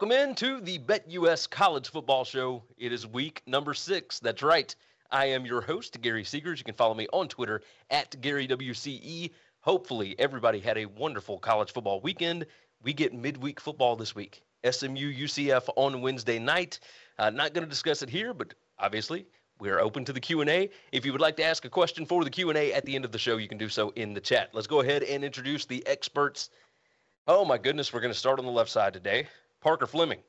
[0.00, 2.62] Welcome into the BetUS College Football Show.
[2.76, 4.20] It is week number six.
[4.20, 4.72] That's right.
[5.10, 6.58] I am your host, Gary Seegers.
[6.58, 9.32] You can follow me on Twitter at GaryWCE.
[9.58, 12.46] Hopefully, everybody had a wonderful college football weekend.
[12.80, 14.44] We get midweek football this week.
[14.62, 16.78] SMU UCF on Wednesday night.
[17.18, 19.26] Uh, not going to discuss it here, but obviously
[19.58, 20.70] we're open to the Q&A.
[20.92, 23.10] If you would like to ask a question for the Q&A at the end of
[23.10, 24.50] the show, you can do so in the chat.
[24.52, 26.50] Let's go ahead and introduce the experts.
[27.26, 29.26] Oh my goodness, we're going to start on the left side today.
[29.60, 30.20] Parker Fleming,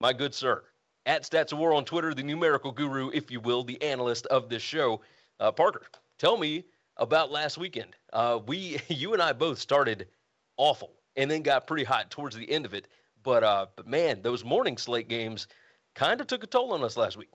[0.00, 0.64] my good sir.
[1.04, 4.48] At Stats of War on Twitter, the numerical guru, if you will, the analyst of
[4.48, 5.00] this show.
[5.40, 5.86] Uh, Parker,
[6.18, 6.64] tell me
[6.96, 7.94] about last weekend.
[8.12, 10.08] Uh, we, you and I both started
[10.56, 12.88] awful and then got pretty hot towards the end of it.
[13.22, 15.48] But, uh, but man, those morning slate games
[15.94, 17.30] kind of took a toll on us last week.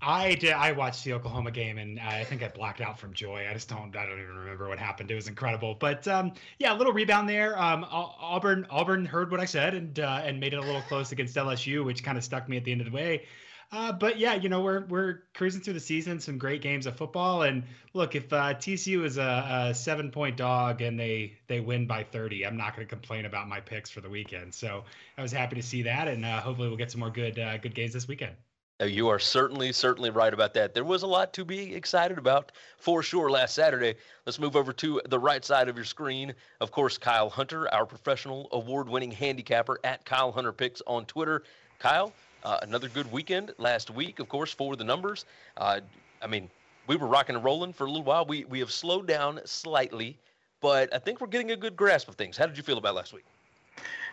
[0.00, 0.52] I did.
[0.52, 3.46] I watched the Oklahoma game, and I think I blacked out from joy.
[3.48, 3.96] I just don't.
[3.96, 5.10] I don't even remember what happened.
[5.10, 5.74] It was incredible.
[5.74, 7.58] But um, yeah, a little rebound there.
[7.58, 8.66] Um, Auburn.
[8.70, 11.84] Auburn heard what I said and uh, and made it a little close against LSU,
[11.84, 13.26] which kind of stuck me at the end of the way.
[13.72, 16.20] Uh, but yeah, you know we're we're cruising through the season.
[16.20, 17.42] Some great games of football.
[17.42, 21.86] And look, if uh, TCU is a, a seven point dog and they they win
[21.86, 24.54] by thirty, I'm not going to complain about my picks for the weekend.
[24.54, 24.84] So
[25.18, 27.58] I was happy to see that, and uh, hopefully we'll get some more good uh,
[27.58, 28.36] good games this weekend.
[28.84, 30.74] You are certainly, certainly right about that.
[30.74, 33.94] There was a lot to be excited about for sure last Saturday.
[34.26, 36.34] Let's move over to the right side of your screen.
[36.60, 41.42] Of course, Kyle Hunter, our professional award winning handicapper at Kyle Hunter Picks on Twitter.
[41.78, 42.12] Kyle,
[42.44, 45.24] uh, another good weekend last week, of course, for the numbers.
[45.56, 45.80] Uh,
[46.20, 46.50] I mean,
[46.86, 48.26] we were rocking and rolling for a little while.
[48.26, 50.18] We, we have slowed down slightly,
[50.60, 52.36] but I think we're getting a good grasp of things.
[52.36, 53.24] How did you feel about last week?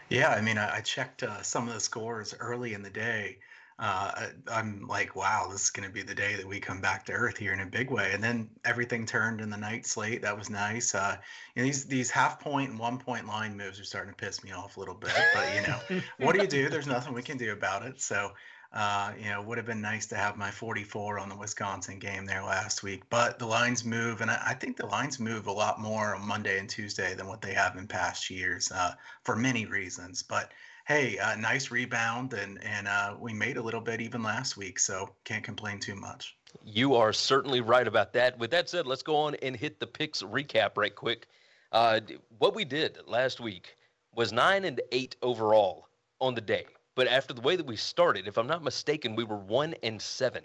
[0.09, 3.39] Yeah, I mean, I, I checked uh, some of the scores early in the day
[3.83, 7.05] uh, I'm like, wow, this is going to be the day that we come back
[7.07, 8.11] to earth here in a big way.
[8.13, 10.21] And then everything turned in the night slate.
[10.21, 10.95] That was nice.
[10.95, 11.17] Uh,
[11.57, 14.53] know, these these half point and one point line moves are starting to piss me
[14.53, 15.11] off a little bit.
[15.35, 16.69] But you know, what do you do?
[16.69, 17.99] There's nothing we can do about it.
[18.01, 18.31] So.
[18.75, 22.25] Uh, you know, would have been nice to have my 44 on the Wisconsin game
[22.25, 25.51] there last week, but the lines move, and I, I think the lines move a
[25.51, 29.35] lot more on Monday and Tuesday than what they have in past years uh, for
[29.35, 30.23] many reasons.
[30.23, 30.53] But
[30.85, 34.79] hey, uh, nice rebound, and and uh, we made a little bit even last week,
[34.79, 36.35] so can't complain too much.
[36.63, 38.37] You are certainly right about that.
[38.37, 41.27] With that said, let's go on and hit the picks recap right quick.
[41.71, 41.99] Uh,
[42.37, 43.75] what we did last week
[44.13, 45.87] was nine and eight overall
[46.21, 49.23] on the day, but after the way that we started, if I'm not mistaken, we
[49.23, 50.43] were one and seven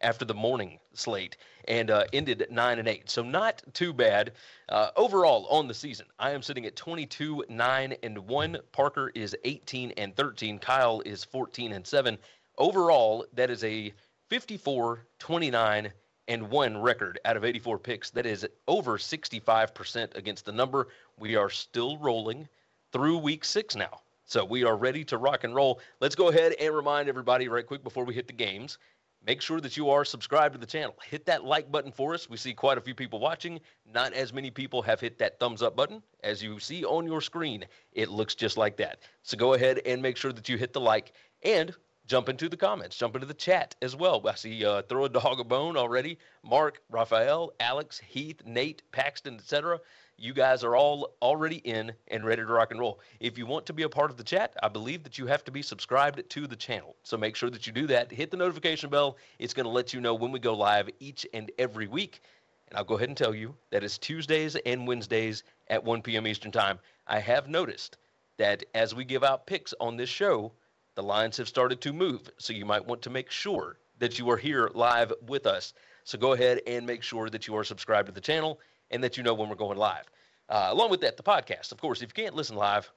[0.00, 1.36] after the morning slate
[1.68, 3.10] and uh, ended at 9 and 8.
[3.10, 4.32] So not too bad
[4.68, 6.06] uh, overall on the season.
[6.18, 8.58] I am sitting at 22 9 and 1.
[8.72, 10.58] Parker is 18 and 13.
[10.58, 12.18] Kyle is 14 and 7.
[12.58, 13.92] Overall, that is a
[14.28, 15.92] 54 29
[16.28, 18.10] and 1 record out of 84 picks.
[18.10, 20.88] That is over 65% against the number.
[21.18, 22.48] We are still rolling
[22.92, 24.00] through week 6 now.
[24.24, 25.80] So we are ready to rock and roll.
[25.98, 28.78] Let's go ahead and remind everybody right quick before we hit the games
[29.26, 30.96] Make sure that you are subscribed to the channel.
[31.04, 32.30] Hit that like button for us.
[32.30, 33.60] We see quite a few people watching.
[33.86, 36.02] Not as many people have hit that thumbs up button.
[36.24, 39.00] As you see on your screen, it looks just like that.
[39.22, 41.74] So go ahead and make sure that you hit the like and
[42.06, 44.26] jump into the comments, jump into the chat as well.
[44.26, 46.18] I see uh, Throw a Dog a Bone already.
[46.42, 49.78] Mark, Raphael, Alex, Heath, Nate, Paxton, etc.
[50.22, 53.00] You guys are all already in and ready to rock and roll.
[53.20, 55.42] If you want to be a part of the chat, I believe that you have
[55.44, 56.94] to be subscribed to the channel.
[57.04, 58.12] So make sure that you do that.
[58.12, 59.16] Hit the notification bell.
[59.38, 62.20] It's going to let you know when we go live each and every week.
[62.68, 66.26] And I'll go ahead and tell you that it's Tuesdays and Wednesdays at 1 p.m.
[66.26, 66.78] Eastern Time.
[67.06, 67.96] I have noticed
[68.36, 70.52] that as we give out picks on this show,
[70.96, 72.28] the lines have started to move.
[72.36, 75.72] So you might want to make sure that you are here live with us.
[76.04, 79.16] So go ahead and make sure that you are subscribed to the channel and that
[79.16, 80.04] you know when we're going live.
[80.48, 81.72] Uh, along with that, the podcast.
[81.72, 82.90] Of course, if you can't listen live,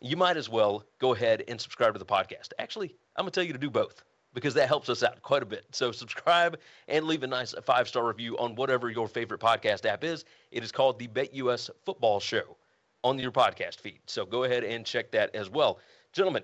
[0.00, 2.52] you might as well go ahead and subscribe to the podcast.
[2.58, 4.02] Actually, I'm going to tell you to do both
[4.34, 5.64] because that helps us out quite a bit.
[5.72, 6.58] So subscribe
[6.88, 10.24] and leave a nice five star review on whatever your favorite podcast app is.
[10.50, 12.56] It is called the BetUS Football Show
[13.02, 14.00] on your podcast feed.
[14.06, 15.78] So go ahead and check that as well.
[16.12, 16.42] Gentlemen,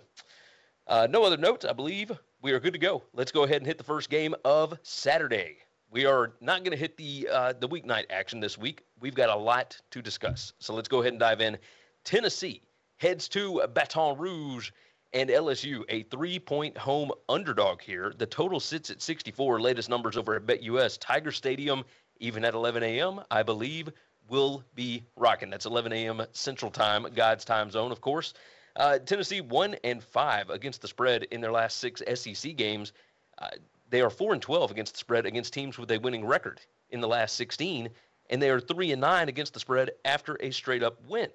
[0.87, 1.65] uh, no other notes.
[1.65, 3.03] I believe we are good to go.
[3.13, 5.59] Let's go ahead and hit the first game of Saturday.
[5.93, 8.83] We are not going to hit the uh, the weeknight action this week.
[9.01, 10.55] We've got a lot to discuss.
[10.59, 11.59] So let's go ahead and dive in.
[12.03, 12.63] Tennessee
[12.97, 14.71] heads to Baton Rouge
[15.13, 18.15] and LSU, a three point home underdog here.
[18.17, 19.61] The total sits at 64.
[19.61, 20.97] Latest numbers over at BetUS.
[20.99, 21.85] Tiger Stadium,
[22.21, 23.91] even at 11 a.m., I believe,
[24.31, 25.51] will be rocking.
[25.51, 26.23] That's 11 a.m.
[26.33, 28.33] Central Time, God's time zone, of course.
[28.77, 32.95] Uh, Tennessee one and five against the spread in their last six SEC games.
[33.37, 33.49] Uh,
[33.93, 37.03] they are 4 and 12 against the spread against teams with a winning record in
[37.03, 37.91] the last 16,
[38.31, 41.29] and they are 3 and 9 against the spread after a straight up win.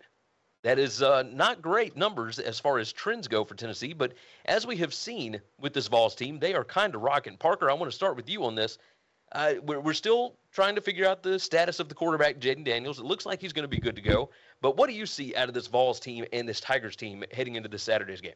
[0.64, 4.14] That is uh, not great numbers as far as trends go for Tennessee, but
[4.46, 7.38] as we have seen with this Vols team, they are kind of rocking.
[7.38, 8.80] Parker, I want to start with you on this.
[9.34, 12.98] Uh, we're, we're still trying to figure out the status of the quarterback, Jayden Daniels.
[12.98, 14.32] It looks like he's going to be good to go.
[14.62, 17.54] But what do you see out of this Vols team and this Tigers team heading
[17.54, 18.34] into this Saturday's game?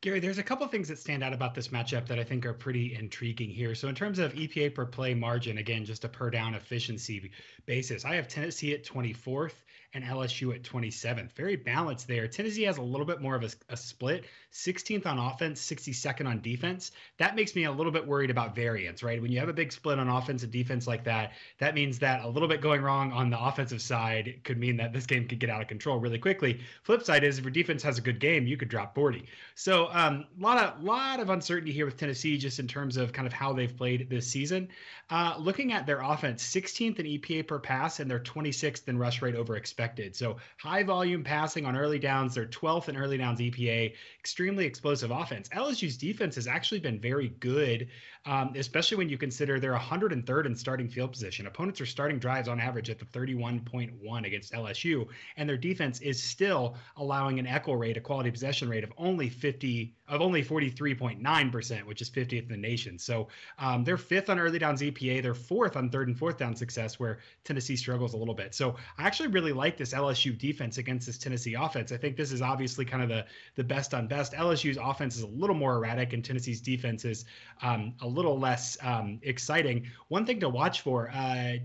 [0.00, 2.52] Gary, there's a couple things that stand out about this matchup that I think are
[2.52, 3.74] pretty intriguing here.
[3.74, 7.30] So, in terms of EPA per play margin, again, just a per down efficiency
[7.64, 9.54] basis, I have Tennessee at 24th
[9.96, 11.32] and LSU at 27th.
[11.32, 12.28] Very balanced there.
[12.28, 16.42] Tennessee has a little bit more of a, a, split 16th on offense, 62nd on
[16.42, 16.92] defense.
[17.16, 19.20] That makes me a little bit worried about variance, right?
[19.20, 22.24] When you have a big split on offense and defense like that, that means that
[22.24, 25.38] a little bit going wrong on the offensive side could mean that this game could
[25.38, 26.60] get out of control really quickly.
[26.82, 29.24] Flip side is if your defense has a good game, you could drop 40.
[29.54, 33.12] So, a um, lot of lot of uncertainty here with Tennessee just in terms of
[33.12, 34.68] kind of how they've played this season.
[35.08, 39.22] Uh, looking at their offense, 16th in EPA per pass and they're 26th in rush
[39.22, 40.16] rate over expected.
[40.16, 42.34] So high volume passing on early downs.
[42.34, 43.94] They're 12th in early downs EPA.
[44.18, 45.48] Extremely explosive offense.
[45.50, 47.88] LSU's defense has actually been very good,
[48.26, 51.46] um, especially when you consider they're 103rd in starting field position.
[51.46, 55.06] Opponents are starting drives on average at the 31.1 against LSU,
[55.36, 59.28] and their defense is still allowing an echo rate, a quality possession rate of only
[59.28, 62.98] 50 of only 43.9%, which is 50th in the nation.
[62.98, 65.22] So um, they're fifth on early downs EPA.
[65.22, 68.54] They're fourth on third and fourth down success, where Tennessee struggles a little bit.
[68.54, 71.92] So I actually really like this LSU defense against this Tennessee offense.
[71.92, 73.24] I think this is obviously kind of the
[73.56, 74.32] the best on best.
[74.32, 77.24] LSU's offense is a little more erratic, and Tennessee's defense is
[77.62, 79.86] um, a little less um, exciting.
[80.08, 81.10] One thing to watch for.
[81.10, 81.58] Uh,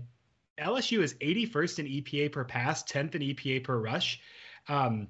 [0.58, 4.20] LSU is 81st in EPA per pass, 10th in EPA per rush.
[4.68, 5.08] Um,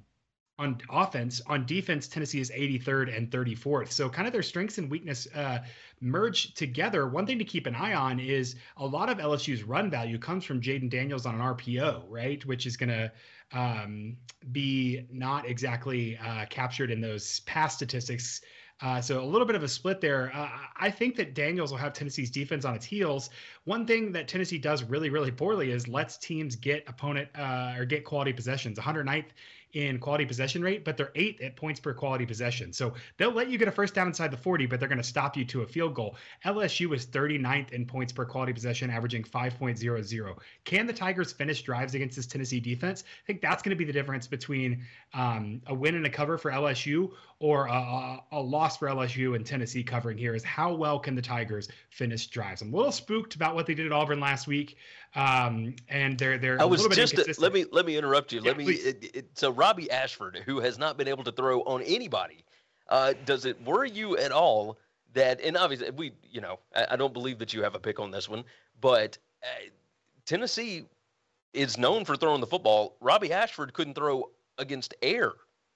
[0.62, 1.40] on offense.
[1.46, 3.90] On defense, Tennessee is 83rd and 34th.
[3.90, 5.58] So kind of their strengths and weakness uh,
[6.00, 7.08] merge together.
[7.08, 10.44] One thing to keep an eye on is a lot of LSU's run value comes
[10.44, 12.44] from Jayden Daniels on an RPO, right?
[12.46, 13.12] Which is going to
[13.52, 14.16] um,
[14.52, 18.40] be not exactly uh, captured in those past statistics.
[18.80, 20.32] Uh, so a little bit of a split there.
[20.34, 23.30] Uh, I think that Daniels will have Tennessee's defense on its heels.
[23.64, 27.84] One thing that Tennessee does really, really poorly is lets teams get opponent uh, or
[27.84, 28.78] get quality possessions.
[28.78, 29.26] 109th
[29.72, 32.72] in quality possession rate, but they're eighth at points per quality possession.
[32.72, 35.04] So they'll let you get a first down inside the 40, but they're going to
[35.04, 36.16] stop you to a field goal.
[36.44, 40.38] LSU is 39th in points per quality possession, averaging 5.00.
[40.64, 43.04] Can the Tigers finish drives against this Tennessee defense?
[43.06, 44.84] I think that's going to be the difference between
[45.14, 49.44] um, a win and a cover for LSU or a, a, loss for LSU and
[49.44, 52.62] Tennessee covering here is how well can the Tigers finish drives?
[52.62, 54.76] I'm a little spooked about what they did at Auburn last week.
[55.16, 58.40] Um, and they're they're I was just a, let me let me interrupt you.
[58.40, 61.62] Yeah, let me it, it, so Robbie Ashford, who has not been able to throw
[61.62, 62.44] on anybody,
[62.88, 64.78] uh, does it worry you at all
[65.12, 65.40] that?
[65.40, 68.12] And obviously, we you know I, I don't believe that you have a pick on
[68.12, 68.44] this one,
[68.80, 69.68] but uh,
[70.26, 70.84] Tennessee
[71.52, 72.96] is known for throwing the football.
[73.00, 75.32] Robbie Ashford couldn't throw against air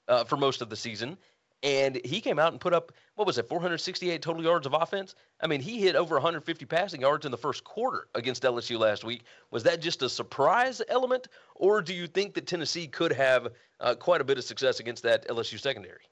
[0.09, 1.19] uh, for most of the season,
[1.63, 5.15] and he came out and put up what was it 468 total yards of offense?
[5.41, 9.05] I mean he hit over 150 passing yards in the first quarter against lsu last
[9.05, 9.25] week.
[9.51, 13.49] Was that just a surprise element or do you think that tennessee could have
[13.81, 16.03] uh, quite a bit of success against that lsu secondary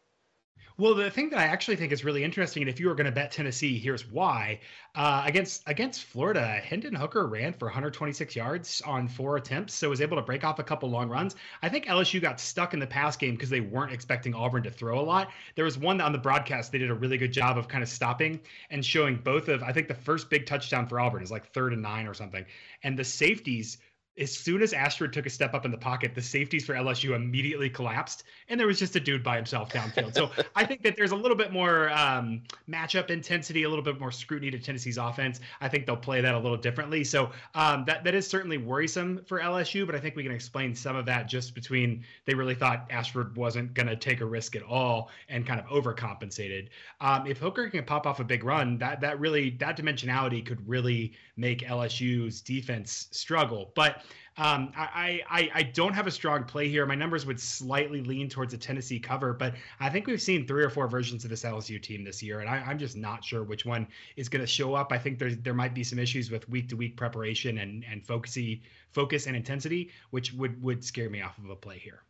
[0.76, 3.06] well, the thing that I actually think is really interesting, and if you were going
[3.06, 4.58] to bet Tennessee, here's why.
[4.96, 10.00] Uh, against against Florida, Hendon Hooker ran for 126 yards on four attempts, so was
[10.00, 11.36] able to break off a couple long runs.
[11.62, 14.70] I think LSU got stuck in the pass game because they weren't expecting Auburn to
[14.70, 15.30] throw a lot.
[15.54, 17.88] There was one on the broadcast they did a really good job of kind of
[17.88, 18.40] stopping
[18.70, 19.62] and showing both of.
[19.62, 22.44] I think the first big touchdown for Auburn is like third and nine or something,
[22.82, 23.78] and the safeties
[24.16, 27.16] as soon as Ashford took a step up in the pocket, the safeties for LSU
[27.16, 30.14] immediately collapsed, and there was just a dude by himself downfield.
[30.14, 33.98] so I think that there's a little bit more um, matchup intensity, a little bit
[33.98, 35.40] more scrutiny to Tennessee's offense.
[35.60, 37.02] I think they'll play that a little differently.
[37.02, 40.76] So um, that that is certainly worrisome for LSU, but I think we can explain
[40.76, 44.54] some of that just between they really thought Ashford wasn't going to take a risk
[44.54, 46.68] at all and kind of overcompensated.
[47.00, 50.66] Um, if Hooker can pop off a big run, that that really that dimensionality could
[50.68, 54.03] really make LSU's defense struggle, but
[54.36, 56.84] um, I, I I don't have a strong play here.
[56.86, 60.64] My numbers would slightly lean towards a Tennessee cover, but I think we've seen three
[60.64, 63.44] or four versions of this LSU team this year, and I, am just not sure
[63.44, 63.86] which one
[64.16, 64.90] is going to show up.
[64.90, 68.04] I think there there might be some issues with week to week preparation and and
[68.04, 72.02] focusy focus and intensity, which would would scare me off of a play here.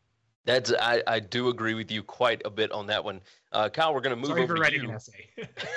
[0.47, 3.21] That's I, I do agree with you quite a bit on that one.
[3.52, 4.88] Uh, Kyle, we're going to move Sorry over for to you.
[4.88, 5.28] An essay.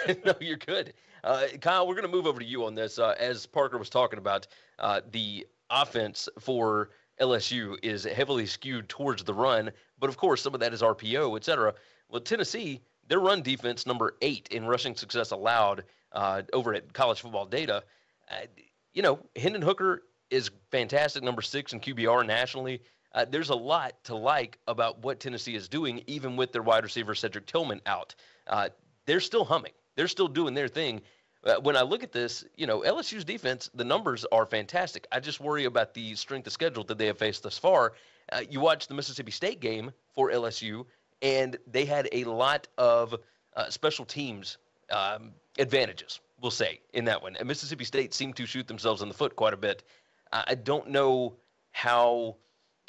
[0.25, 0.94] no, you're good.
[1.24, 3.00] Uh, Kyle, we're going to move over to you on this.
[3.00, 4.48] Uh, as Parker was talking about,
[4.80, 10.54] uh, the offense for LSU is heavily skewed towards the run, but of course, some
[10.54, 11.74] of that is RPO, et cetera.
[12.10, 17.22] Well, Tennessee, their run defense, number eight in rushing success allowed uh, over at college
[17.22, 17.84] football data.
[18.30, 18.46] Uh,
[18.94, 22.82] you know, Hendon Hooker is fantastic, number six in QBR nationally.
[23.14, 26.84] uh, there's a lot to like about what Tennessee is doing, even with their wide
[26.84, 28.14] receiver Cedric Tillman out.
[28.46, 28.70] Uh,
[29.06, 29.72] they're still humming.
[29.96, 31.02] They're still doing their thing.
[31.48, 35.08] Uh, when I look at this, you know, LSU's defense, the numbers are fantastic.
[35.12, 37.94] I just worry about the strength of schedule that they have faced thus far.
[38.32, 40.86] Uh, you watch the Mississippi State game for LSU,
[41.22, 43.16] and they had a lot of
[43.56, 44.58] uh, special teams
[44.92, 47.38] um, advantages, we'll say, in that one.
[47.38, 49.84] And Mississippi State seemed to shoot themselves in the foot quite a bit.
[50.34, 51.36] I don't know
[51.72, 52.36] how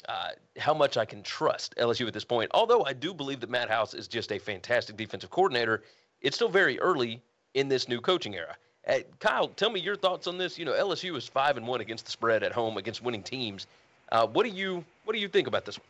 [0.09, 2.51] uh, how much I can trust LSU at this point.
[2.53, 5.83] Although I do believe that Matt House is just a fantastic defensive coordinator,
[6.21, 7.21] it's still very early
[7.59, 8.55] in this new coaching era.
[8.87, 10.57] Uh, Kyle, tell me your thoughts on this.
[10.57, 13.67] You know, LSU is five and one against the spread at home against winning teams.
[14.11, 15.85] Uh, what do you what do you think about this one?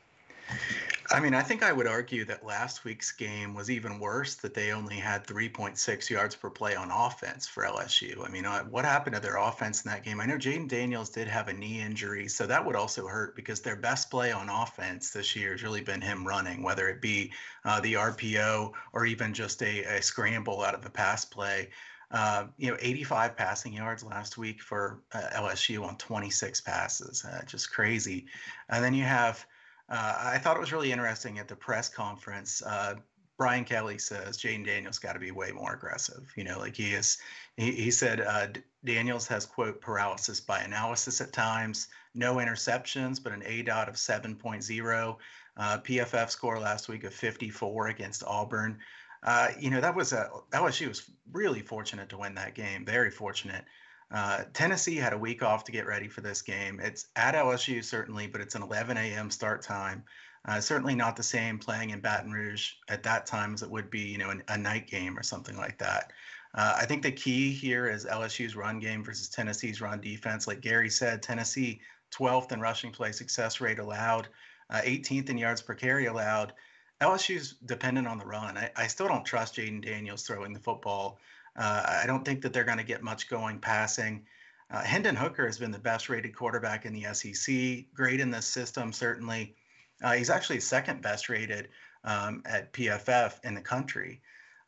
[1.11, 4.35] I mean, I think I would argue that last week's game was even worse.
[4.35, 8.23] That they only had 3.6 yards per play on offense for LSU.
[8.23, 10.21] I mean, uh, what happened to their offense in that game?
[10.21, 13.59] I know Jayden Daniels did have a knee injury, so that would also hurt because
[13.59, 17.31] their best play on offense this year has really been him running, whether it be
[17.65, 21.69] uh, the RPO or even just a, a scramble out of the pass play.
[22.11, 27.25] Uh, you know, 85 passing yards last week for uh, LSU on 26 passes.
[27.25, 28.27] Uh, just crazy.
[28.69, 29.45] And then you have
[29.89, 32.61] uh, I thought it was really interesting at the press conference.
[32.61, 32.95] Uh,
[33.37, 36.31] Brian Kelly says Jayden Daniels got to be way more aggressive.
[36.35, 37.17] You know, like he is.
[37.55, 38.47] He, he said uh,
[38.83, 41.87] Daniels has quote paralysis by analysis at times.
[42.13, 45.15] No interceptions, but an A dot of 7.0.
[45.57, 48.79] Uh, PFF score last week of 54 against Auburn.
[49.23, 52.85] Uh, you know that was a LSU was really fortunate to win that game.
[52.85, 53.65] Very fortunate.
[54.11, 56.79] Uh, Tennessee had a week off to get ready for this game.
[56.79, 59.29] It's at LSU, certainly, but it's an 11 a.m.
[59.29, 60.03] start time.
[60.47, 63.89] Uh, certainly not the same playing in Baton Rouge at that time as it would
[63.89, 66.11] be, you know, an, a night game or something like that.
[66.55, 70.47] Uh, I think the key here is LSU's run game versus Tennessee's run defense.
[70.47, 74.27] Like Gary said, Tennessee 12th in rushing play success rate allowed,
[74.71, 76.53] 18th uh, in yards per carry allowed.
[77.01, 78.57] LSU's dependent on the run.
[78.57, 81.19] I, I still don't trust Jayden Daniels throwing the football.
[81.55, 84.25] Uh, I don't think that they're going to get much going passing.
[84.71, 87.85] Uh, Hendon Hooker has been the best rated quarterback in the SEC.
[87.93, 89.55] Great in this system, certainly.
[90.03, 91.69] Uh, he's actually second best rated
[92.03, 94.21] um, at PFF in the country.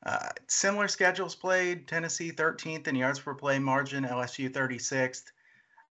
[0.03, 5.31] Uh, similar schedules played Tennessee 13th in yards per play margin, LSU 36th.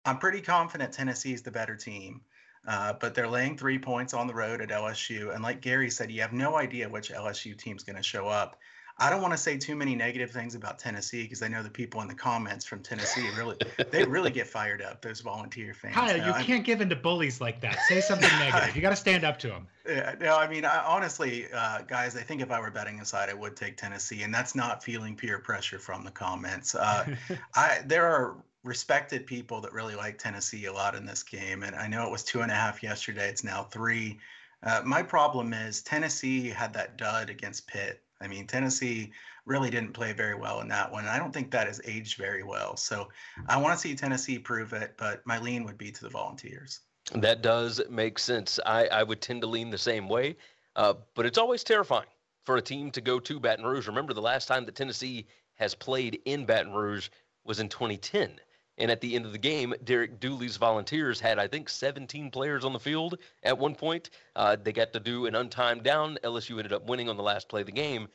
[0.04, 2.23] I'm pretty confident Tennessee is the better team,
[2.66, 5.35] uh, but they're laying three points on the road at LSU.
[5.35, 8.59] And like Gary said, you have no idea which LSU team's going to show up.
[9.00, 11.71] I don't want to say too many negative things about Tennessee because I know the
[11.71, 13.57] people in the comments from Tennessee really
[13.93, 15.02] they really get fired up.
[15.02, 15.95] Those volunteer fans.
[15.95, 17.78] Kyle, you I'm, can't give in to bullies like that.
[17.88, 18.75] Say something negative.
[18.75, 19.69] You got to stand up to them.
[19.88, 23.31] Yeah, no, I mean, I, honestly, uh, guys, I think if I were betting aside,
[23.31, 26.75] I would take Tennessee, and that's not feeling peer pressure from the comments.
[26.75, 27.14] Uh,
[27.55, 31.76] I there are respected people that really like Tennessee a lot in this game, and
[31.76, 33.28] I know it was two and a half yesterday.
[33.28, 34.19] It's now three.
[34.64, 39.13] Uh, my problem is Tennessee had that dud against Pitt I mean, Tennessee
[39.47, 41.05] really didn't play very well in that one.
[41.05, 42.77] And I don't think that has aged very well.
[42.77, 43.09] So
[43.49, 46.81] I want to see Tennessee prove it, but my lean would be to the Volunteers.
[47.15, 48.61] That does make sense.
[48.67, 50.37] I, I would tend to lean the same way,
[50.77, 52.09] uh, but it's always terrifying
[52.45, 53.87] for a team to go to Baton Rouge.
[53.87, 57.09] Remember, the last time that Tennessee has played in Baton Rouge
[57.45, 58.39] was in 2010.
[58.79, 62.65] And at the end of the game, Derek Dooley's Volunteers had, I think, 17 players
[62.65, 64.11] on the field at one point.
[64.37, 66.17] Uh, they got to do an untimed down.
[66.23, 68.09] LSU ended up winning on the last play of the game.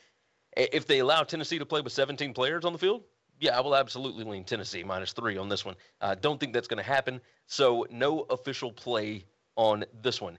[0.55, 3.03] If they allow Tennessee to play with 17 players on the field,
[3.39, 5.75] yeah, I will absolutely lean Tennessee minus three on this one.
[5.99, 7.19] Uh, don't think that's going to happen.
[7.47, 9.25] So, no official play
[9.57, 10.37] on this one.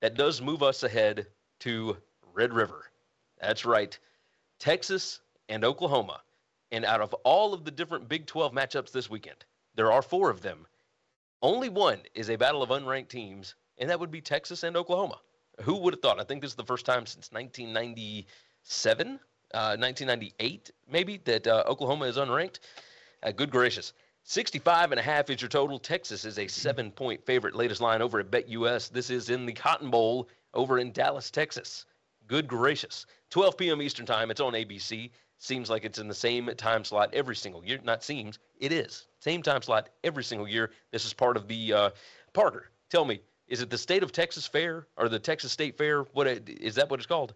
[0.00, 1.26] That does move us ahead
[1.60, 1.96] to
[2.32, 2.90] Red River.
[3.40, 3.98] That's right.
[4.58, 6.20] Texas and Oklahoma.
[6.70, 10.30] And out of all of the different Big 12 matchups this weekend, there are four
[10.30, 10.66] of them.
[11.42, 15.20] Only one is a battle of unranked teams, and that would be Texas and Oklahoma.
[15.62, 16.20] Who would have thought?
[16.20, 19.08] I think this is the first time since 1997,
[19.52, 22.60] uh, 1998, maybe, that uh, Oklahoma is unranked.
[23.22, 23.92] Uh, good gracious.
[24.24, 25.78] 65 and a half is your total.
[25.78, 27.54] Texas is a seven point favorite.
[27.54, 28.90] Latest line over at BetUS.
[28.90, 31.84] This is in the Cotton Bowl over in Dallas, Texas.
[32.26, 33.04] Good gracious.
[33.30, 33.82] 12 p.m.
[33.82, 34.30] Eastern Time.
[34.30, 35.10] It's on ABC.
[35.38, 37.78] Seems like it's in the same time slot every single year.
[37.82, 39.06] Not seems, it is.
[39.20, 40.70] Same time slot every single year.
[40.90, 41.90] This is part of the uh,
[42.32, 42.70] Parker.
[42.90, 46.02] Tell me, is it the State of Texas Fair or the Texas State Fair?
[46.12, 46.88] What is that?
[46.88, 47.34] What it's called?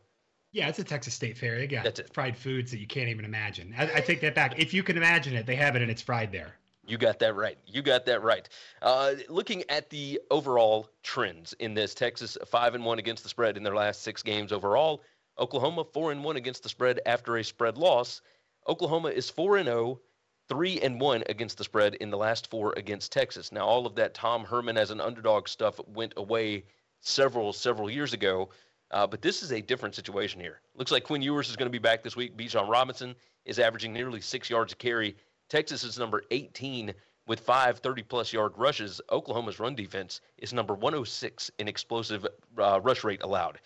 [0.53, 1.59] Yeah, it's a Texas State Fair.
[1.59, 2.15] They got That's it.
[2.15, 3.75] fried foods that you can't even imagine.
[3.77, 4.59] I, I, take that back.
[4.59, 6.55] If you can imagine it, they have it and it's fried there.
[6.87, 7.59] You got that right.
[7.67, 8.49] You got that right.
[8.81, 13.59] Uh, looking at the overall trends in this, Texas five and one against the spread
[13.59, 15.03] in their last six games overall.
[15.39, 18.21] Oklahoma four and one against the spread after a spread loss.
[18.67, 20.01] Oklahoma is four and zero oh
[20.49, 23.53] three and one against the spread in the last four against Texas.
[23.53, 26.65] Now, all of that Tom Herman as an underdog stuff went away
[27.01, 28.49] several several years ago.
[28.91, 30.61] Uh, but this is a different situation here.
[30.75, 32.37] Looks like Quinn Ewers is going to be back this week.
[32.37, 33.15] Bijan Robinson
[33.45, 35.15] is averaging nearly six yards a carry.
[35.51, 36.95] Texas is number 18
[37.27, 39.01] with five 30 plus yard rushes.
[39.13, 42.27] Oklahoma's run defense is number 106 in explosive
[42.57, 43.61] uh, rush rate allowed.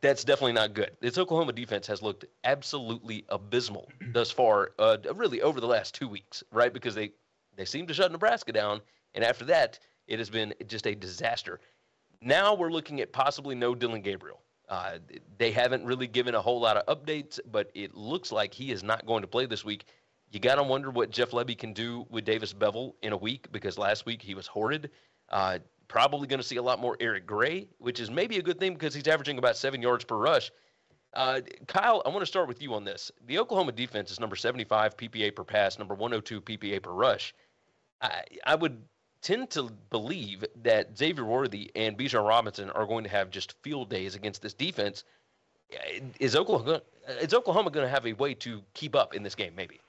[0.00, 0.90] That's definitely not good.
[1.00, 6.08] This Oklahoma defense has looked absolutely abysmal thus far, uh, really over the last two
[6.08, 6.72] weeks, right?
[6.72, 7.12] Because they,
[7.56, 8.80] they seem to shut Nebraska down.
[9.14, 9.78] And after that,
[10.08, 11.60] it has been just a disaster.
[12.20, 14.40] Now we're looking at possibly no Dillon Gabriel.
[14.68, 14.98] Uh,
[15.38, 18.82] they haven't really given a whole lot of updates, but it looks like he is
[18.82, 19.84] not going to play this week.
[20.30, 23.52] You got to wonder what Jeff Lebby can do with Davis Beville in a week
[23.52, 24.90] because last week he was horrid.
[25.32, 25.58] Uh,
[25.88, 28.74] probably going to see a lot more Eric Gray, which is maybe a good thing
[28.74, 30.50] because he's averaging about seven yards per rush.
[31.14, 33.10] Uh, Kyle, I want to start with you on this.
[33.26, 37.34] The Oklahoma defense is number 75 PPA per pass, number 102 PPA per rush.
[38.00, 38.82] I, I would
[39.20, 43.90] tend to believe that Xavier Worthy and Bijan Robinson are going to have just field
[43.90, 45.04] days against this defense.
[46.18, 46.82] Is Oklahoma
[47.20, 49.54] is Oklahoma going to have a way to keep up in this game?
[49.56, 49.80] Maybe.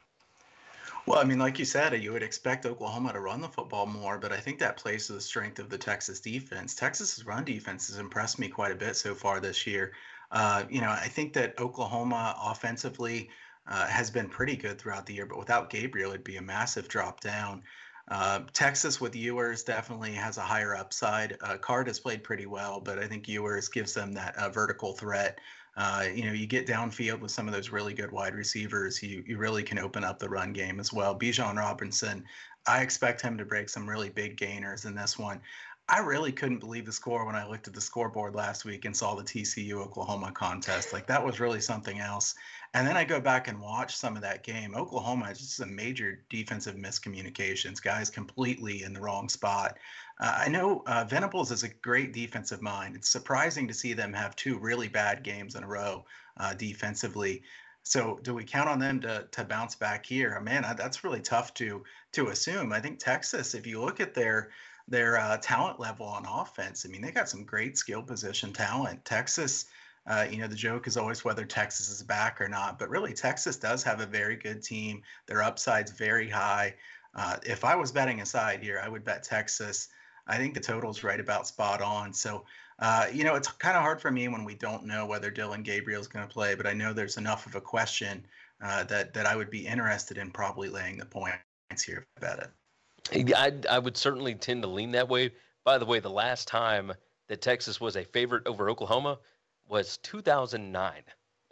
[1.05, 4.17] Well, I mean, like you said, you would expect Oklahoma to run the football more,
[4.17, 6.75] but I think that plays to the strength of the Texas defense.
[6.75, 9.91] Texas's run defense has impressed me quite a bit so far this year.
[10.31, 13.29] Uh, you know, I think that Oklahoma offensively
[13.67, 16.87] uh, has been pretty good throughout the year, but without Gabriel, it'd be a massive
[16.87, 17.63] drop down.
[18.07, 21.37] Uh, Texas with Ewers definitely has a higher upside.
[21.41, 24.93] Uh, Card has played pretty well, but I think Ewers gives them that uh, vertical
[24.93, 25.39] threat.
[25.75, 29.23] Uh, you know, you get downfield with some of those really good wide receivers, you
[29.25, 31.17] you really can open up the run game as well.
[31.17, 32.23] Bijan Robinson,
[32.67, 35.41] I expect him to break some really big gainers in this one.
[35.89, 38.95] I really couldn't believe the score when I looked at the scoreboard last week and
[38.95, 40.93] saw the TCU Oklahoma contest.
[40.93, 42.35] Like that was really something else.
[42.73, 44.75] And then I go back and watch some of that game.
[44.75, 49.77] Oklahoma is just a major defensive miscommunications, guys completely in the wrong spot.
[50.19, 52.95] Uh, I know uh, Venables is a great defensive mind.
[52.95, 56.05] It's surprising to see them have two really bad games in a row
[56.37, 57.43] uh, defensively.
[57.83, 60.39] So do we count on them to to bounce back here?
[60.39, 62.71] Man, that's really tough to to assume.
[62.71, 64.51] I think Texas, if you look at their
[64.87, 69.03] their uh, talent level on offense, I mean, they got some great skill position talent.
[69.03, 69.65] Texas
[70.05, 73.13] uh, you know, the joke is always whether Texas is back or not, but really
[73.13, 75.01] Texas does have a very good team.
[75.27, 76.75] Their upside's very high.
[77.15, 79.89] Uh, if I was betting a side here, I would bet Texas.
[80.27, 82.13] I think the total's right about spot on.
[82.13, 82.45] So,
[82.79, 85.63] uh, you know, it's kind of hard for me when we don't know whether Dillon
[85.63, 88.25] Gabriel's going to play, but I know there's enough of a question
[88.63, 93.35] uh, that that I would be interested in probably laying the points here about it.
[93.35, 95.31] I, I would certainly tend to lean that way.
[95.65, 96.93] By the way, the last time
[97.27, 99.19] that Texas was a favorite over Oklahoma
[99.67, 100.93] was 2009.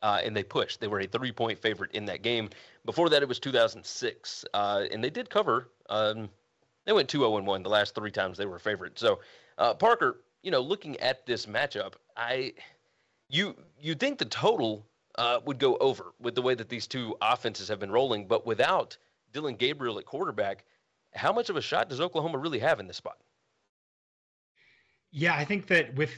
[0.03, 0.79] Uh, and they pushed.
[0.79, 2.49] They were a three point favorite in that game.
[2.85, 4.45] Before that, it was 2006.
[4.53, 5.69] Uh, and they did cover.
[5.89, 6.29] Um,
[6.85, 8.97] they went 2 0 1 the last three times they were favorite.
[8.97, 9.19] So,
[9.57, 12.53] uh, Parker, you know, looking at this matchup, I
[13.29, 17.15] you you think the total uh, would go over with the way that these two
[17.21, 18.97] offenses have been rolling, but without
[19.33, 20.65] Dillon Gabriel at quarterback,
[21.13, 23.17] how much of a shot does Oklahoma really have in this spot?
[25.11, 26.11] Yeah, I think that with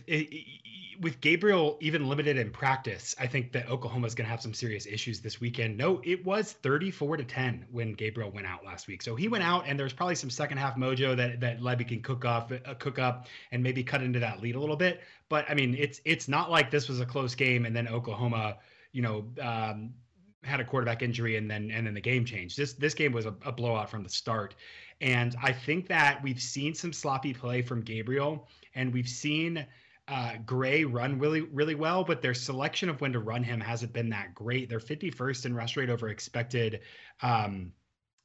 [1.02, 4.54] with Gabriel even limited in practice, I think that Oklahoma is going to have some
[4.54, 5.78] serious issues this weekend.
[5.78, 9.02] No, it was 34 to 10 when Gabriel went out last week.
[9.02, 12.02] So he went out, and there's probably some second half mojo that that Lebby can
[12.02, 15.02] cook off, uh, cook up, and maybe cut into that lead a little bit.
[15.30, 18.58] But I mean, it's it's not like this was a close game and then Oklahoma,
[18.92, 19.94] you know, um,
[20.44, 22.58] had a quarterback injury and then and then the game changed.
[22.58, 24.56] This this game was a, a blowout from the start,
[25.02, 29.66] and I think that we've seen some sloppy play from Gabriel and we've seen
[30.08, 33.94] uh, Gray run really, really well, but their selection of when to run him hasn't
[33.94, 34.70] been that great.
[34.70, 36.82] They're 51st in rush rate over expected,
[37.22, 37.72] um,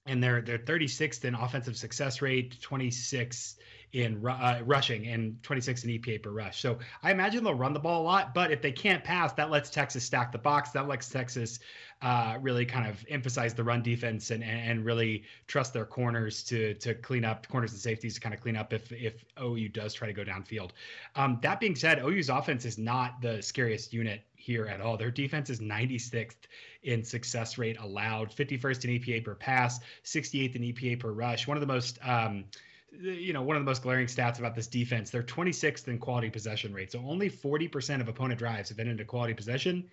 [0.09, 3.57] and they're they're 36th in offensive success rate, 26
[3.93, 6.61] in uh, rushing, and 26 in EPA per rush.
[6.61, 9.51] So I imagine they'll run the ball a lot, but if they can't pass, that
[9.51, 10.71] lets Texas stack the box.
[10.71, 11.59] That lets Texas
[12.03, 16.75] uh, really kind of emphasize the run defense and and really trust their corners to
[16.75, 19.95] to clean up corners and safeties to kind of clean up if if OU does
[19.95, 20.71] try to go downfield.
[21.17, 24.97] Um, that being said, OU's offense is not the scariest unit here at all.
[24.97, 26.47] Their defense is 96th
[26.83, 31.47] in success rate allowed, 51st in EPA per pass, 68th in EPA per rush.
[31.47, 32.45] One of the most um,
[32.91, 36.31] you know, one of the most glaring stats about this defense, they're 26th in quality
[36.31, 36.91] possession rate.
[36.91, 39.91] So only 40% of opponent drives have been into quality possession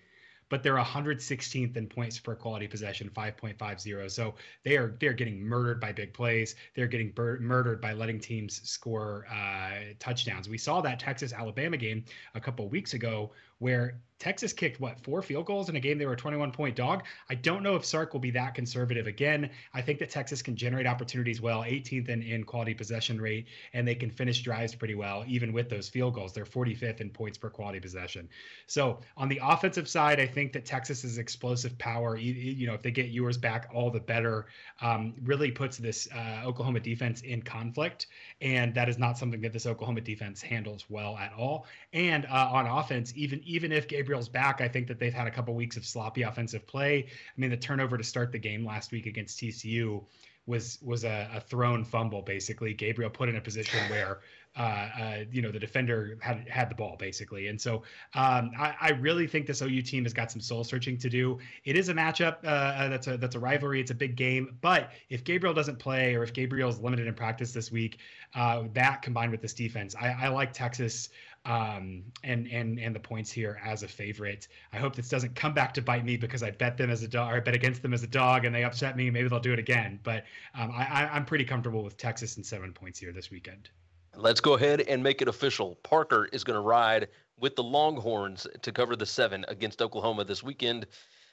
[0.48, 4.10] but they're 116th in points per quality possession, 5.50.
[4.10, 6.54] So they are they're getting murdered by big plays.
[6.74, 10.48] They're getting bur- murdered by letting teams score uh, touchdowns.
[10.48, 15.20] We saw that Texas Alabama game a couple weeks ago where Texas kicked what four
[15.20, 17.04] field goals in a game they were a 21 point dog.
[17.28, 19.50] I don't know if Sark will be that conservative again.
[19.74, 23.86] I think that Texas can generate opportunities well, 18th in, in quality possession rate, and
[23.86, 26.32] they can finish drives pretty well, even with those field goals.
[26.32, 28.28] They're 45th in points per quality possession.
[28.66, 32.90] So on the offensive side, I think that Texas's explosive power, you, know, if they
[32.90, 34.46] get Ewers back, all the better.
[34.80, 38.06] Um, really puts this uh, Oklahoma defense in conflict,
[38.40, 41.66] and that is not something that this Oklahoma defense handles well at all.
[41.92, 45.30] And uh, on offense, even even if Gabriel's back, I think that they've had a
[45.30, 47.06] couple weeks of sloppy offensive play.
[47.06, 50.04] I mean, the turnover to start the game last week against TCU
[50.46, 52.72] was was a, a thrown fumble basically.
[52.72, 54.20] Gabriel put in a position where
[54.56, 57.82] uh, uh, you know the defender had had the ball basically, and so
[58.14, 61.38] um, I, I, really think this OU team has got some soul searching to do.
[61.64, 63.80] It is a matchup uh, that's a that's a rivalry.
[63.80, 67.14] It's a big game, but if Gabriel doesn't play or if Gabriel is limited in
[67.14, 67.98] practice this week,
[68.34, 71.10] that combined with this defense, I, I like Texas
[71.46, 74.48] um, and and and the points here as a favorite.
[74.72, 77.08] I hope this doesn't come back to bite me because I bet them as a
[77.08, 79.10] dog I bet against them as a dog and they upset me.
[79.10, 80.00] Maybe they'll do it again.
[80.02, 83.70] But um, I, I'm pretty comfortable with Texas and seven points here this weekend.
[84.16, 85.76] Let's go ahead and make it official.
[85.82, 90.42] Parker is going to ride with the Longhorns to cover the seven against Oklahoma this
[90.42, 90.86] weekend.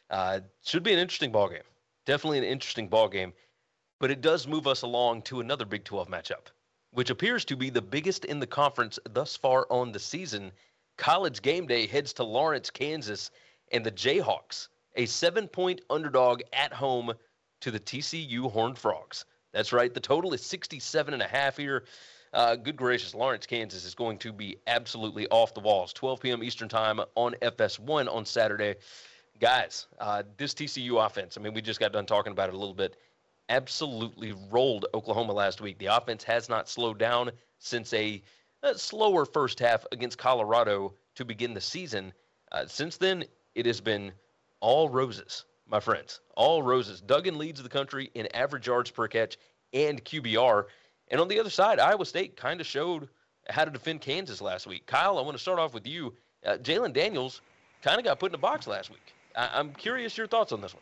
[0.10, 1.63] Uh, should be an interesting ball game.
[2.06, 3.34] Definitely an interesting ball game.
[4.00, 6.48] But it does move us along to another Big 12 matchup
[6.93, 10.52] which appears to be the biggest in the conference thus far on the season.
[10.98, 13.32] College game day heads to Lawrence, Kansas,
[13.72, 17.12] and the Jayhawks, a seven point underdog at home
[17.62, 19.26] to the TCU Horned Frogs.
[19.54, 21.86] That's right, the total is 67 and a half here.
[22.34, 25.93] Uh, good gracious, Lawrence, Kansas is going to be absolutely off the walls.
[25.93, 26.43] 12 p.m.
[26.43, 28.76] Eastern Time on FS1 on Saturday.
[29.39, 32.58] Guys, uh, this TCU offense, I mean, we just got done talking about it a
[32.58, 32.98] little bit
[33.50, 35.78] absolutely rolled Oklahoma last week.
[35.78, 38.22] The offense has not slowed down since a,
[38.63, 42.13] a slower first half against Colorado to begin the season.
[42.52, 44.12] Uh, since then, it has been
[44.60, 46.22] all roses, my friends.
[46.36, 47.02] All roses.
[47.02, 49.38] Duggan leads the country in average yards per catch
[49.74, 50.65] and QBR.
[51.13, 53.08] And on the other side, Iowa State kind of showed
[53.47, 54.88] how to defend Kansas last week.
[54.88, 56.12] Kyle, I want to start off with you.
[56.43, 57.41] Uh, Jalon Daniels
[57.84, 59.13] kind of got put in a box last week.
[59.36, 60.82] I- am curious your thoughts on this one.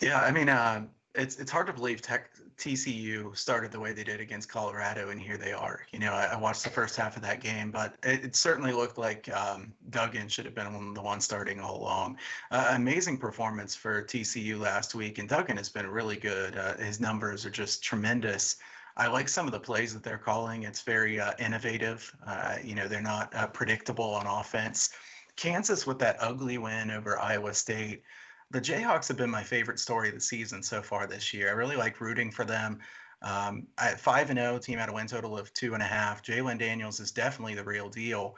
[0.00, 0.82] Yeah, I mean, uh,
[1.14, 5.20] it's it's hard to believe Tech, TCU started the way they did against Colorado, and
[5.20, 5.86] here they are.
[5.92, 8.72] You know, I, I watched the first half of that game, but it, it certainly
[8.72, 12.18] looked like um, Duggan should have been the one starting all along.
[12.50, 16.56] Uh, amazing performance for TCU last week, and Duggan has been really good.
[16.56, 18.56] Uh, his numbers are just tremendous.
[18.96, 20.64] I like some of the plays that they're calling.
[20.64, 22.14] It's very uh, innovative.
[22.26, 24.90] Uh, you know, they're not uh, predictable on offense.
[25.36, 28.02] Kansas with that ugly win over Iowa State
[28.52, 31.48] the Jayhawks have been my favorite story of the season so far this year.
[31.48, 32.78] I really like rooting for them.
[33.22, 35.86] Um, at five and zero, oh, team had a win total of two and a
[35.86, 36.22] half.
[36.22, 38.36] Jalon Daniels is definitely the real deal.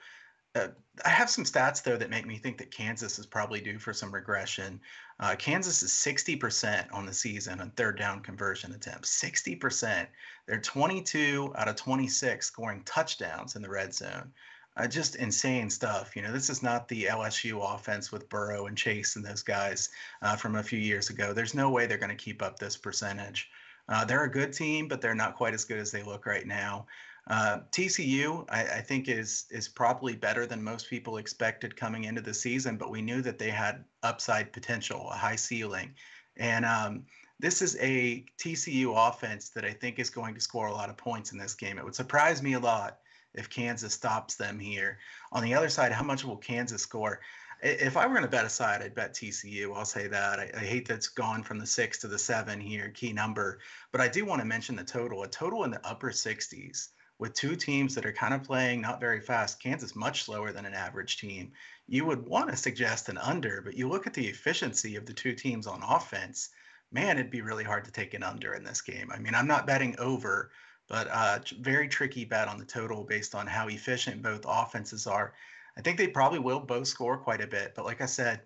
[0.55, 0.69] Uh,
[1.05, 3.93] I have some stats though that make me think that Kansas is probably due for
[3.93, 4.81] some regression.
[5.19, 9.21] Uh, Kansas is 60% on the season on third down conversion attempts.
[9.21, 10.07] 60%.
[10.47, 14.33] They're 22 out of 26 scoring touchdowns in the red zone
[14.77, 16.17] uh, just insane stuff.
[16.17, 19.89] You know, this is not the LSU offense with Burrow and Chase and those guys
[20.23, 21.33] uh, from a few years ago.
[21.33, 23.49] There's no way they're going to keep up this percentage.
[23.89, 26.47] Uh, they're a good team, but they're not quite as good as they look right
[26.47, 26.87] now.
[27.27, 32.21] Uh, TCU, I, I, think, is is probably better than most people expected coming into
[32.21, 35.95] the season, but we knew that they had upside potential, a high ceiling,
[36.37, 37.05] and um,
[37.41, 40.99] this is a TCU offense that I think is going to score a lot of
[40.99, 41.79] points in this game.
[41.79, 42.99] It would surprise me a lot
[43.35, 44.99] if Kansas stops them here.
[45.33, 47.21] On the other side, how much will Kansas score?
[47.63, 49.75] If I were going to bet a side, I'd bet TCU.
[49.75, 50.39] I'll say that.
[50.39, 53.61] I, I hate that it's gone from the six to the seven here, key number.
[53.91, 55.23] But I do want to mention the total.
[55.23, 59.01] A total in the upper 60s with two teams that are kind of playing not
[59.01, 59.63] very fast.
[59.63, 61.53] Kansas much slower than an average team.
[61.87, 65.13] You would want to suggest an under, but you look at the efficiency of the
[65.13, 66.51] two teams on offense.
[66.93, 69.11] Man, it'd be really hard to take an under in this game.
[69.13, 70.51] I mean, I'm not betting over,
[70.89, 75.35] but uh, very tricky bet on the total based on how efficient both offenses are.
[75.77, 78.43] I think they probably will both score quite a bit, but like I said,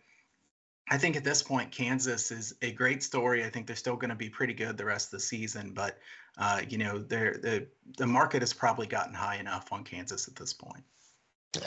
[0.90, 3.44] I think at this point Kansas is a great story.
[3.44, 5.98] I think they're still going to be pretty good the rest of the season, but
[6.38, 10.53] uh, you know, the the market has probably gotten high enough on Kansas at this
[10.53, 10.85] point.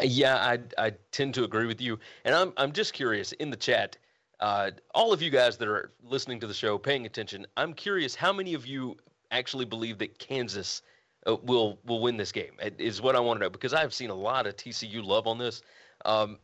[0.01, 3.57] Yeah, I I tend to agree with you, and I'm I'm just curious in the
[3.57, 3.97] chat.
[4.39, 8.15] Uh, all of you guys that are listening to the show, paying attention, I'm curious
[8.15, 8.97] how many of you
[9.31, 10.81] actually believe that Kansas
[11.25, 12.53] uh, will will win this game?
[12.77, 15.37] Is what I want to know because I've seen a lot of TCU love on
[15.37, 15.61] this.
[16.05, 16.37] Um,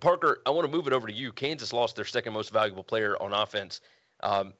[0.00, 1.32] Parker, I want to move it over to you.
[1.32, 3.80] Kansas lost their second most valuable player on offense.
[4.22, 4.54] Um,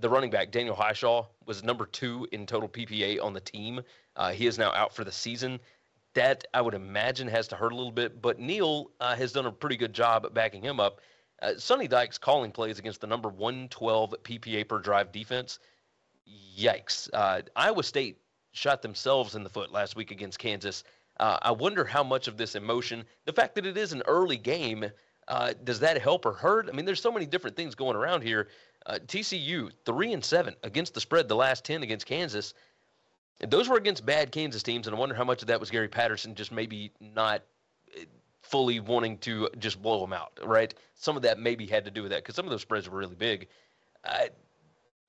[0.00, 3.80] the running back Daniel Hishaw was number two in total PPA on the team.
[4.16, 5.60] Uh, he is now out for the season.
[6.14, 8.20] that I would imagine has to hurt a little bit.
[8.20, 11.00] But Neal uh, has done a pretty good job backing him up.
[11.40, 15.58] Uh, Sonny Dykes calling plays against the number 112 PPA per drive defense.
[16.56, 17.08] Yikes.
[17.12, 18.18] Uh, Iowa State
[18.52, 20.84] shot themselves in the foot last week against Kansas.
[21.20, 24.36] Uh, I wonder how much of this emotion, the fact that it is an early
[24.36, 24.86] game,
[25.26, 26.68] uh, does that help or hurt?
[26.68, 28.48] I mean, there's so many different things going around here.
[28.86, 32.54] Uh, TCU three and seven against the spread, the last ten against Kansas.
[33.40, 35.88] Those were against bad Kansas teams, and I wonder how much of that was Gary
[35.88, 37.42] Patterson just maybe not
[37.96, 38.04] eh,
[38.42, 40.72] fully wanting to just blow them out, right?
[40.94, 42.98] Some of that maybe had to do with that because some of those spreads were
[42.98, 43.48] really big.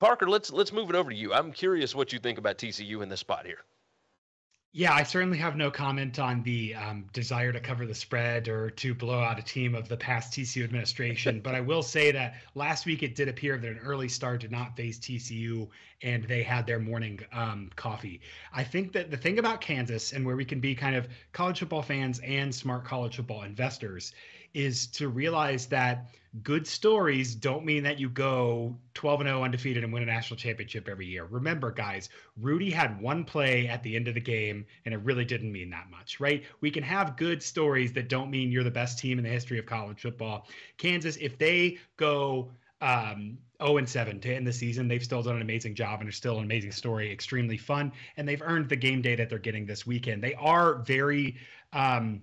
[0.00, 1.34] Parker, let's let's move it over to you.
[1.34, 3.58] I'm curious what you think about TCU in this spot here.
[4.72, 8.70] Yeah, I certainly have no comment on the um, desire to cover the spread or
[8.70, 11.40] to blow out a team of the past TCU administration.
[11.40, 14.52] but I will say that last week it did appear that an early start did
[14.52, 15.68] not face TCU
[16.02, 18.20] and they had their morning um, coffee.
[18.52, 21.58] I think that the thing about Kansas and where we can be kind of college
[21.58, 24.12] football fans and smart college football investors
[24.54, 29.82] is to realize that good stories don't mean that you go 12 and 0 undefeated
[29.82, 31.24] and win a national championship every year.
[31.24, 35.24] Remember, guys, Rudy had one play at the end of the game, and it really
[35.24, 36.44] didn't mean that much, right?
[36.60, 39.58] We can have good stories that don't mean you're the best team in the history
[39.58, 40.46] of college football.
[40.78, 44.88] Kansas, if they go um, 0 and 7 to end the season.
[44.88, 48.26] They've still done an amazing job and are still an amazing story, extremely fun, and
[48.26, 50.22] they've earned the game day that they're getting this weekend.
[50.22, 51.36] They are very
[51.72, 52.22] um,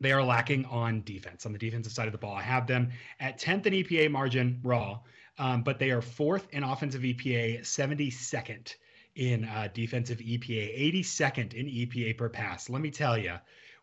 [0.00, 2.34] they are lacking on defense on the defensive side of the ball.
[2.34, 5.00] I have them at 10th in EPA margin raw,
[5.38, 8.74] um, but they are fourth in offensive EPA, 72nd
[9.16, 12.70] in uh, defensive EPA, 82nd in EPA per pass.
[12.70, 13.34] Let me tell you,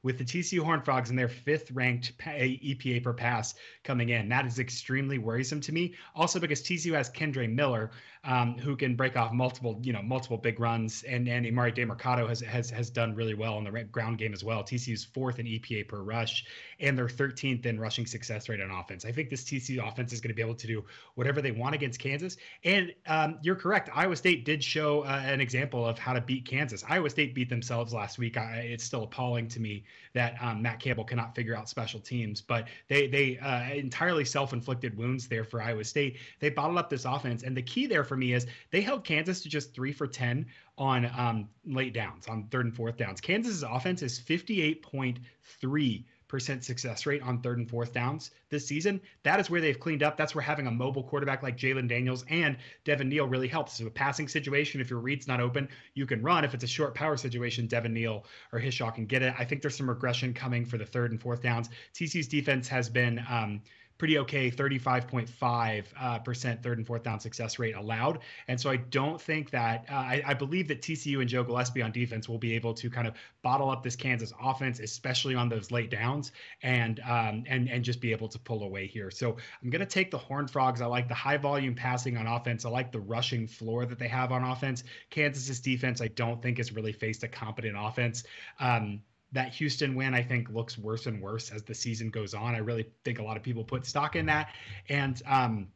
[0.03, 4.29] with the TCU Horn Frogs and their fifth ranked EPA per pass coming in.
[4.29, 5.95] That is extremely worrisome to me.
[6.15, 7.91] Also because TCU has Kendre Miller,
[8.23, 12.27] um, who can break off multiple, you know, multiple big runs, and and Emari Demercado
[12.27, 14.63] has has has done really well in the ground game as well.
[14.63, 16.45] TCU's fourth in EPA per rush,
[16.79, 19.05] and they're 13th in rushing success rate on offense.
[19.05, 20.83] I think this TCU offense is going to be able to do
[21.15, 22.37] whatever they want against Kansas.
[22.63, 23.89] And um, you're correct.
[23.93, 26.83] Iowa State did show uh, an example of how to beat Kansas.
[26.87, 28.37] Iowa State beat themselves last week.
[28.37, 32.41] I, it's still appalling to me that um, Matt Campbell cannot figure out special teams,
[32.41, 36.17] but they they uh, entirely self-inflicted wounds there for Iowa State.
[36.39, 39.41] They bottled up this offense, and the key there for me is they held Kansas
[39.41, 40.45] to just three for 10
[40.77, 43.21] on um, late downs, on third and fourth downs.
[43.21, 49.01] Kansas's offense is 58.3 percent success rate on third and fourth downs this season.
[49.23, 50.17] That is where they've cleaned up.
[50.17, 53.73] That's where having a mobile quarterback like Jalon Daniels and Devin Neal really helps.
[53.77, 56.43] So a passing situation, if your read's not open, you can run.
[56.43, 59.33] If it's a short power situation, Devin Neal or Hishaw can get it.
[59.37, 61.69] I think there's some regression coming for the third and fourth downs.
[61.93, 63.61] TCU's defense has been um,
[63.97, 68.19] pretty okay 35.5 uh, percent third and fourth down success rate allowed.
[68.47, 71.81] And so i don't think that uh, I, I, believe that tcu and joe gillespie
[71.81, 75.49] on defense will be able to kind of bottle up this kansas offense especially on
[75.49, 76.31] those late downs
[76.63, 79.11] and um, and and just be able to pull away here.
[79.11, 80.81] So i'm going to take the horn frogs.
[80.81, 82.65] I like the high volume passing on offense.
[82.65, 84.83] I like the rushing floor that they have on offense.
[85.09, 88.23] Kansas's defense i don't think has really faced a competent offense.
[88.59, 89.01] Um,
[89.33, 92.55] that Houston win, I think, looks worse and worse as the season goes on.
[92.55, 94.49] I really think a lot of people put stock in that.
[94.89, 95.67] And um,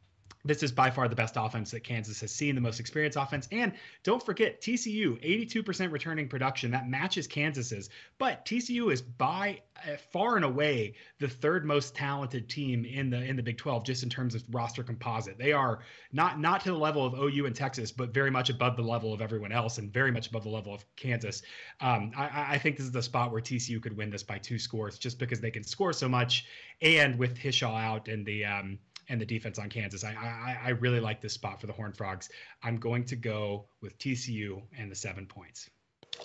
[0.44, 3.46] this is by far the best offense that Kansas has seen, the most experienced offense.
[3.52, 6.72] And don't forget, TCU, 82% returning production.
[6.72, 7.90] That matches Kansas's.
[8.18, 13.22] But TCU is by uh, far and away the third most talented team in the
[13.22, 15.38] in the Big 12, just in terms of roster composite.
[15.38, 15.80] They are
[16.12, 19.12] not not to the level of OU and Texas, but very much above the level
[19.12, 21.42] of everyone else and very much above the level of Kansas.
[21.80, 24.58] Um, I, I think this is the spot where TCU could win this by two
[24.58, 26.46] scores just because they can score so much.
[26.80, 30.04] And with Hishaw out and the um,– and the defense on Kansas.
[30.04, 32.28] I, I, I really like this spot for the Horned Frogs.
[32.62, 35.68] I'm going to go with TCU and the seven points.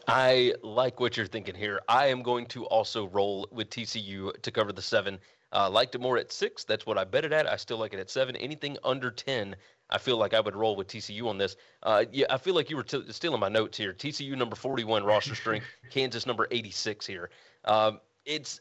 [0.08, 1.82] I like what you're thinking here.
[1.88, 5.20] I am going to also roll with TCU to cover the seven.
[5.54, 6.64] Uh, liked it more at six.
[6.66, 7.48] That's what I bet it at.
[7.48, 8.36] I still like it at seven.
[8.36, 9.56] Anything under 10,
[9.90, 11.56] I feel like I would roll with TCU on this.
[11.84, 13.94] Uh, yeah, I feel like you were t- stealing my notes here.
[13.94, 17.30] TCU number 41 roster strength, Kansas number 86 here.
[17.64, 18.60] Um, it's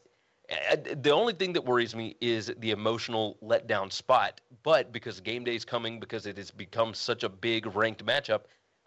[0.97, 4.41] the only thing that worries me is the emotional letdown spot.
[4.63, 8.43] But because game day is coming, because it has become such a big ranked matchup,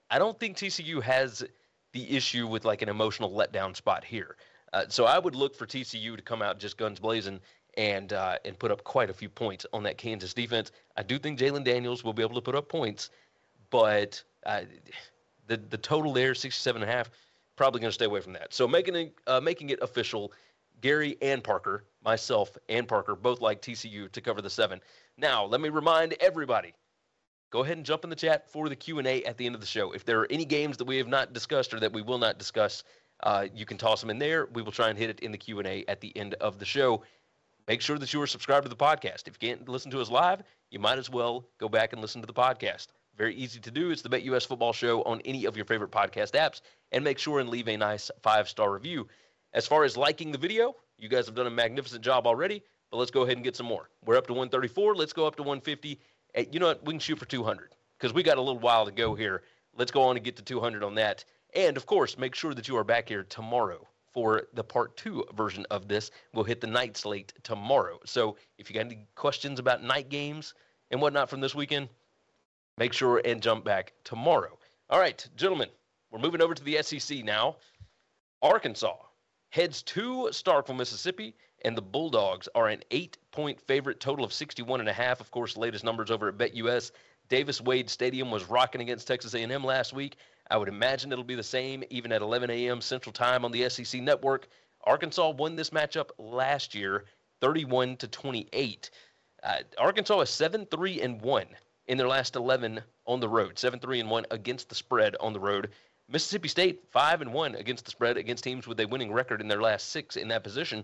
[0.09, 1.43] I don't think TCU has
[1.91, 4.35] the issue with like an emotional letdown spot here.
[4.73, 7.39] Uh, so I would look for TCU to come out just guns blazing
[7.77, 10.71] and uh, and put up quite a few points on that Kansas defense.
[10.95, 13.09] I do think Jalon Daniels will be able to put up points,
[13.69, 14.61] but uh,
[15.47, 17.09] the the total there, 67 and a half,
[17.55, 18.53] probably going to stay away from that.
[18.53, 20.31] So making it, uh, making it official
[20.81, 24.79] Gary and Parker, myself and Parker, both like TCU to cover the seven.
[25.17, 26.73] Now, let me remind everybody
[27.51, 29.65] go ahead and jump in the chat for the q&a at the end of the
[29.65, 32.19] show if there are any games that we have not discussed or that we will
[32.19, 32.83] not discuss
[33.23, 34.47] uh, you can toss them in there.
[34.53, 36.59] We will try and hit it in the Q and A at the end of
[36.59, 37.03] the show.
[37.67, 39.27] Make sure that you are subscribed to the podcast.
[39.27, 42.21] If you can't listen to us live, you might as well go back and listen
[42.21, 42.87] to the podcast.
[43.15, 43.91] Very easy to do.
[43.91, 46.61] It's the BetUS Football Show on any of your favorite podcast apps,
[46.91, 49.07] and make sure and leave a nice five star review.
[49.53, 52.97] As far as liking the video, you guys have done a magnificent job already, but
[52.97, 53.89] let's go ahead and get some more.
[54.05, 54.95] We're up to 134.
[54.95, 55.99] Let's go up to 150.
[56.33, 56.85] Hey, you know what?
[56.85, 59.41] We can shoot for 200 because we got a little while to go here.
[59.75, 61.25] Let's go on and get to 200 on that.
[61.55, 65.25] And of course, make sure that you are back here tomorrow for the part two
[65.35, 66.12] version of this.
[66.33, 67.99] We'll hit the night slate tomorrow.
[68.05, 70.53] So if you got any questions about night games
[70.91, 71.89] and whatnot from this weekend,
[72.77, 74.59] make sure and jump back tomorrow.
[74.91, 75.69] All right, gentlemen,
[76.12, 77.57] we're moving over to the SEC now.
[78.41, 78.95] Arkansas
[79.49, 84.89] heads to Starkville, Mississippi, and the Bulldogs are an eight-point favorite, total of 61 and
[84.89, 85.19] a half.
[85.19, 86.91] Of course, latest numbers over at BetUS.
[87.27, 90.15] Davis Wade Stadium was rocking against Texas A&M last week.
[90.49, 92.81] I would imagine it'll be the same even at 11 a.m.
[92.81, 94.47] Central Time on the SEC Network.
[94.83, 97.05] Arkansas won this matchup last year,
[97.41, 98.89] 31 to 28.
[99.43, 101.45] Uh, Arkansas is 7-3 and 1
[101.88, 105.39] in their last 11 on the road, 7-3 and 1 against the spread on the
[105.39, 105.69] road.
[106.11, 109.47] Mississippi State 5 and 1 against the spread against teams with a winning record in
[109.47, 110.83] their last 6 in that position.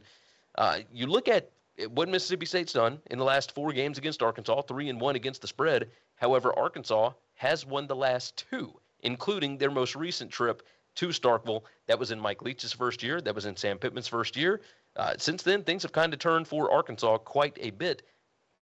[0.58, 1.50] Uh, you look at
[1.90, 5.42] what Mississippi State's done in the last 4 games against Arkansas, 3 and 1 against
[5.42, 5.90] the spread.
[6.16, 10.64] However, Arkansas has won the last 2 including their most recent trip
[10.96, 11.64] to Starkville.
[11.88, 13.22] That was in Mike Leach's first year.
[13.22, 14.62] That was in Sam Pittman's first year.
[14.96, 18.02] Uh, since then, things have kind of turned for Arkansas quite a bit.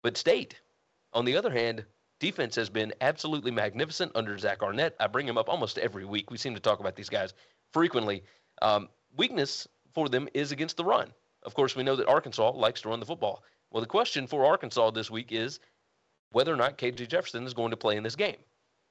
[0.03, 0.55] But State,
[1.11, 1.85] on the other hand,
[2.19, 4.95] defense has been absolutely magnificent under Zach Arnett.
[4.99, 6.31] I bring him up almost every week.
[6.31, 7.33] We seem to talk about these guys
[7.73, 8.23] frequently.
[8.61, 11.13] Um, weakness for them is against the run.
[11.43, 13.43] Of course, we know that Arkansas likes to run the football.
[13.71, 15.59] Well, the question for Arkansas this week is
[16.31, 18.37] whether or not KJ Jefferson is going to play in this game.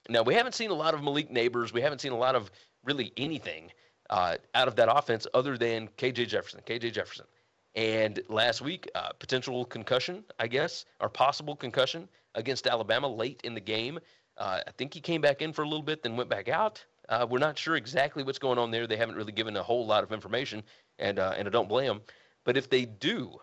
[0.09, 1.73] Now, we haven't seen a lot of Malik Neighbors.
[1.73, 2.51] We haven't seen a lot of
[2.85, 3.73] really anything
[4.11, 6.61] uh, out of that offense other than KJ Jefferson.
[6.67, 7.27] KJ Jefferson.
[7.75, 13.55] And last week, uh, potential concussion, I guess, or possible concussion against Alabama late in
[13.55, 13.99] the game.
[14.39, 16.85] Uh, I think he came back in for a little bit, then went back out.
[17.09, 18.87] Uh, we're not sure exactly what's going on there.
[18.87, 20.63] They haven't really given a whole lot of information,
[20.99, 22.01] and uh, and I don't blame them.
[22.45, 23.39] But if they do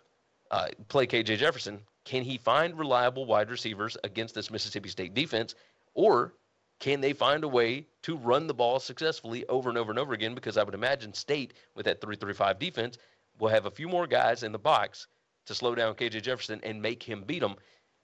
[0.51, 5.55] uh, play KJ Jefferson, can he find reliable wide receivers against this Mississippi State defense,
[5.93, 6.33] or
[6.79, 10.13] can they find a way to run the ball successfully over and over and over
[10.13, 10.35] again?
[10.35, 12.97] Because I would imagine State, with that 335 defense,
[13.39, 15.07] will have a few more guys in the box
[15.45, 17.55] to slow down KJ Jefferson and make him beat them.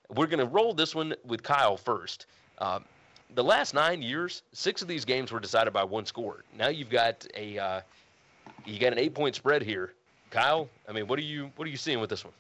[0.10, 2.26] We're going to roll this one with Kyle first.
[2.58, 2.80] Uh,
[3.36, 6.44] the last nine years, six of these games were decided by one score.
[6.58, 7.82] Now you've got a uh,
[8.66, 9.94] you got an eight point spread here.
[10.32, 12.34] Kyle, I mean, what are you what are you seeing with this one?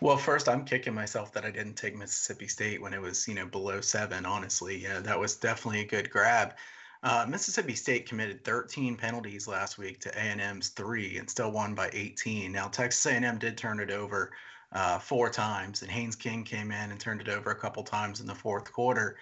[0.00, 3.34] Well, first, I'm kicking myself that I didn't take Mississippi State when it was, you
[3.34, 4.24] know, below seven.
[4.24, 6.54] Honestly, that was definitely a good grab.
[7.02, 11.90] Uh, Mississippi State committed 13 penalties last week to A&M's three and still won by
[11.92, 12.52] 18.
[12.52, 14.32] Now Texas A&M did turn it over
[14.72, 18.20] uh, four times, and Haynes King came in and turned it over a couple times
[18.20, 19.16] in the fourth quarter.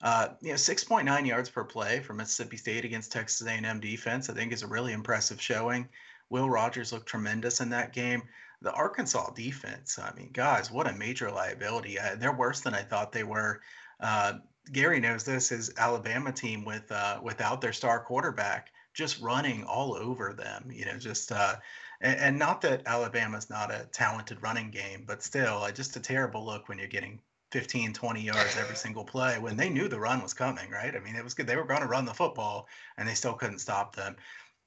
[0.00, 4.34] Uh, you know, 6.9 yards per play for Mississippi State against Texas A&M defense, I
[4.34, 5.88] think, is a really impressive showing.
[6.28, 8.22] Will Rogers looked tremendous in that game
[8.62, 11.98] the Arkansas defense, I mean, guys, what a major liability.
[11.98, 13.60] Uh, they're worse than I thought they were.
[14.00, 14.34] Uh,
[14.70, 19.94] Gary knows this is Alabama team with uh, without their star quarterback just running all
[19.94, 20.70] over them.
[20.72, 21.56] You know, just uh,
[22.02, 26.44] and, and, not that Alabama's not a talented running game, but still, just a terrible
[26.44, 27.18] look when you're getting
[27.52, 30.94] 15, 20 yards every single play when they knew the run was coming, right?
[30.94, 31.46] I mean, it was good.
[31.46, 34.16] They were going to run the football and they still couldn't stop them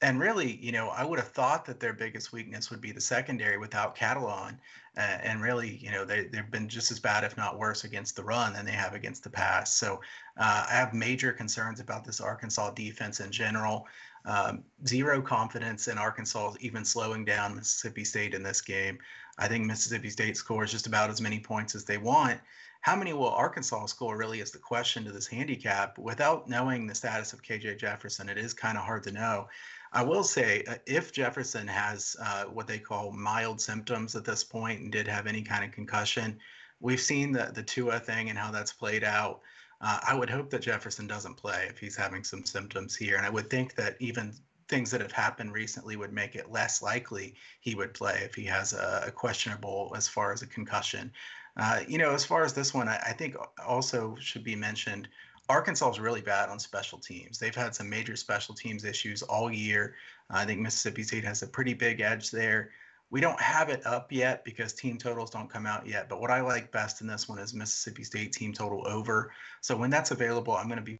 [0.01, 3.01] and really, you know, I would have thought that their biggest weakness would be the
[3.01, 4.57] secondary without Catalon.
[4.97, 8.15] Uh, and really, you know, they, they've been just as bad, if not worse, against
[8.15, 9.75] the run than they have against the pass.
[9.75, 10.01] So
[10.37, 13.87] uh, I have major concerns about this Arkansas defense in general.
[14.25, 18.97] Um, zero confidence in Arkansas even slowing down Mississippi State in this game.
[19.37, 22.39] I think Mississippi State scores just about as many points as they want.
[22.81, 25.97] How many will Arkansas score really is the question to this handicap.
[25.97, 29.47] Without knowing the status of KJ Jefferson, it is kind of hard to know.
[29.91, 34.43] I will say, uh, if Jefferson has uh, what they call mild symptoms at this
[34.43, 36.37] point and did have any kind of concussion,
[36.79, 39.41] we've seen the the Tua thing and how that's played out.
[39.81, 43.25] Uh, I would hope that Jefferson doesn't play if he's having some symptoms here, and
[43.25, 44.33] I would think that even
[44.67, 48.45] things that have happened recently would make it less likely he would play if he
[48.45, 51.11] has a, a questionable as far as a concussion.
[51.57, 55.07] Uh, you know, as far as this one, I, I think also should be mentioned
[55.47, 57.37] Arkansas is really bad on special teams.
[57.37, 59.95] They've had some major special teams issues all year.
[60.29, 62.71] I think Mississippi State has a pretty big edge there.
[63.11, 66.09] We don't have it up yet because team totals don't come out yet.
[66.09, 69.31] But what I like best in this one is Mississippi State team total over.
[69.61, 70.97] So when that's available, I'm going to be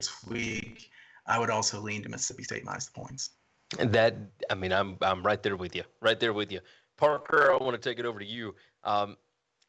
[0.00, 0.90] this week.
[1.26, 3.30] I would also lean to Mississippi State minus the points.
[3.78, 4.16] And that,
[4.48, 6.60] I mean, I'm I'm right there with you, right there with you.
[6.96, 8.54] Parker, I want to take it over to you.
[8.84, 9.16] Um,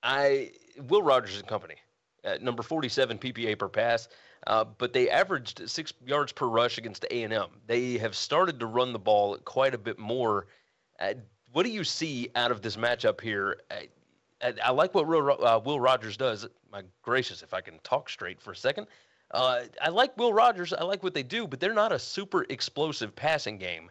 [0.03, 0.51] I
[0.87, 1.75] Will Rogers and Company,
[2.23, 4.07] at number 47 PPA per pass,
[4.45, 7.47] uh, but they averaged six yards per rush against A and M.
[7.65, 10.47] They have started to run the ball quite a bit more.
[10.99, 11.13] Uh,
[11.51, 13.57] what do you see out of this matchup here?
[13.71, 16.47] I, I like what Will, uh, Will Rogers does.
[16.71, 18.87] My gracious, if I can talk straight for a second.
[19.31, 20.73] Uh, I like Will Rogers.
[20.73, 23.89] I like what they do, but they're not a super explosive passing game.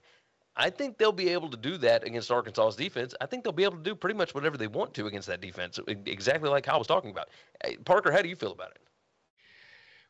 [0.56, 3.14] I think they'll be able to do that against Arkansas's defense.
[3.20, 5.42] I think they'll be able to do pretty much whatever they want to against that
[5.42, 7.28] defense, exactly like I was talking about.
[7.84, 8.78] Parker, how do you feel about it?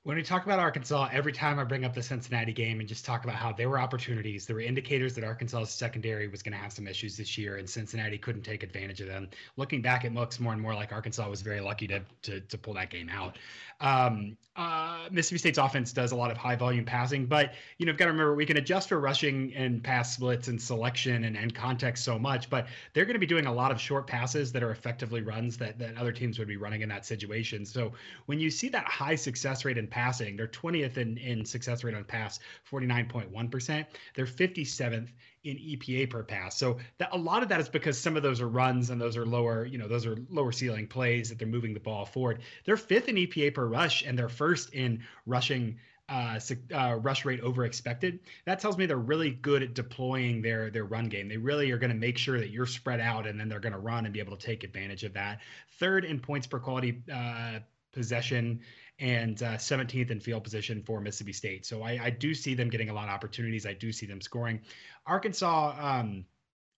[0.07, 3.05] When we talk about Arkansas, every time I bring up the Cincinnati game and just
[3.05, 6.59] talk about how there were opportunities, there were indicators that Arkansas's secondary was going to
[6.59, 9.29] have some issues this year, and Cincinnati couldn't take advantage of them.
[9.57, 12.57] Looking back, it looks more and more like Arkansas was very lucky to to, to
[12.57, 13.37] pull that game out.
[13.81, 17.91] Um, uh, Mississippi State's offense does a lot of high volume passing, but you know,
[17.91, 21.37] you've got to remember we can adjust for rushing and pass splits and selection and,
[21.37, 24.51] and context so much, but they're going to be doing a lot of short passes
[24.53, 27.67] that are effectively runs that, that other teams would be running in that situation.
[27.67, 27.93] So
[28.25, 31.95] when you see that high success rate in passing, they're 20th in, in success rate
[31.95, 32.39] on pass,
[32.71, 33.87] 49.1%.
[34.15, 35.09] They're 57th
[35.45, 36.59] in EPA per pass.
[36.59, 39.17] So that a lot of that is because some of those are runs and those
[39.17, 42.43] are lower, you know, those are lower ceiling plays that they're moving the ball forward.
[42.67, 45.79] They're fifth in EPA per rush and they're first in rushing
[46.11, 46.39] uh,
[46.75, 48.21] uh, rush rate over expected.
[48.45, 51.27] That tells me they're really good at deploying their their run game.
[51.27, 53.73] They really are going to make sure that you're spread out, and then they're going
[53.73, 55.41] to run and be able to take advantage of that.
[55.81, 57.59] Third in points per quality uh,
[57.97, 58.61] possession
[58.99, 61.67] and uh, 17th in field position for Mississippi State.
[61.67, 63.67] So I, I, do see them getting a lot of opportunities.
[63.67, 64.61] I do see them scoring.
[65.07, 65.75] Arkansas.
[65.79, 66.25] Um,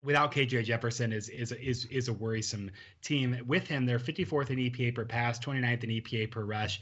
[0.04, 3.38] without KJ Jefferson is is is is a worrisome team.
[3.46, 6.82] With him, they're 54th in EPA per pass, 29th in EPA per rush.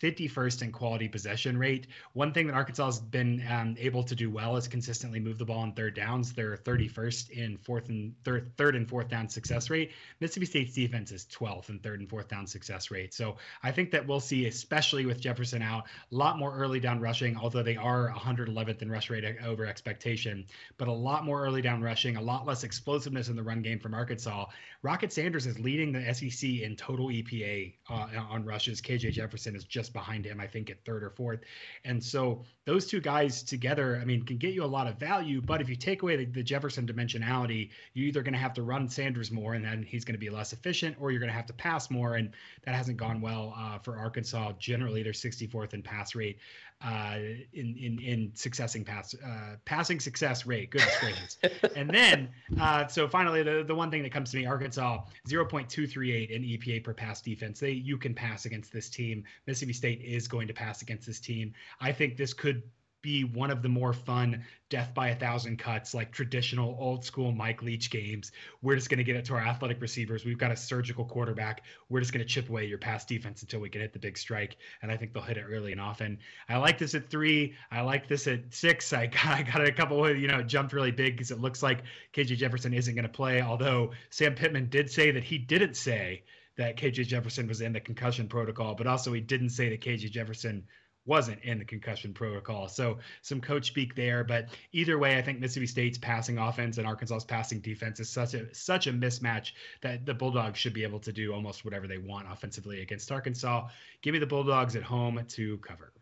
[0.00, 1.86] 51st in quality possession rate.
[2.12, 5.44] One thing that Arkansas has been um, able to do well is consistently move the
[5.44, 6.32] ball on third downs.
[6.32, 9.92] They're 31st in fourth and third, third and fourth down success rate.
[10.20, 13.14] Mississippi State's defense is 12th in third and fourth down success rate.
[13.14, 17.00] So I think that we'll see, especially with Jefferson out, a lot more early down
[17.00, 20.46] rushing, although they are 111th in rush rate over expectation,
[20.78, 23.78] but a lot more early down rushing, a lot less explosiveness in the run game
[23.78, 24.46] from Arkansas.
[24.82, 28.80] Rocket Sanders is leading the SEC in total EPA uh, on rushes.
[28.80, 31.40] KJ Jefferson is just just behind him, I think, at third or fourth.
[31.84, 35.40] And so those two guys together, I mean, can get you a lot of value.
[35.40, 38.62] But if you take away the, the Jefferson dimensionality, you're either going to have to
[38.62, 41.36] run Sanders more, and then he's going to be less efficient, or you're going to
[41.36, 42.32] have to pass more, and
[42.64, 44.52] that hasn't gone well uh, for Arkansas.
[44.58, 46.38] Generally, they're 64th in pass rate
[46.84, 47.16] uh,
[47.52, 50.70] in in in successing pass uh, passing success rate.
[50.70, 51.38] Goodness gracious!
[51.76, 52.28] and then
[52.60, 56.84] uh, so finally, the the one thing that comes to me, Arkansas 0.238 in EPA
[56.84, 57.60] per pass defense.
[57.60, 59.24] They you can pass against this team.
[59.46, 61.54] Mississippi State is going to pass against this team.
[61.80, 62.62] I think this could
[63.02, 67.30] be one of the more fun death by a thousand cuts, like traditional old school
[67.30, 68.32] Mike Leach games.
[68.62, 70.24] We're just going to get it to our athletic receivers.
[70.24, 71.62] We've got a surgical quarterback.
[71.88, 74.18] We're just going to chip away your pass defense until we can hit the big
[74.18, 74.56] strike.
[74.82, 76.18] And I think they'll hit it early and often.
[76.48, 77.54] I like this at three.
[77.70, 78.92] I like this at six.
[78.92, 81.40] I got, I got it a couple of, you know, jumped really big because it
[81.40, 83.40] looks like KJ Jefferson isn't going to play.
[83.40, 86.24] Although Sam Pittman did say that he didn't say
[86.56, 90.10] that KJ Jefferson was in the concussion protocol, but also he didn't say that KJ
[90.10, 90.64] Jefferson
[91.06, 92.68] wasn't in the concussion protocol.
[92.68, 96.86] So some coach speak there, but either way, I think Mississippi State's passing offense and
[96.86, 101.00] Arkansas's passing defense is such a such a mismatch that the Bulldogs should be able
[101.00, 103.68] to do almost whatever they want offensively against Arkansas.
[104.02, 105.92] Give me the Bulldogs at home to cover.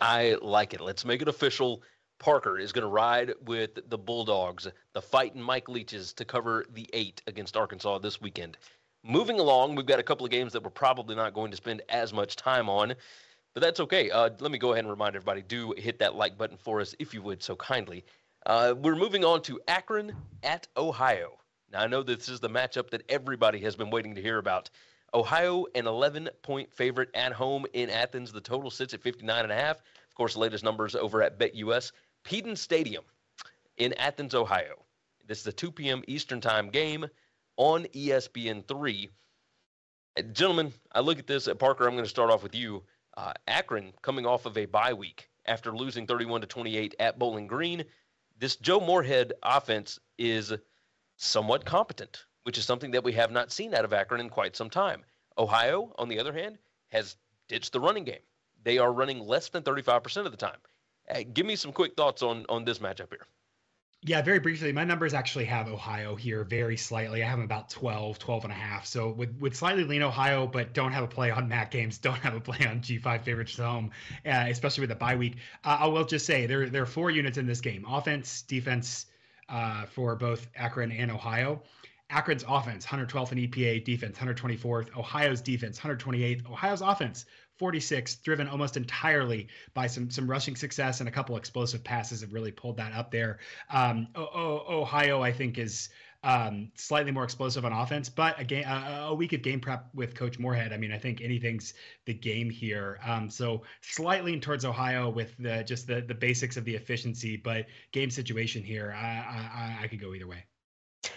[0.00, 0.80] I like it.
[0.80, 1.82] Let's make it official.
[2.18, 6.88] Parker is going to ride with the Bulldogs, the fighting Mike Leaches, to cover the
[6.92, 8.56] eight against Arkansas this weekend.
[9.04, 11.82] Moving along, we've got a couple of games that we're probably not going to spend
[11.88, 12.94] as much time on.
[13.54, 14.10] But that's okay.
[14.10, 16.94] Uh, let me go ahead and remind everybody do hit that like button for us
[16.98, 18.04] if you would so kindly.
[18.46, 21.38] Uh, we're moving on to Akron at Ohio.
[21.70, 24.70] Now, I know this is the matchup that everybody has been waiting to hear about.
[25.14, 28.32] Ohio, an 11 point favorite at home in Athens.
[28.32, 29.76] The total sits at 59 and a half.
[29.78, 31.92] Of course, the latest numbers over at BetUS.
[32.24, 33.04] Peden Stadium
[33.76, 34.84] in Athens, Ohio.
[35.26, 36.02] This is a 2 p.m.
[36.06, 37.06] Eastern Time game
[37.56, 39.08] on ESPN3.
[40.32, 41.48] Gentlemen, I look at this.
[41.58, 42.82] Parker, I'm going to start off with you.
[43.16, 47.46] Uh, Akron coming off of a bye week after losing 31 to 28 at Bowling
[47.46, 47.84] Green.
[48.38, 50.52] This Joe Moorhead offense is
[51.16, 54.56] somewhat competent, which is something that we have not seen out of Akron in quite
[54.56, 55.04] some time.
[55.38, 56.58] Ohio, on the other hand,
[56.88, 57.16] has
[57.48, 58.22] ditched the running game.
[58.64, 60.58] They are running less than 35% of the time.
[61.10, 63.26] Uh, give me some quick thoughts on on this matchup here.
[64.04, 67.22] Yeah, very briefly, my numbers actually have Ohio here very slightly.
[67.22, 68.84] I have them about 12, 12 and a half.
[68.84, 72.18] So would, would slightly lean Ohio, but don't have a play on MAC games, don't
[72.18, 73.92] have a play on G5 favorites at home,
[74.26, 75.36] uh, especially with the bye week.
[75.64, 79.06] Uh, I will just say there, there are four units in this game offense, defense
[79.48, 81.62] uh, for both Akron and Ohio.
[82.10, 84.96] Akron's offense, 112th in EPA, defense, 124th.
[84.96, 86.50] Ohio's defense, 128th.
[86.50, 87.24] Ohio's offense,
[87.58, 92.32] 46, driven almost entirely by some some rushing success and a couple explosive passes have
[92.32, 93.38] really pulled that up there.
[93.70, 95.88] Um, Ohio, I think, is
[96.24, 99.88] um, slightly more explosive on offense, but a, game, a, a, week of game prep
[99.92, 100.72] with Coach Moorhead.
[100.72, 101.74] I mean, I think anything's
[102.06, 103.00] the game here.
[103.04, 107.36] Um, so slightly in towards Ohio with the just the the basics of the efficiency,
[107.36, 110.44] but game situation here, I I, I could go either way.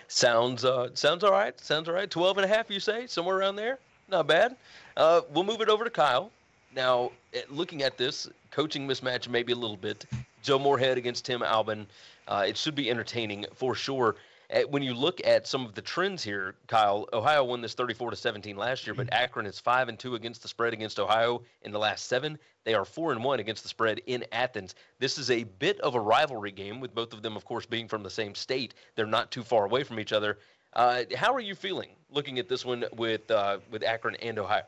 [0.08, 1.60] Sounds uh, sounds all right.
[1.60, 2.10] Sounds all right.
[2.10, 3.80] 12 and a half, you say, somewhere around there.
[4.10, 4.56] Not bad.
[4.96, 6.32] Uh, we'll move it over to Kyle.
[6.76, 10.06] Now, eh, looking at this coaching mismatch, maybe a little bit.
[10.44, 11.88] Joe Moorhead against Tim Albin.
[12.28, 14.16] Uh, it should be entertaining for sure.
[14.52, 18.12] Eh, when you look at some of the trends here, Kyle, Ohio won this 34
[18.12, 19.12] to 17 last year, but.
[19.12, 22.38] Akron is five and two against the spread against Ohio in the last seven.
[22.64, 24.76] They are four and one against the spread in Athens.
[25.00, 27.88] This is a bit of a rivalry game, with both of them, of course, being
[27.88, 28.74] from the same state.
[28.96, 30.38] They're not too far away from each other.
[30.76, 34.64] Uh, how are you feeling looking at this one with uh, with Akron and Ohio?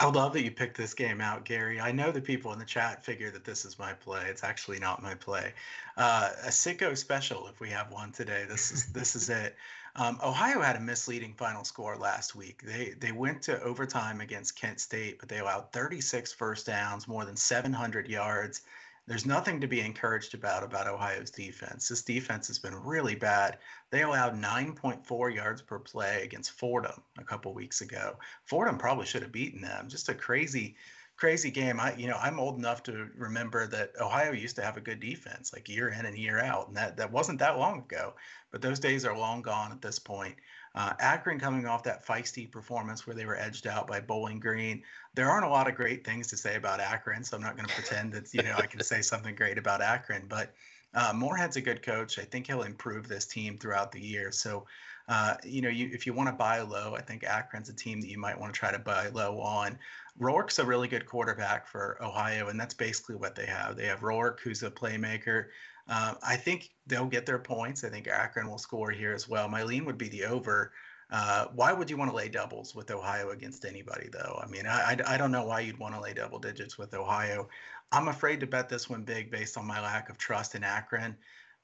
[0.00, 1.80] I love that you picked this game out, Gary.
[1.80, 4.26] I know the people in the chat figure that this is my play.
[4.28, 5.52] It's actually not my play.
[5.96, 8.44] Uh, a sicko special, if we have one today.
[8.48, 9.56] This is this is it.
[9.96, 12.62] Um, Ohio had a misleading final score last week.
[12.64, 17.24] They they went to overtime against Kent State, but they allowed 36 first downs, more
[17.24, 18.62] than 700 yards,
[19.08, 21.88] there's nothing to be encouraged about about Ohio's defense.
[21.88, 23.56] This defense has been really bad.
[23.90, 28.18] They allowed 9.4 yards per play against Fordham a couple weeks ago.
[28.44, 29.88] Fordham probably should have beaten them.
[29.88, 30.76] Just a crazy,
[31.16, 31.80] crazy game.
[31.80, 35.00] I, you know, I'm old enough to remember that Ohio used to have a good
[35.00, 38.12] defense, like year in and year out, and that that wasn't that long ago.
[38.50, 40.36] But those days are long gone at this point.
[40.78, 44.80] Uh, Akron coming off that feisty performance where they were edged out by Bowling Green.
[45.16, 47.66] There aren't a lot of great things to say about Akron, so I'm not going
[47.66, 50.26] to pretend that you know I can say something great about Akron.
[50.28, 50.54] But
[50.94, 52.20] uh, Moorhead's a good coach.
[52.20, 54.30] I think he'll improve this team throughout the year.
[54.30, 54.66] So,
[55.08, 58.00] uh, you know, you, if you want to buy low, I think Akron's a team
[58.00, 59.76] that you might want to try to buy low on.
[60.16, 63.76] Rourke's a really good quarterback for Ohio, and that's basically what they have.
[63.76, 65.46] They have Rourke, who's a playmaker.
[65.88, 67.84] Uh, I think they'll get their points.
[67.84, 69.48] I think Akron will score here as well.
[69.48, 70.72] My lean would be the over.
[71.10, 74.38] Uh, why would you want to lay doubles with Ohio against anybody, though?
[74.42, 77.48] I mean, I, I, don't know why you'd want to lay double digits with Ohio.
[77.92, 81.16] I'm afraid to bet this one big based on my lack of trust in Akron.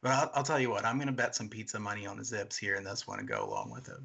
[0.03, 2.25] But I'll, I'll tell you what, I'm going to bet some pizza money on the
[2.25, 4.01] Zips here in this one and go along with it.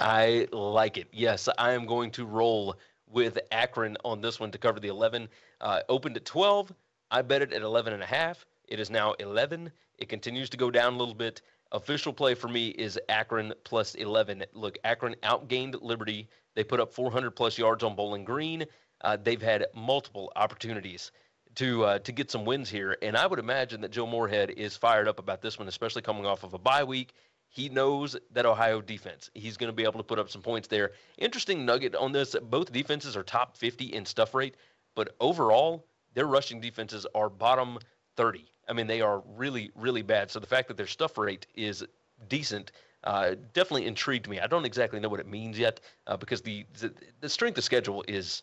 [0.00, 1.08] I like it.
[1.12, 5.28] Yes, I am going to roll with Akron on this one to cover the 11.
[5.60, 6.72] Uh, opened at 12.
[7.12, 8.44] I bet it at 11 and a half.
[8.72, 9.70] It is now 11.
[9.98, 11.42] It continues to go down a little bit.
[11.72, 14.46] Official play for me is Akron plus 11.
[14.54, 16.30] Look, Akron outgained Liberty.
[16.54, 18.64] They put up 400 plus yards on Bowling Green.
[19.02, 21.12] Uh, they've had multiple opportunities
[21.56, 24.74] to uh, to get some wins here, and I would imagine that Joe Moorhead is
[24.74, 27.12] fired up about this one, especially coming off of a bye week.
[27.50, 29.28] He knows that Ohio defense.
[29.34, 30.92] He's going to be able to put up some points there.
[31.18, 34.54] Interesting nugget on this: both defenses are top 50 in stuff rate,
[34.94, 37.78] but overall, their rushing defenses are bottom
[38.16, 38.46] 30.
[38.68, 40.30] I mean, they are really, really bad.
[40.30, 41.84] So the fact that their stuff rate is
[42.28, 42.72] decent
[43.04, 44.38] uh, definitely intrigued me.
[44.40, 47.64] I don't exactly know what it means yet uh, because the, the, the strength of
[47.64, 48.42] schedule is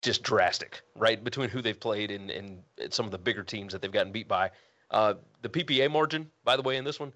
[0.00, 1.22] just drastic, right?
[1.22, 4.26] Between who they've played and, and some of the bigger teams that they've gotten beat
[4.26, 4.50] by.
[4.90, 7.12] Uh, the PPA margin, by the way, in this one,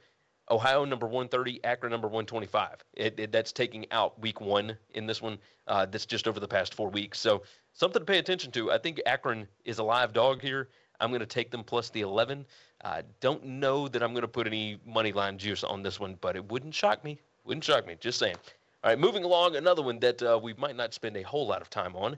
[0.51, 2.85] Ohio number 130, Akron number 125.
[2.95, 5.39] It, it, that's taking out week one in this one.
[5.67, 7.19] Uh, that's just over the past four weeks.
[7.19, 7.43] So
[7.73, 8.71] something to pay attention to.
[8.71, 10.69] I think Akron is a live dog here.
[11.01, 12.47] I'm going to take them plus the 11.
[12.85, 16.17] Uh, don't know that I'm going to put any money line juice on this one,
[16.21, 17.19] but it wouldn't shock me.
[17.45, 17.97] Wouldn't shock me.
[18.01, 18.37] Just saying.
[18.85, 21.63] All right, moving along, another one that uh, we might not spend a whole lot
[21.63, 22.17] of time on,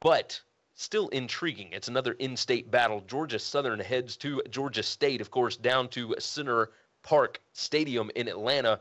[0.00, 0.40] but
[0.74, 1.72] still intriguing.
[1.72, 3.02] It's another in-state battle.
[3.08, 6.70] Georgia Southern heads to Georgia State, of course, down to Center
[7.02, 8.78] Parc Stadium in Atlanta,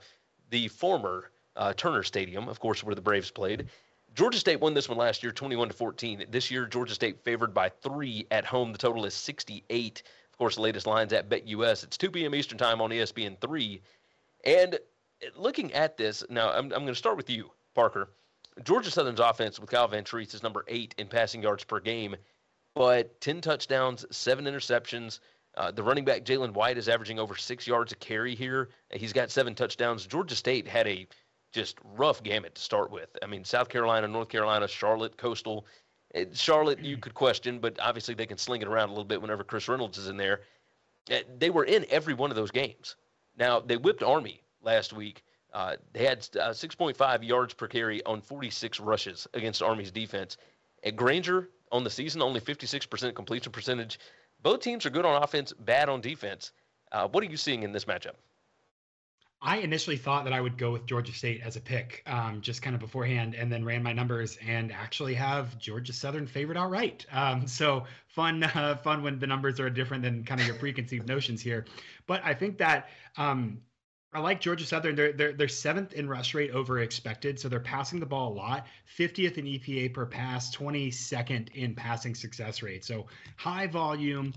[0.50, 3.68] the former uh, Turner Stadium, of course, where the Braves played.
[4.16, 6.26] Georgia State won this one last year, 21 to 14.
[6.30, 8.72] This year, Georgia State favored by three at home.
[8.72, 10.03] The total is 68.
[10.32, 11.84] Of course, the latest lines at BetUS.
[11.84, 12.34] It's 2 p.m.
[12.34, 13.82] Eastern Time on ESPN three.
[14.45, 14.80] And
[15.36, 18.09] looking at this now, I'm, I'm going to start with you, Parker.
[18.63, 22.16] Georgia Southern's offense with Kyle Vantrease is number eight in passing yards per game,
[22.74, 25.20] but 10 touchdowns, seven interceptions.
[25.57, 28.70] Uh, the running back Jalen White is averaging over six yards a carry here.
[28.93, 30.05] He's got seven touchdowns.
[30.07, 31.05] Georgia State had a
[31.56, 33.10] just rough gamut to start with.
[33.24, 35.66] I mean, South Carolina, North Carolina, Charlotte, Coastal.
[36.34, 39.43] Charlotte, you could question, but obviously they can sling it around a little bit whenever
[39.43, 40.41] Chris Reynolds is in there.
[41.10, 42.95] Eh, they were in every one of those games.
[43.38, 45.24] Now they whipped Army last week.
[45.53, 50.38] Uh, they had uh, 6.5 yards per carry on 46 rushes against Army's defense.
[50.84, 53.99] At Grainger on the season, only 56% completion percentage.
[54.41, 56.51] Both teams are good on offense, bad on defense.
[56.91, 58.16] Uh, what are you seeing in this matchup?
[59.42, 62.62] I initially thought that I would go with Georgia State as a pick, um, just
[62.62, 67.06] kind of beforehand, and then ran my numbers and actually have Georgia Southern favored outright.
[67.12, 71.08] Um, so fun, uh, fun when the numbers are different than kind of your preconceived
[71.16, 71.66] notions here.
[72.08, 73.62] But I think that um,
[74.16, 74.96] I like Georgia Southern.
[74.96, 78.36] They're, they're they're seventh in rush rate over expected, so they're passing the ball a
[78.36, 78.66] lot.
[78.98, 82.86] 50th in EPA per pass, 22nd in passing success rate.
[82.86, 84.34] So high volume,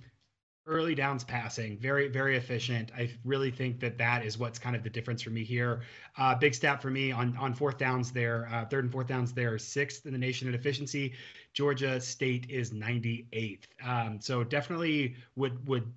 [0.69, 2.93] early downs passing, very, very efficient.
[2.97, 5.81] I really think that that is what's kind of the difference for me here.
[6.17, 9.33] Uh, big stat for me on on fourth downs there, uh, third and fourth downs
[9.33, 11.15] there, sixth in the nation in efficiency.
[11.55, 13.65] Georgia State is 98th.
[13.85, 15.93] Um, so definitely would would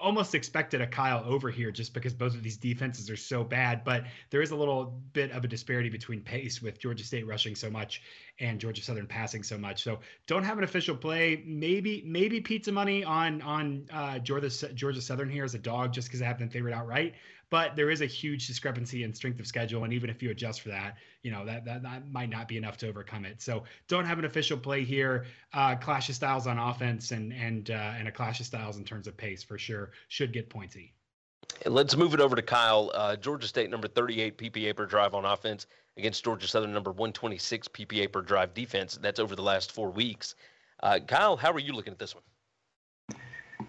[0.00, 3.84] almost expected a Kyle over here just because both of these defenses are so bad.
[3.84, 7.54] But there is a little bit of a disparity between pace with Georgia State rushing
[7.54, 8.02] so much
[8.40, 9.82] and Georgia Southern passing so much.
[9.82, 11.42] So don't have an official play.
[11.46, 16.08] Maybe maybe pizza money on on uh, Georgia Georgia Southern here as a dog just
[16.08, 17.14] because I have them favored outright
[17.52, 20.62] but there is a huge discrepancy in strength of schedule and even if you adjust
[20.62, 23.40] for that you know that, that, that might not be enough to overcome it.
[23.40, 25.26] So don't have an official play here.
[25.52, 28.84] Uh, clash of styles on offense and and uh, and a clash of styles in
[28.84, 30.94] terms of pace for sure should get pointy.
[31.66, 32.90] Let's move it over to kyle.
[32.94, 37.68] Uh, georgia state number 38 ppa per drive on offense against georgia southern number 126
[37.68, 38.98] ppa per drive defense.
[39.00, 40.34] That's over the last four weeks.
[40.82, 42.24] Uh, kyle how are you looking at this one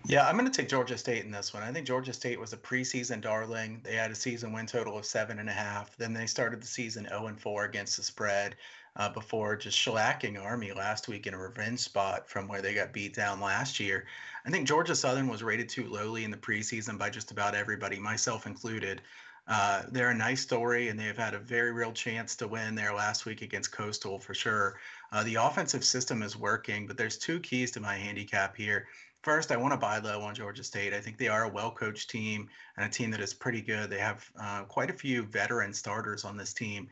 [0.06, 1.64] yeah, I'm going to take Georgia State in this one.
[1.64, 3.80] I think Georgia State was a preseason darling.
[3.84, 5.96] They had a season win total of seven and a half.
[5.96, 8.56] Then they started the season 0 and 4 against the spread
[8.98, 12.92] uh, before just shellacking Army last week in a revenge spot from where they got
[12.92, 14.06] beat down last year.
[14.46, 17.98] I think Georgia Southern was rated too lowly in the preseason by just about everybody,
[17.98, 19.02] myself included.
[19.48, 22.94] Uh, they're a nice story, and they've had a very real chance to win there
[22.94, 24.80] last week against Coastal for sure.
[25.14, 28.88] Uh, the offensive system is working, but there's two keys to my handicap here
[29.24, 30.94] first, I want to buy low on Georgia State.
[30.94, 33.90] I think they are a well coached team and a team that is pretty good.
[33.90, 36.90] They have uh, quite a few veteran starters on this team.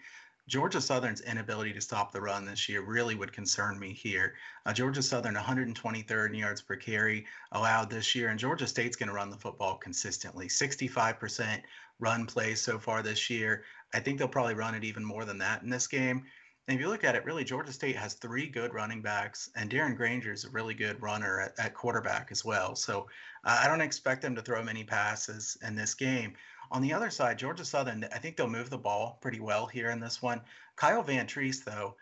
[0.48, 4.34] Georgia Southern's inability to stop the run this year really would concern me here.
[4.66, 9.16] Uh, Georgia Southern 123rd yards per carry allowed this year, and Georgia State's going to
[9.16, 10.48] run the football consistently.
[10.48, 11.62] 65%
[12.00, 13.64] run plays so far this year.
[13.94, 16.26] I think they'll probably run it even more than that in this game.
[16.68, 19.70] And if you look at it, really, Georgia State has three good running backs, and
[19.70, 22.76] Darren Grainger is a really good runner at, at quarterback as well.
[22.76, 23.08] So
[23.44, 26.34] uh, I don't expect them to throw many passes in this game.
[26.72, 29.90] On the other side, Georgia Southern, I think they'll move the ball pretty well here
[29.90, 30.42] in this one.
[30.76, 31.96] Kyle Vantrease, though,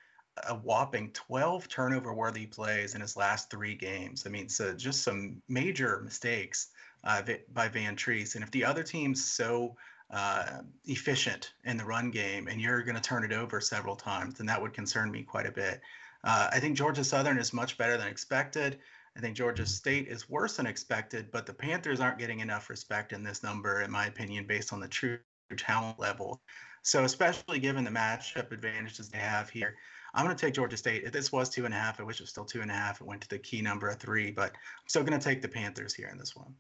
[0.48, 4.26] a whopping 12 turnover worthy plays in his last three games.
[4.26, 6.68] I mean, so just some major mistakes
[7.04, 7.22] uh,
[7.54, 8.36] by Vantrease.
[8.36, 9.76] And if the other team's so
[10.12, 14.36] uh, efficient in the run game and you're going to turn it over several times,
[14.36, 15.82] then that would concern me quite a bit.
[16.24, 18.80] Uh, I think Georgia Southern is much better than expected.
[19.16, 23.14] I think Georgia State is worse than expected, but the Panthers aren't getting enough respect
[23.14, 25.20] in this number, in my opinion, based on the true
[25.58, 26.42] talent level.
[26.84, 29.76] So, especially given the matchup advantages they have here,
[30.14, 31.04] I'm going to take Georgia State.
[31.04, 32.74] If this was two and a half, I wish it was still two and a
[32.74, 33.02] half.
[33.02, 35.48] It went to the key number of three, but I'm still going to take the
[35.48, 36.56] Panthers here in this one.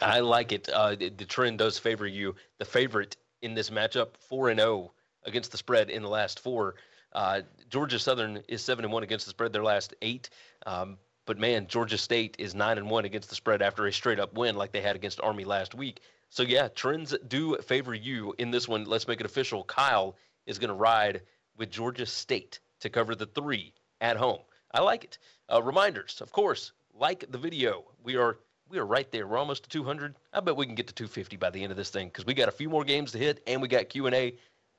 [0.00, 0.68] I like it.
[0.68, 2.34] Uh, the, trend does favor you.
[2.58, 4.92] The favorite in this matchup, four and zero oh
[5.24, 6.76] against the spread in the last four.
[7.12, 10.30] Uh, Georgia Southern is seven and one against the spread their last eight.
[10.64, 14.20] Um, but man, Georgia State is nine and one against the spread after a straight
[14.20, 16.00] up win like they had against Army last week.
[16.28, 18.84] So yeah, trends do favor you in this one.
[18.84, 19.64] Let's make it official.
[19.64, 20.16] Kyle
[20.46, 21.22] is going to ride
[21.56, 24.40] with Georgia State to cover the three at home.
[24.72, 25.18] I like it.
[25.52, 27.84] Uh, reminders, of course, like the video.
[28.02, 28.38] We are
[28.70, 29.26] we are right there.
[29.26, 30.14] We're almost to 200.
[30.32, 32.34] I bet we can get to 250 by the end of this thing because we
[32.34, 34.36] got a few more games to hit and we got Q&A.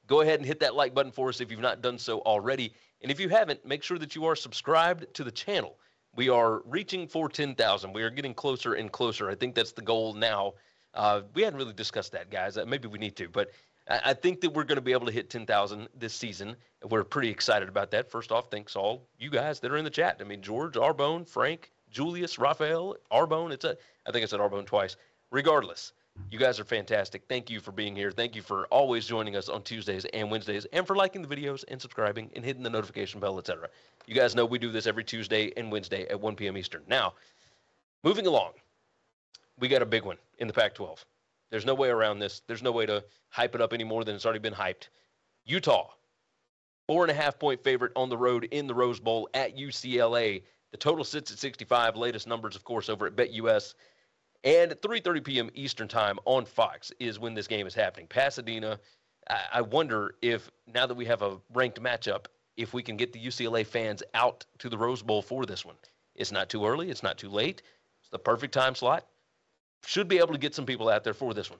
[0.07, 2.73] Go ahead and hit that like button for us if you've not done so already.
[3.01, 5.77] And if you haven't, make sure that you are subscribed to the channel.
[6.15, 7.93] We are reaching for 10,000.
[7.93, 9.29] We are getting closer and closer.
[9.29, 10.53] I think that's the goal now.
[10.93, 12.57] Uh, we hadn't really discussed that, guys.
[12.57, 13.51] Uh, maybe we need to, but
[13.89, 16.55] I, I think that we're going to be able to hit 10,000 this season.
[16.89, 18.09] We're pretty excited about that.
[18.09, 20.17] First off, thanks all you guys that are in the chat.
[20.19, 23.51] I mean, George, Arbone, Frank, Julius, Raphael, Arbone.
[23.51, 23.77] It's a,
[24.07, 24.95] I think I said Arbone twice.
[25.29, 25.93] Regardless,
[26.29, 27.23] you guys are fantastic.
[27.27, 28.11] Thank you for being here.
[28.11, 31.63] Thank you for always joining us on Tuesdays and Wednesdays, and for liking the videos
[31.67, 33.69] and subscribing and hitting the notification bell, etc.
[34.07, 36.57] You guys know we do this every Tuesday and Wednesday at 1 p.m.
[36.57, 36.81] Eastern.
[36.87, 37.13] Now,
[38.03, 38.53] moving along,
[39.59, 41.03] we got a big one in the Pac-12.
[41.49, 42.41] There's no way around this.
[42.47, 44.87] There's no way to hype it up any more than it's already been hyped.
[45.45, 45.89] Utah,
[46.87, 50.43] four and a half point favorite on the road in the Rose Bowl at UCLA.
[50.71, 51.95] The total sits at 65.
[51.95, 53.75] Latest numbers, of course, over at BetUS.
[54.43, 55.49] And 3:30 p.m.
[55.53, 58.07] Eastern Time on Fox is when this game is happening.
[58.07, 58.79] Pasadena.
[59.53, 62.25] I wonder if now that we have a ranked matchup,
[62.57, 65.75] if we can get the UCLA fans out to the Rose Bowl for this one.
[66.15, 66.89] It's not too early.
[66.89, 67.61] It's not too late.
[68.01, 69.05] It's the perfect time slot.
[69.85, 71.59] Should be able to get some people out there for this one.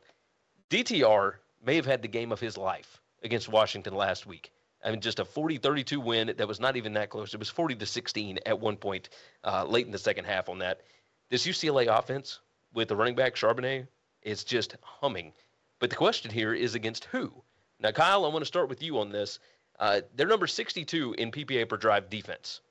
[0.70, 4.52] DTR may have had the game of his life against Washington last week.
[4.84, 7.34] I mean, just a 40-32 win that was not even that close.
[7.34, 9.10] It was 40 to 16 at one point
[9.44, 10.82] uh, late in the second half on that.
[11.30, 12.40] This UCLA offense
[12.74, 13.88] with the running back Charbonnet
[14.22, 15.34] is just humming.
[15.80, 17.32] But the question here is against who?
[17.80, 19.40] Now, Kyle, I want to start with you on this.
[19.80, 22.62] Uh, they're number 62 in PPA per drive defense.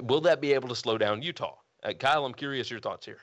[0.00, 1.56] Will that be able to slow down Utah?
[1.82, 3.20] Uh, Kyle, I'm curious your thoughts here.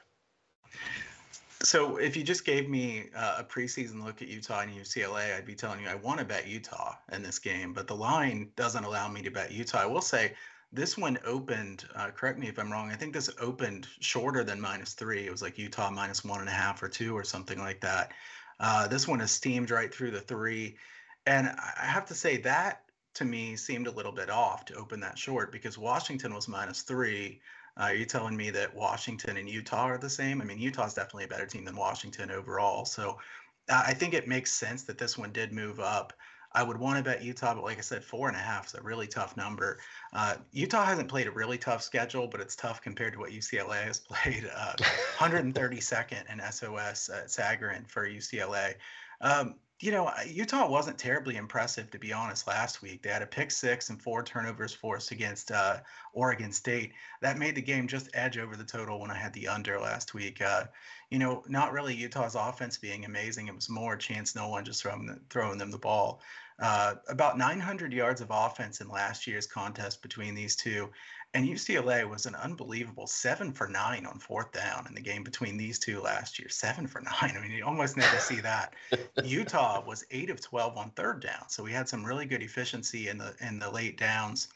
[1.62, 5.46] So, if you just gave me uh, a preseason look at Utah and UCLA, I'd
[5.46, 8.86] be telling you I want to bet Utah in this game, but the line doesn't
[8.86, 9.80] allow me to bet Utah.
[9.80, 10.34] I will say
[10.72, 14.62] this one opened, uh, correct me if I'm wrong, I think this opened shorter than
[14.62, 15.26] minus three.
[15.26, 18.14] It was like Utah minus one and a half or two or something like that.
[18.60, 20.78] Uh, this one has steamed right through the three.
[21.26, 22.84] And I have to say that
[23.16, 26.84] to me seemed a little bit off to open that short because Washington was minus
[26.84, 27.42] three.
[27.80, 30.42] Uh, are you telling me that Washington and Utah are the same?
[30.42, 32.84] I mean, Utah's definitely a better team than Washington overall.
[32.84, 33.18] So
[33.70, 36.14] uh, I think it makes sense that this one did move up.
[36.52, 38.74] I would want to bet Utah, but like I said, four and a half is
[38.74, 39.80] a really tough number.
[40.14, 43.84] Uh, Utah hasn't played a really tough schedule, but it's tough compared to what UCLA
[43.84, 44.50] has played.
[44.54, 44.74] Uh,
[45.18, 48.74] 132nd in SOS at Sagarin for UCLA.
[49.22, 53.02] Um, you know, Utah wasn't terribly impressive, to be honest, last week.
[53.02, 55.78] They had a pick six and four turnovers forced against uh,
[56.12, 56.92] Oregon State.
[57.22, 60.14] That made the game just edge over the total when I had the under last
[60.14, 60.42] week.
[60.42, 60.66] Uh,
[61.10, 63.48] you know, not really Utah's offense being amazing.
[63.48, 66.22] It was more Chance Nolan just throwing, the, throwing them the ball.
[66.60, 70.90] Uh, about 900 yards of offense in last year's contest between these two.
[71.34, 75.58] And UCLA was an unbelievable seven for nine on fourth down in the game between
[75.58, 76.50] these two last year.
[76.50, 77.36] Seven for nine.
[77.38, 78.74] I mean, you almost never see that.
[79.24, 81.48] Utah was eight of 12 on third down.
[81.48, 84.48] So we had some really good efficiency in the in the late downs.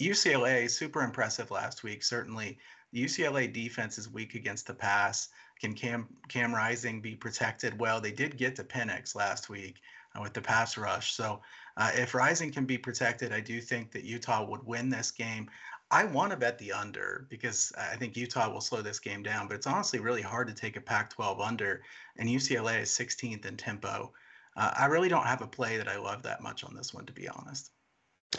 [0.00, 2.02] UCLA super impressive last week.
[2.02, 2.58] Certainly,
[2.92, 5.28] the UCLA defense is weak against the pass.
[5.60, 7.78] Can Cam Cam Rising be protected?
[7.78, 9.80] Well, they did get to Penix last week
[10.16, 11.12] uh, with the pass rush.
[11.14, 11.40] So
[11.76, 15.48] uh, if Rising can be protected, I do think that Utah would win this game.
[15.90, 19.46] I want to bet the under because I think Utah will slow this game down,
[19.46, 21.82] but it's honestly really hard to take a Pac 12 under,
[22.16, 24.12] and UCLA is 16th in tempo.
[24.56, 27.06] Uh, I really don't have a play that I love that much on this one,
[27.06, 27.70] to be honest.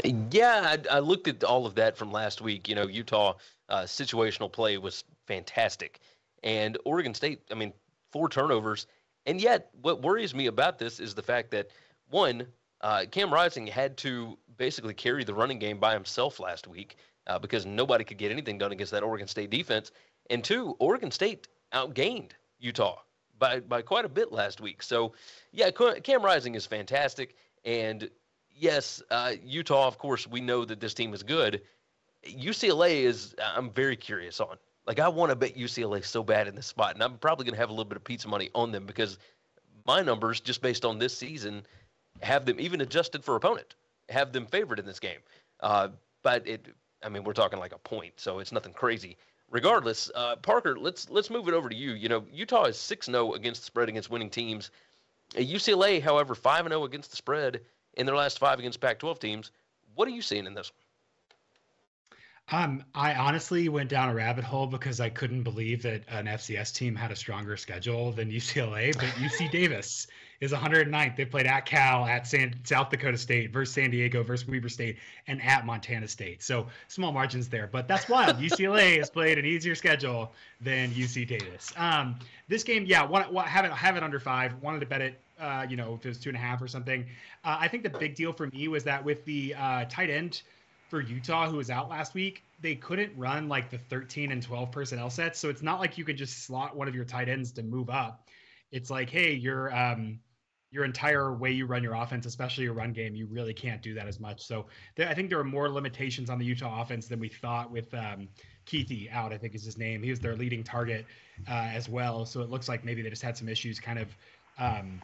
[0.03, 2.67] Yeah, I, I looked at all of that from last week.
[2.67, 3.35] You know, Utah
[3.69, 6.01] uh, situational play was fantastic.
[6.45, 7.73] And Oregon State, I mean,
[8.11, 8.87] four turnovers.
[9.25, 11.69] And yet, what worries me about this is the fact that,
[12.09, 12.45] one,
[12.81, 17.39] uh, Cam Rising had to basically carry the running game by himself last week uh,
[17.39, 19.91] because nobody could get anything done against that Oregon State defense.
[20.29, 22.99] And two, Oregon State outgained Utah
[23.37, 24.83] by by quite a bit last week.
[24.83, 25.13] So,
[25.51, 27.35] yeah, Cam Rising is fantastic.
[27.65, 28.09] And
[28.55, 31.61] yes, uh, Utah, of course, we know that this team is good.
[32.25, 34.57] UCLA is, I'm very curious on.
[34.87, 36.93] Like, I want to bet UCLA so bad in this spot.
[36.93, 39.17] And I'm probably going to have a little bit of pizza money on them because
[39.85, 41.65] my numbers, just based on this season,
[42.21, 43.75] have them even adjusted for opponent,
[44.09, 45.19] have them favored in this game.
[45.59, 45.89] Uh,
[46.21, 46.67] but it
[47.05, 49.17] I mean, we're talking like a point, so it's nothing crazy.
[49.51, 51.91] Regardless, uh, Parker, let's let's move it over to you.
[51.91, 54.71] You know, Utah is six zero oh against the spread against winning teams.
[55.35, 57.61] UCLA, however, five zero oh against the spread
[57.93, 59.51] in their last five against Pac-12 teams.
[59.93, 60.84] What are you seeing in this one?
[62.51, 66.75] Um, I honestly went down a rabbit hole because I couldn't believe that an FCS
[66.75, 70.05] team had a stronger schedule than UCLA, but UC Davis
[70.41, 71.15] is 109th.
[71.15, 74.97] They played at Cal, at San, South Dakota State, versus San Diego, versus Weber State,
[75.27, 76.43] and at Montana State.
[76.43, 78.37] So small margins there, but that's wild.
[78.39, 80.31] UCLA has played an easier schedule
[80.61, 81.73] than UC Davis.
[81.77, 82.15] Um,
[82.47, 84.53] this game, yeah, what, what, have it have it under five.
[84.61, 85.19] Wanted to bet it.
[85.37, 87.05] Uh, you know, if it was two and a half or something.
[87.43, 90.43] Uh, I think the big deal for me was that with the uh, tight end
[90.89, 94.71] for Utah, who was out last week, they couldn't run like the 13 and 12
[94.71, 95.39] personnel sets.
[95.39, 97.89] So it's not like you could just slot one of your tight ends to move
[97.89, 98.27] up.
[98.71, 100.19] It's like, hey, your um,
[100.71, 103.93] your entire way you run your offense, especially your run game, you really can't do
[103.93, 104.45] that as much.
[104.45, 104.65] So
[104.99, 108.27] I think there are more limitations on the Utah offense than we thought with um,
[108.65, 109.31] Kuithe out.
[109.31, 110.03] I think is his name.
[110.03, 111.05] He was their leading target
[111.47, 112.25] uh, as well.
[112.25, 114.15] So it looks like maybe they just had some issues, kind of.
[114.57, 115.01] Um,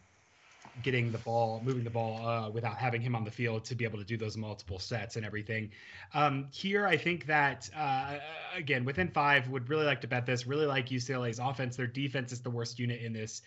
[0.84, 3.84] getting the ball, moving the ball uh, without having him on the field to be
[3.84, 5.70] able to do those multiple sets and everything.
[6.14, 8.18] Um, here, I think that uh,
[8.56, 10.48] again within five would really like to bet this.
[10.48, 11.76] Really like UCLA's offense.
[11.76, 13.42] Their defense is the worst unit in this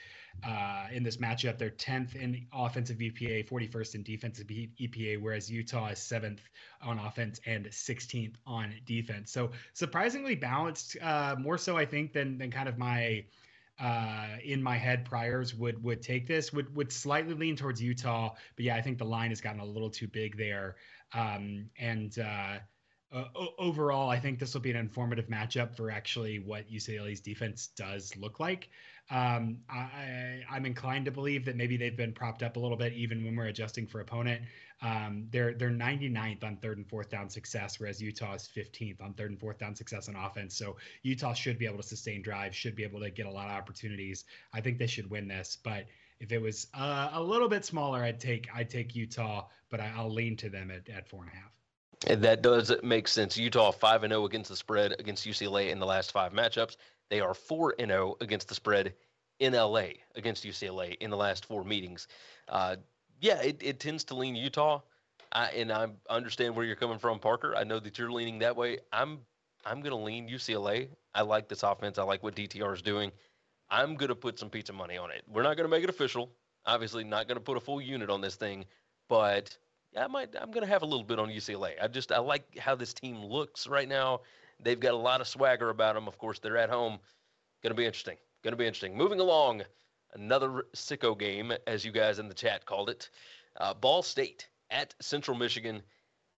[0.46, 1.58] uh, in this matchup.
[1.58, 6.42] They're 10th in offensive EPA, 41st in defensive EPA, whereas Utah is seventh
[6.82, 9.30] on offense and 16th on defense.
[9.32, 13.24] So surprisingly balanced, uh, more so I think than than kind of my
[13.80, 18.34] uh, in my head priors would would take this would would slightly lean towards Utah,
[18.56, 20.76] but yeah, I think the line has gotten a little too big there.
[21.12, 22.58] Um, and uh,
[23.12, 23.24] uh,
[23.58, 28.16] overall, I think this will be an informative matchup for actually what UCLA's defense does
[28.16, 28.68] look like.
[29.10, 32.94] Um, I, I'm inclined to believe that maybe they've been propped up a little bit,
[32.94, 34.42] even when we're adjusting for opponent.
[34.82, 39.14] Um, they're they're 99th on third and fourth down success, whereas Utah is 15th on
[39.14, 40.56] third and fourth down success on offense.
[40.56, 43.46] So Utah should be able to sustain drives, should be able to get a lot
[43.46, 44.24] of opportunities.
[44.52, 45.84] I think they should win this, but
[46.20, 50.02] if it was uh, a little bit smaller, I'd take I'd take Utah, but I,
[50.02, 51.50] will lean to them at, at four and a half.
[52.06, 53.36] And that does make sense.
[53.36, 56.76] Utah five and zero oh against the spread against UCLA in the last five matchups.
[57.10, 58.94] They are four and zero oh against the spread
[59.38, 62.08] in LA against UCLA in the last four meetings.
[62.48, 62.76] Uh,
[63.20, 64.80] yeah, it, it tends to lean Utah.
[65.32, 67.54] I, and I understand where you're coming from, Parker.
[67.56, 68.78] I know that you're leaning that way.
[68.92, 69.20] I'm
[69.66, 70.88] I'm going to lean UCLA.
[71.14, 71.98] I like this offense.
[71.98, 73.10] I like what DTR is doing.
[73.70, 75.22] I'm going to put some pizza money on it.
[75.26, 76.30] We're not going to make it official.
[76.66, 78.66] Obviously, not going to put a full unit on this thing,
[79.08, 79.56] but
[79.98, 80.34] I might.
[80.40, 81.72] I'm going to have a little bit on UCLA.
[81.82, 84.20] I just I like how this team looks right now.
[84.60, 86.08] They've got a lot of swagger about them.
[86.08, 86.98] Of course, they're at home.
[87.62, 88.16] Going to be interesting.
[88.42, 88.96] Going to be interesting.
[88.96, 89.62] Moving along,
[90.14, 93.10] another sicko game, as you guys in the chat called it.
[93.58, 95.82] Uh, Ball State at Central Michigan.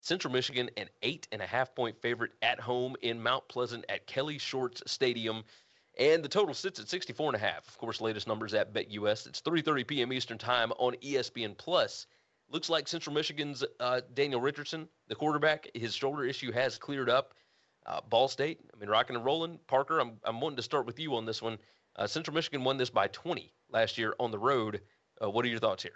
[0.00, 4.06] Central Michigan, an eight and a half point favorite at home in Mount Pleasant at
[4.06, 5.42] Kelly Shorts Stadium.
[5.98, 7.66] And the total sits at 64 and a half.
[7.66, 9.26] Of course, latest numbers at BetUS.
[9.26, 10.12] It's 3:30 p.m.
[10.12, 12.06] Eastern Time on ESPN Plus.
[12.48, 17.34] Looks like Central Michigan's uh, Daniel Richardson, the quarterback, his shoulder issue has cleared up.
[17.86, 19.58] Uh, Ball State, I mean, rocking and rolling.
[19.68, 21.58] Parker, I'm, I'm wanting to start with you on this one.
[21.94, 24.80] Uh, Central Michigan won this by 20 last year on the road.
[25.22, 25.92] Uh, what are your thoughts here?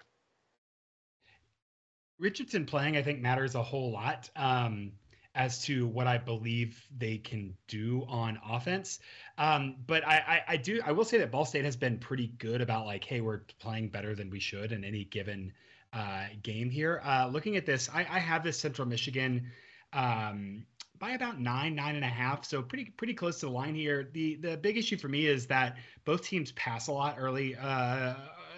[2.19, 4.93] Richardson playing, I think, matters a whole lot um,
[5.35, 9.01] as to what I believe they can do on offense.
[9.37, 12.29] Um, but I, I, I, do, I will say that Ball State has been pretty
[12.39, 15.53] good about like, hey, we're playing better than we should in any given
[15.93, 17.01] uh, game here.
[17.05, 19.51] Uh, looking at this, I, I have this Central Michigan
[19.93, 20.65] um,
[20.99, 22.45] by about nine, nine and a half.
[22.45, 24.09] So pretty pretty close to the line here.
[24.13, 28.15] The the big issue for me is that both teams pass a lot early, uh,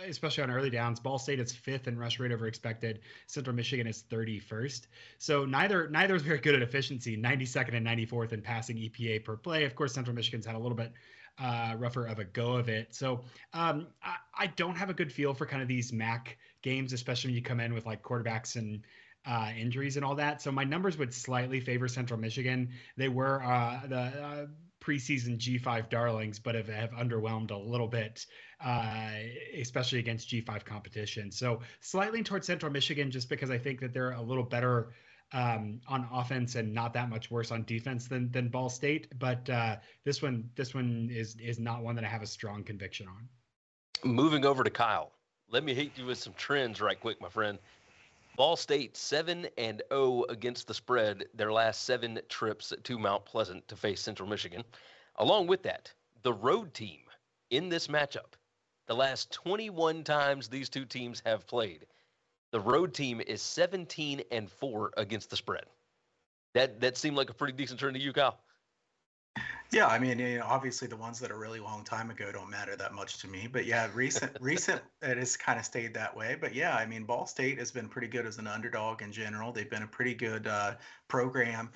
[0.07, 0.99] especially on early downs.
[0.99, 3.01] Ball State is fifth in rush rate over expected.
[3.29, 4.87] Central Michigan is 31st.
[5.19, 7.17] So neither neither is very good at efficiency.
[7.17, 9.65] 92nd and 94th in passing EPA per play.
[9.65, 10.93] Of course, Central Michigan's had a little bit
[11.39, 12.95] uh, rougher of a go of it.
[12.95, 13.21] So
[13.55, 17.29] um, I, I, don't have a good feel for kind of these MAC games, especially
[17.29, 18.83] when you come in with like quarterbacks and
[19.27, 20.43] uh, injuries and all that.
[20.43, 22.71] So my numbers would slightly favor Central Michigan.
[22.97, 24.47] They were uh, the uh,
[24.81, 28.27] preseason G5 darlings, but have, have underwhelmed a little bit,
[28.65, 29.11] uh,
[29.57, 31.31] especially against G5 competition.
[31.31, 34.93] So slightly towards Central Michigan, just because I think that they're a little better
[35.33, 39.19] um, on offense and not that much worse on defense than than Ball State.
[39.19, 42.63] But uh, this one this one is is not one that I have a strong
[42.65, 43.29] conviction on.
[44.05, 45.13] Moving over to Kyle,
[45.51, 47.59] let me hit you with some trends right quick, my friend.
[48.37, 53.67] Ball State 7 and 0 against the spread their last 7 trips to Mount Pleasant
[53.69, 54.65] to face Central Michigan.
[55.17, 57.01] Along with that, the road team
[57.51, 58.35] in this matchup,
[58.87, 61.87] the last 21 times these two teams have played,
[62.53, 65.65] the road team is 17 and 4 against the spread.
[66.55, 68.39] That that seemed like a pretty decent turn to you, Kyle.
[69.73, 72.51] Yeah, I mean, you know, obviously the ones that are really long time ago don't
[72.51, 73.49] matter that much to me.
[73.51, 76.37] But yeah, recent recent it has kind of stayed that way.
[76.39, 79.51] But yeah, I mean, Ball State has been pretty good as an underdog in general.
[79.51, 80.75] They've been a pretty good uh,
[81.09, 81.71] program.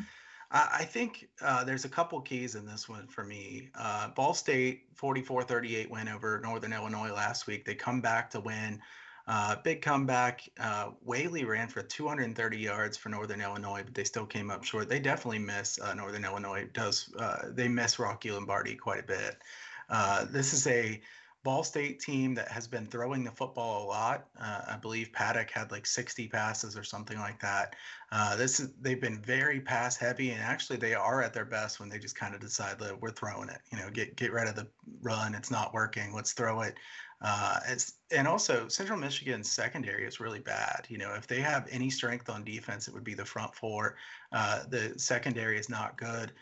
[0.50, 3.70] I, I think uh, there's a couple keys in this one for me.
[3.74, 7.64] Uh, Ball State 44-38 win over Northern Illinois last week.
[7.64, 8.78] They come back to win.
[9.26, 10.48] Uh, big comeback.
[10.60, 14.88] Uh, Waylee ran for 230 yards for Northern Illinois, but they still came up short.
[14.88, 16.68] They definitely miss uh, Northern Illinois.
[16.72, 19.38] Does uh, they miss Rocky Lombardi quite a bit?
[19.88, 21.00] Uh, this is a
[21.46, 24.26] Ball State team that has been throwing the football a lot.
[24.40, 27.76] Uh, I believe Paddock had like 60 passes or something like that.
[28.10, 31.78] Uh, this is they've been very pass heavy, and actually they are at their best
[31.78, 33.60] when they just kind of decide that we're throwing it.
[33.70, 34.66] You know, get get rid of the
[35.02, 35.36] run.
[35.36, 36.12] It's not working.
[36.12, 36.74] Let's throw it.
[37.22, 37.58] Uh,
[38.10, 40.86] and also Central Michigan's secondary is really bad.
[40.88, 43.96] You know, if they have any strength on defense, it would be the front four.
[44.32, 46.32] Uh, the secondary is not good.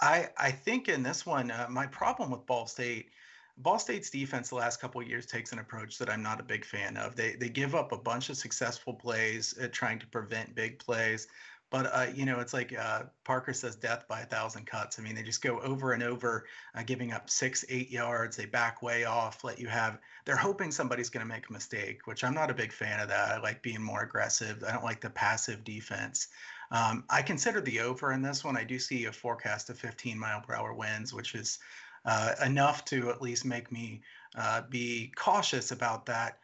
[0.00, 3.10] I I think in this one, uh, my problem with Ball State.
[3.58, 6.44] Ball State's defense the last couple of years takes an approach that I'm not a
[6.44, 7.14] big fan of.
[7.14, 11.28] They they give up a bunch of successful plays at trying to prevent big plays.
[11.70, 14.98] But uh, you know, it's like uh, Parker says, death by a thousand cuts.
[14.98, 18.36] I mean, they just go over and over, uh, giving up six, eight yards.
[18.36, 19.44] They back way off.
[19.44, 19.98] Let you have.
[20.24, 23.08] They're hoping somebody's going to make a mistake, which I'm not a big fan of
[23.08, 23.30] that.
[23.30, 24.64] I like being more aggressive.
[24.66, 26.28] I don't like the passive defense.
[26.72, 28.56] Um, I consider the over in this one.
[28.56, 31.58] I do see a forecast of 15 mile per hour winds, which is
[32.04, 34.02] uh, enough to at least make me
[34.36, 36.38] uh, be cautious about that.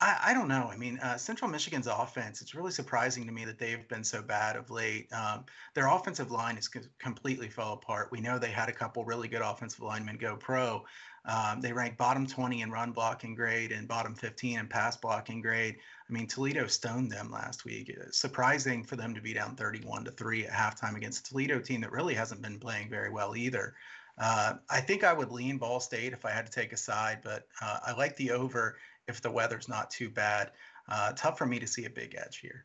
[0.00, 0.70] I, I don't know.
[0.72, 4.22] I mean, uh, Central Michigan's offense, it's really surprising to me that they've been so
[4.22, 5.12] bad of late.
[5.12, 5.44] Um,
[5.74, 8.10] their offensive line has co- completely fell apart.
[8.10, 10.84] We know they had a couple really good offensive linemen go pro.
[11.26, 15.42] Um, they ranked bottom 20 in run blocking grade and bottom 15 in pass blocking
[15.42, 15.76] grade.
[16.08, 17.90] I mean, Toledo stoned them last week.
[17.90, 21.58] It's surprising for them to be down 31 to 3 at halftime against a Toledo
[21.58, 23.74] team that really hasn't been playing very well either.
[24.18, 27.20] Uh, I think I would lean Ball State if I had to take a side,
[27.22, 28.76] but uh, I like the over
[29.10, 30.52] if the weather's not too bad.
[30.88, 32.64] Uh, tough for me to see a big edge here.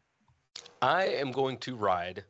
[0.82, 2.24] I am going to ride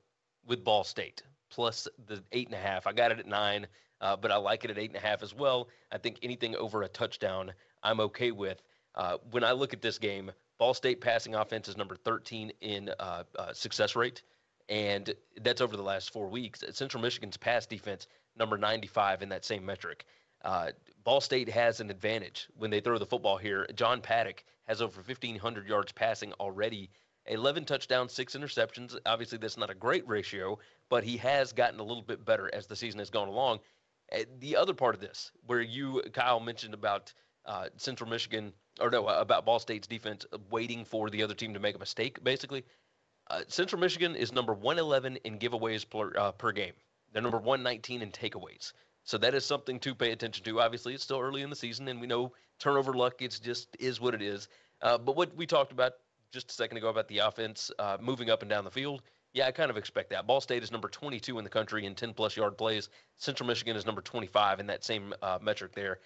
[0.47, 2.88] with Ball State plus the eight and a half.
[2.88, 3.68] I got it at nine,
[4.01, 5.70] uh, but I like it at eight and a half as well.
[5.91, 7.53] I think anything over a touchdown,
[7.84, 8.61] I'm okay with.
[8.95, 12.89] Uh, when I look at this game, Ball State passing offense is number 13 in
[12.99, 14.24] uh, uh, success rate,
[14.70, 16.63] and that's over the last four weeks.
[16.72, 18.07] Central Michigan's pass defense,
[18.38, 20.05] number 95 in that same metric.
[20.46, 20.72] Uh,
[21.04, 23.68] Ball State has an advantage when they throw the football here.
[23.76, 26.91] John Paddock has over 1,500 yards passing already,
[27.26, 28.96] 11 touchdowns, six interceptions.
[29.08, 32.68] Obviously, that's not a great ratio, but he has gotten a little bit better as
[32.68, 33.60] the season has gone along.
[34.14, 37.12] Uh, the other part of this, where you, Kyle, mentioned about
[37.46, 41.60] uh, Central Michigan, or no, about Ball State's defense waiting for the other team to
[41.60, 42.64] make a mistake, basically.
[43.32, 46.74] Uh, Central Michigan is number 111 in giveaways per, uh, per game.
[47.12, 48.74] They're number 119 in takeaways.
[49.06, 50.60] So that is something to pay attention to.
[50.60, 53.22] Obviously, it's still early in the season, and we know turnover luck.
[53.22, 54.47] It's just is what it is.
[54.82, 55.93] Uh, but what we talked about
[56.32, 59.03] just a second ago about the offense uh, moving up and down the field,
[59.34, 60.26] yeah, I kind of expect that.
[60.26, 62.89] Ball State is number 22 in the country in 10 plus yard plays.
[63.18, 65.99] Central Michigan is number 25 in that same uh, metric there.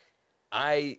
[0.51, 0.97] I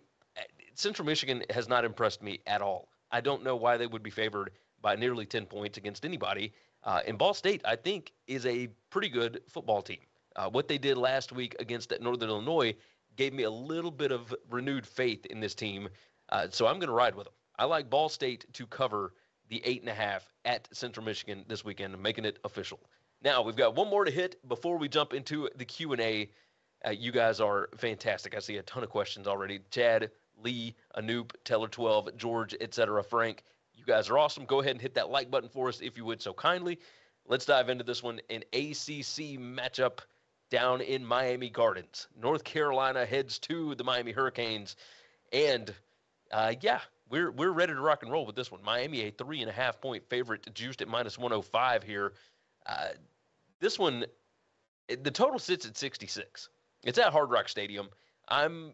[0.74, 2.88] Central Michigan has not impressed me at all.
[3.10, 6.52] I don't know why they would be favored by nearly 10 points against anybody.
[6.82, 9.98] Uh, and Ball State, I think, is a pretty good football team.
[10.36, 12.74] Uh, what they did last week against Northern Illinois
[13.16, 15.88] gave me a little bit of renewed faith in this team.
[16.28, 17.34] Uh, so I'm going to ride with them.
[17.58, 19.12] I like Ball State to cover
[19.48, 22.80] the eight and a half at Central Michigan this weekend, making it official.
[23.22, 26.30] Now we've got one more to hit before we jump into the Q and A.
[26.86, 28.34] Uh, you guys are fantastic.
[28.34, 29.60] I see a ton of questions already.
[29.70, 30.10] Chad,
[30.42, 33.04] Lee, Anoop, Teller 12, George, etc.
[33.04, 33.42] Frank,
[33.74, 34.46] you guys are awesome.
[34.46, 36.78] Go ahead and hit that like button for us if you would so kindly.
[37.26, 38.20] Let's dive into this one.
[38.30, 39.98] An ACC matchup
[40.50, 42.08] down in Miami Gardens.
[42.20, 44.76] North Carolina heads to the Miami Hurricanes,
[45.32, 45.72] and
[46.32, 48.62] uh, yeah, we're we're ready to rock and roll with this one.
[48.62, 52.12] Miami a three and a half point favorite, juiced at minus 105 here.
[52.66, 52.88] Uh,
[53.60, 54.04] this one,
[54.88, 56.48] the total sits at 66.
[56.84, 57.88] It's at Hard Rock Stadium.
[58.28, 58.72] I'm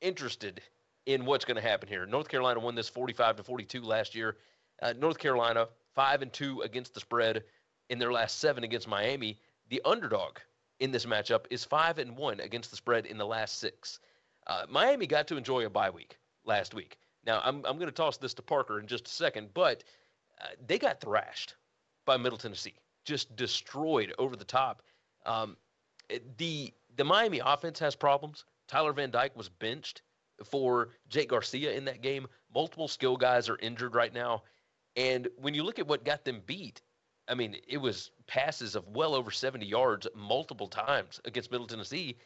[0.00, 0.60] interested
[1.06, 2.06] in what's going to happen here.
[2.06, 4.36] North Carolina won this 45 to 42 last year.
[4.80, 7.42] Uh, North Carolina five and two against the spread
[7.88, 9.40] in their last seven against Miami.
[9.70, 10.38] The underdog
[10.80, 14.00] in this matchup is five and one against the spread in the last six.
[14.46, 16.98] Uh, Miami got to enjoy a bye week last week.
[17.26, 19.84] Now I'm I'm going to toss this to Parker in just a second, but
[20.40, 21.56] uh, they got thrashed
[22.06, 22.74] by Middle Tennessee,
[23.04, 24.82] just destroyed over the top.
[25.26, 25.56] Um,
[26.38, 28.44] the the Miami offense has problems.
[28.66, 30.02] Tyler Van Dyke was benched
[30.44, 32.26] for Jake Garcia in that game.
[32.54, 34.42] Multiple skill guys are injured right now.
[34.96, 36.80] And when you look at what got them beat,
[37.28, 42.16] I mean, it was passes of well over 70 yards multiple times against Middle Tennessee.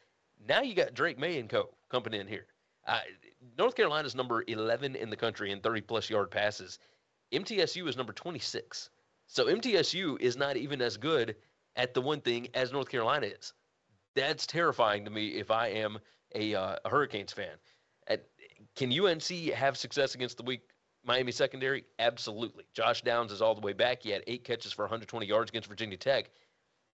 [0.49, 1.71] Now you got Drake Maye and co.
[1.91, 2.47] coming in here.
[2.87, 3.01] Uh,
[3.59, 6.79] North Carolina's number 11 in the country in 30 plus yard passes.
[7.33, 8.91] MTSU is number 26.
[9.27, 11.37] So MTSU is not even as good
[11.77, 13.53] at the one thing as North Carolina is.
[14.15, 15.99] That's terrifying to me if I am
[16.35, 17.57] a, uh, a Hurricanes fan.
[18.09, 18.27] At,
[18.77, 20.63] can UNC have success against the weak
[21.05, 21.85] Miami secondary?
[21.99, 22.65] Absolutely.
[22.73, 24.03] Josh Downs is all the way back.
[24.03, 26.31] He had eight catches for 120 yards against Virginia Tech.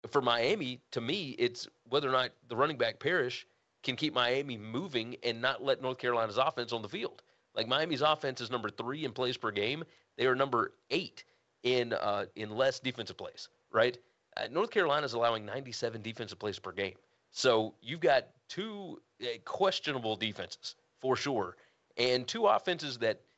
[0.09, 3.47] For Miami, to me, it's whether or not the running back Parrish
[3.83, 7.21] can keep Miami moving and not let North Carolina's offense on the field.
[7.55, 9.83] Like Miami's offense is number three in plays per game.
[10.17, 11.23] They are number eight
[11.63, 13.47] in uh, in less defensive plays.
[13.71, 13.97] Right?
[14.35, 16.95] Uh, North Carolina is allowing 97 defensive plays per game.
[17.31, 21.55] So you've got two uh, questionable defenses for sure,
[21.97, 23.21] and two offenses that–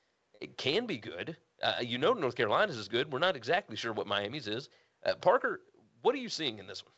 [0.45, 1.35] it can be good.
[1.63, 3.11] Uh, you know, North Carolina's is good.
[3.11, 4.69] We're not exactly sure what Miami's is.
[5.03, 5.61] Uh, Parker,
[6.03, 6.91] what are you seeing in this one?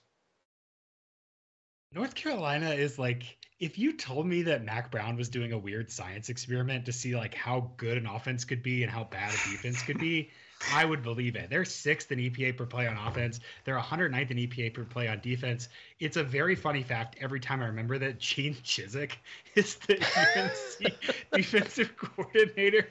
[1.94, 5.90] North Carolina is like if you told me that Mack Brown was doing a weird
[5.90, 9.50] science experiment to see like how good an offense could be and how bad a
[9.50, 10.30] defense could be,
[10.74, 11.50] I would believe it.
[11.50, 13.40] They're sixth in EPA per play on offense.
[13.64, 15.70] They're 109th in EPA per play on defense.
[16.02, 19.14] It's a very funny fact every time I remember that Gene Chizik
[19.56, 19.96] is the
[20.84, 20.94] UNC
[21.32, 22.90] defensive coordinator.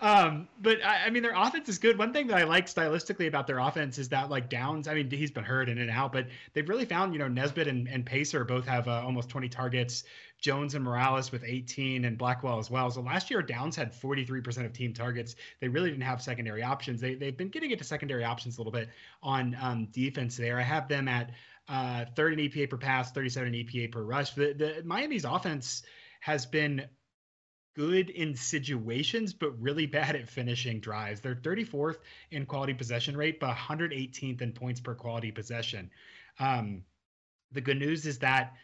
[0.00, 1.98] Um, but I, I, mean, their offense is good.
[1.98, 4.88] One thing that I like stylistically about their offense is that like Downs.
[4.88, 7.68] I mean, he's been hurt in and out, but they've really found you know Nesbitt
[7.68, 10.04] and, and Paysour both have uh, almost 20 targets.
[10.40, 12.90] Jones and Morales with 18 and Blackwell as well.
[12.90, 15.36] So last year Downs had 43% of team targets.
[15.60, 17.00] They really didn't have secondary options.
[17.00, 18.88] They they've been getting into secondary options a little bit
[19.22, 20.58] on um, defense there.
[20.58, 21.30] I have them at
[21.68, 24.32] uh, third in EPA per pass, 37 in EPA per rush.
[24.32, 25.84] The, the Miami's offense
[26.20, 26.86] has been
[27.74, 31.20] good in situations, but really bad at finishing drives.
[31.20, 31.98] They're 34th
[32.30, 35.90] in quality possession rate, but 118th in points per quality possession.
[36.38, 36.84] Um,
[37.52, 38.54] the good news is that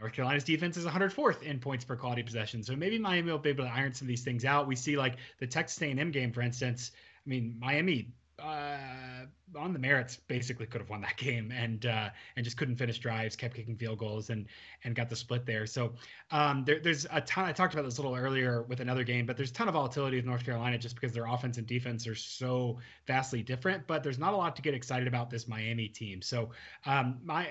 [0.00, 2.62] North Carolina's defense is 104th in points per quality possession.
[2.62, 4.66] So maybe Miami will be able to iron some of these things out.
[4.66, 6.92] We see like the Texas A&M game, for instance.
[6.94, 12.10] I mean, Miami uh, on the merits basically could have won that game and uh,
[12.36, 14.46] and just couldn't finish drives, kept kicking field goals and
[14.84, 15.66] and got the split there.
[15.66, 15.92] So
[16.30, 17.44] um, there, there's a ton.
[17.44, 19.74] I talked about this a little earlier with another game, but there's a ton of
[19.74, 23.86] volatility with North Carolina just because their offense and defense are so vastly different.
[23.86, 26.22] But there's not a lot to get excited about this Miami team.
[26.22, 26.50] So
[26.86, 27.48] um, my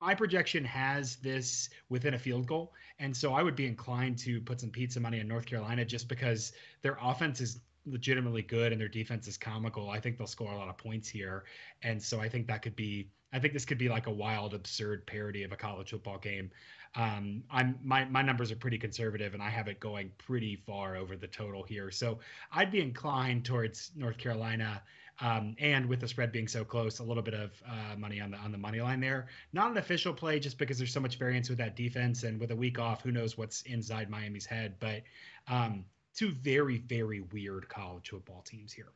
[0.00, 4.40] my projection has this within a field goal, and so I would be inclined to
[4.40, 6.52] put some pizza money in North Carolina just because
[6.82, 10.56] their offense is legitimately good and their defense is comical, I think they'll score a
[10.56, 11.44] lot of points here.
[11.82, 14.54] And so I think that could be I think this could be like a wild,
[14.54, 16.52] absurd parody of a college football game.
[16.94, 20.94] Um, I'm my my numbers are pretty conservative, and I have it going pretty far
[20.94, 21.90] over the total here.
[21.90, 22.20] So
[22.52, 24.80] I'd be inclined towards North Carolina,
[25.20, 28.30] um, and with the spread being so close, a little bit of uh, money on
[28.30, 29.26] the on the money line there.
[29.52, 32.52] Not an official play, just because there's so much variance with that defense, and with
[32.52, 34.76] a week off, who knows what's inside Miami's head.
[34.78, 35.02] But
[35.48, 35.84] um,
[36.14, 38.88] two very very weird college football teams here.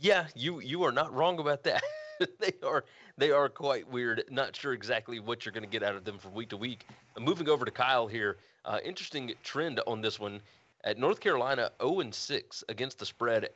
[0.00, 1.82] Yeah, you you are not wrong about that.
[2.38, 2.84] they are
[3.16, 4.24] they are quite weird.
[4.30, 6.86] Not sure exactly what you're going to get out of them from week to week.
[7.16, 8.36] Uh, moving over to Kyle here.
[8.64, 10.40] Uh, interesting trend on this one.
[10.82, 13.50] At North Carolina, 0 and 6 against the spread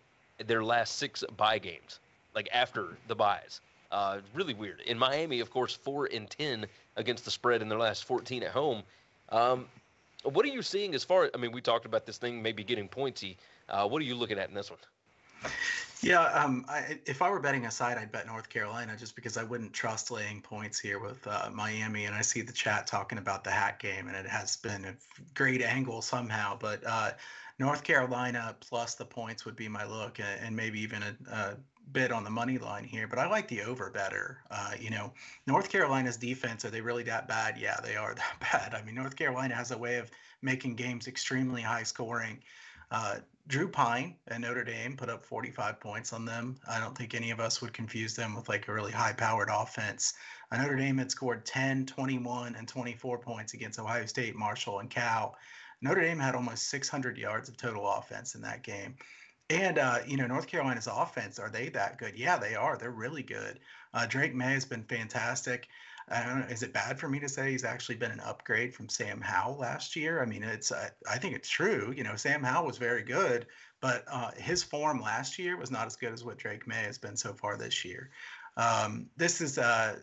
[0.47, 2.01] their last six bye games,
[2.35, 3.61] like after the byes.
[3.91, 4.81] Uh, really weird.
[4.83, 6.67] In Miami, of course, 4 and 10
[6.97, 8.83] against the spread in their last 14 at home.
[9.31, 9.67] Um,
[10.25, 11.31] what are you seeing as far?
[11.35, 13.39] I mean, we talked about this thing maybe getting pointy.
[13.69, 14.81] Uh, what are you looking at in this one?
[16.03, 19.43] Yeah, um, I, if I were betting aside, I'd bet North Carolina just because I
[19.43, 22.05] wouldn't trust laying points here with uh, Miami.
[22.05, 24.95] And I see the chat talking about the hat game, and it has been a
[25.35, 26.59] great angle somehow.
[26.59, 27.13] But uh,
[27.59, 31.57] North Carolina plus the points would be my look, and maybe even a, a
[31.93, 33.07] bit on the money line here.
[33.07, 34.39] But I like the over better.
[34.51, 35.13] Uh, you know,
[35.47, 37.59] North Carolina's defense are they really that bad?
[37.59, 38.75] Yeah, they are that bad.
[38.75, 40.11] I mean, North Carolina has a way of
[40.43, 42.41] making games extremely high scoring.
[42.91, 43.17] Uh,
[43.47, 46.57] Drew Pyne at Notre Dame put up 45 points on them.
[46.69, 49.51] I don't think any of us would confuse them with like a really high powered
[49.53, 50.15] offense.
[50.51, 54.89] Uh, Notre Dame had scored 10, 21, and 24 points against Ohio State, Marshall, and
[54.89, 55.37] Cal.
[55.83, 58.97] Notre Dame had almost 600 yards of total offense in that game.
[59.51, 62.19] And uh, you know, North Carolina's offense, are they that good?
[62.19, 62.79] Yeah, they are.
[62.79, 63.61] They're really good.
[63.93, 65.69] Uh, Drake Maye has been fantastic.
[66.11, 69.21] Know, is it bad for me to say he's actually been an upgrade from Sam
[69.23, 70.23] Howell last year?
[70.23, 71.95] I mean, it's uh, I think it's true.
[71.97, 73.47] You know, Sam Howell was very good,
[73.81, 76.99] but uh, his form last year was not as good as what Drake Maye has
[76.99, 78.11] been so far this year.
[78.57, 79.97] Um, this is uh,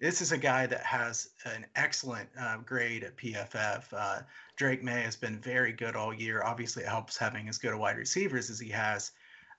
[0.00, 3.84] this is a guy that has an excellent uh, grade at PFF.
[3.92, 4.20] Uh,
[4.58, 6.42] Drake Maye has been very good all year.
[6.44, 9.12] Obviously, it helps having as good a wide receivers as he has.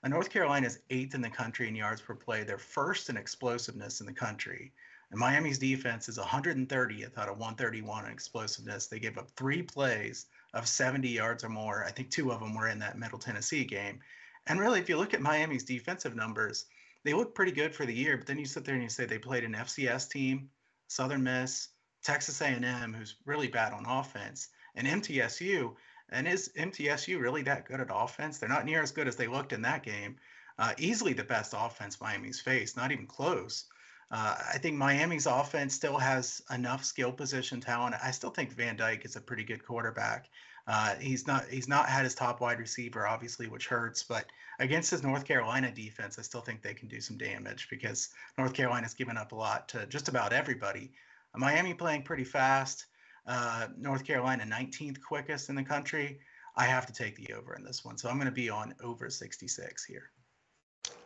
[0.04, 2.44] Uh, North Carolina is eighth in the country in yards per play.
[2.44, 4.74] They're first in explosiveness in the country.
[5.10, 8.88] And Miami's defense is 130th out of 131 in explosiveness.
[8.88, 11.82] They gave up three plays of 70 yards or more.
[11.82, 14.00] I think two of them were in that Middle Tennessee game.
[14.48, 16.66] And really, if you look at Miami's defensive numbers,
[17.04, 18.18] they look pretty good for the year.
[18.18, 20.50] But then you sit there and you say they played an FCS team,
[20.88, 21.68] Southern Miss,
[22.04, 25.74] Texas A&M, who's really bad on offense, and MTSU.
[26.10, 28.38] And is MTSU really that good at offense?
[28.38, 30.16] They're not near as good as they looked in that game.
[30.58, 33.64] Uh, easily the best offense Miami's faced, not even close.
[34.10, 37.94] Uh, I think Miami's offense still has enough skill position talent.
[38.02, 40.28] I still think Van Dyke is a pretty good quarterback.
[40.66, 44.02] Uh, he's not he's not had his top wide receiver, obviously, which hurts.
[44.02, 44.26] But
[44.58, 48.52] against his North Carolina defense, I still think they can do some damage because North
[48.52, 50.92] Carolina's given up a lot to just about everybody.
[51.34, 52.86] Miami playing pretty fast.
[53.26, 56.18] Uh, North Carolina 19th quickest in the country.
[56.56, 58.74] I have to take the over in this one, so I'm going to be on
[58.82, 60.10] over 66 here.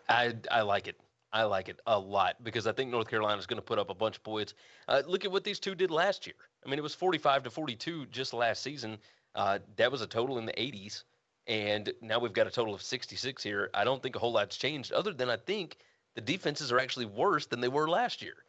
[0.09, 1.01] I I like it.
[1.32, 3.91] I like it a lot because I think North Carolina is going to put up
[3.91, 4.55] a bunch of points.
[4.86, 6.36] Uh, look at what these two did last year.
[6.65, 8.99] I mean, it was 45 to 42 just last season.
[9.35, 11.03] Uh, that was a total in the 80s,
[11.49, 13.69] and now we've got a total of 66 here.
[13.74, 15.78] I don't think a whole lot's changed, other than I think
[16.15, 18.44] the defenses are actually worse than they were last year,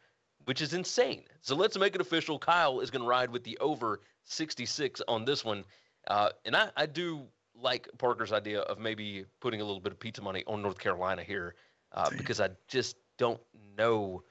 [0.46, 1.22] which is insane.
[1.42, 2.38] So let's make it official.
[2.38, 5.64] Kyle is going to ride with the over 66 on this one,
[6.08, 9.98] uh, and I, I do like Parker's idea of maybe putting a little bit of
[9.98, 11.54] pizza money on North Carolina here
[11.92, 13.40] uh, because I just don't
[13.76, 14.22] know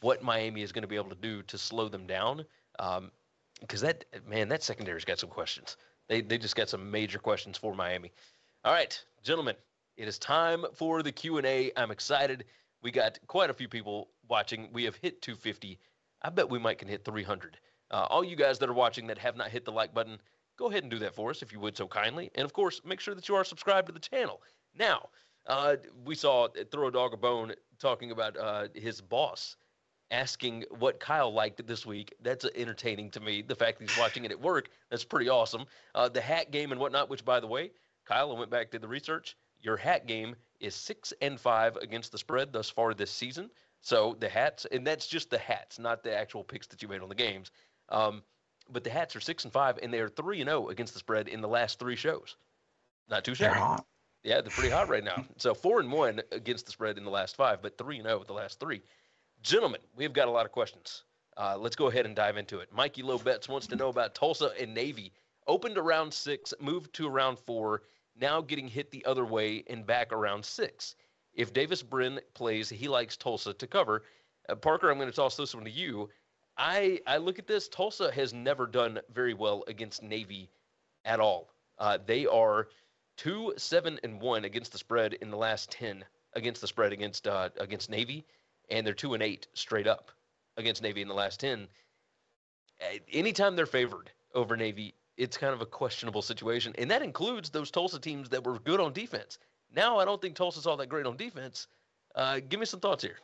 [0.00, 2.44] what Miami is going to be able to do to slow them down.
[3.60, 5.76] Because um, that man, that secondary's got some questions.
[6.08, 8.12] They they just got some major questions for Miami.
[8.64, 9.56] All right, gentlemen,
[9.96, 11.70] it is time for the Q and A.
[11.76, 12.44] I'm excited.
[12.82, 14.68] We got quite a few people watching.
[14.72, 15.78] We have hit 250.
[16.22, 17.58] I bet we might can hit 300.
[17.90, 20.18] Uh, all you guys that are watching that have not hit the like button,
[20.56, 22.30] go ahead and do that for us if you would so kindly.
[22.34, 24.40] And of course, make sure that you are subscribed to the channel.
[24.78, 25.08] Now,
[25.46, 29.56] uh, we saw Throw a Dog a Bone talking about uh, his boss
[30.10, 32.14] asking what Kyle liked this week.
[32.22, 33.42] That's entertaining to me.
[33.42, 35.64] The fact that he's watching it at work, that's pretty awesome.
[35.94, 37.70] Uh, the hat game and whatnot, which, by the way,
[38.04, 39.36] Kyle, I went back, did the research.
[39.60, 43.50] Your hat game is six and five against the spread thus far this season.
[43.80, 47.00] So the hats, and that's just the hats, not the actual picks that you made
[47.00, 47.50] on the games.
[47.88, 48.22] Um,
[48.70, 50.92] but the hats are six and five, and they are three and zero oh against
[50.92, 52.36] the spread in the last three shows.
[53.08, 53.58] Not too shabby.
[54.22, 55.24] Yeah, they're pretty hot right now.
[55.38, 58.20] So four and one against the spread in the last five, but three and zero
[58.20, 58.82] oh the last three.
[59.42, 61.04] Gentlemen, we've got a lot of questions.
[61.36, 62.68] Uh, let's go ahead and dive into it.
[62.70, 65.12] Mikey Low Bets wants to know about Tulsa and Navy.
[65.46, 67.82] Opened around six, moved to around four,
[68.18, 70.94] now getting hit the other way and back around six.
[71.34, 74.02] If Davis Brin plays, he likes Tulsa to cover.
[74.48, 76.08] Uh, Parker, I'm going to toss this one to you.
[76.56, 77.68] I I look at this.
[77.68, 80.50] Tulsa has never done very well against Navy
[81.04, 81.50] at all.
[81.78, 82.68] Uh, they are
[83.16, 86.04] two seven and one against the spread in the last ten
[86.34, 88.26] against the spread against uh, against Navy,
[88.68, 90.10] and they're two and eight straight up
[90.56, 91.68] against Navy in the last ten.
[93.12, 97.70] Anytime they're favored over Navy, it's kind of a questionable situation, and that includes those
[97.70, 99.38] Tulsa teams that were good on defense.
[99.74, 101.66] Now I don't think Tulsa's all that great on defense.
[102.14, 103.18] Uh, give me some thoughts here.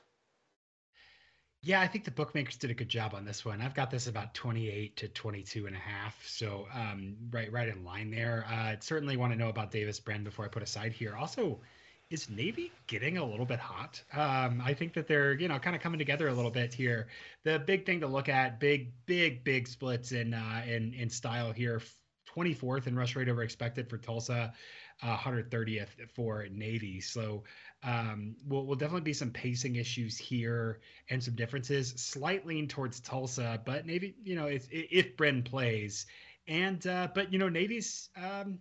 [1.62, 3.60] Yeah, I think the bookmakers did a good job on this one.
[3.60, 6.16] I've got this about 28 to 22 and a half.
[6.24, 8.46] So um, right right in line there.
[8.48, 11.16] Uh, certainly want to know about Davis Brin before I put aside here.
[11.16, 11.60] Also,
[12.08, 14.02] is Navy getting a little bit hot?
[14.12, 17.08] Um, I think that they're, you know, kind of coming together a little bit here.
[17.44, 21.52] The big thing to look at, big, big, big splits in uh, in in style
[21.52, 21.82] here.
[22.36, 24.52] 24th in rush rate over expected for Tulsa,
[25.02, 27.00] uh, 130th for Navy.
[27.00, 27.44] So
[27.82, 31.94] um, will we'll definitely be some pacing issues here and some differences.
[31.96, 36.06] Slight lean towards Tulsa, but Navy, you know, if if Brin plays,
[36.46, 38.58] and uh, but you know, Navy's um,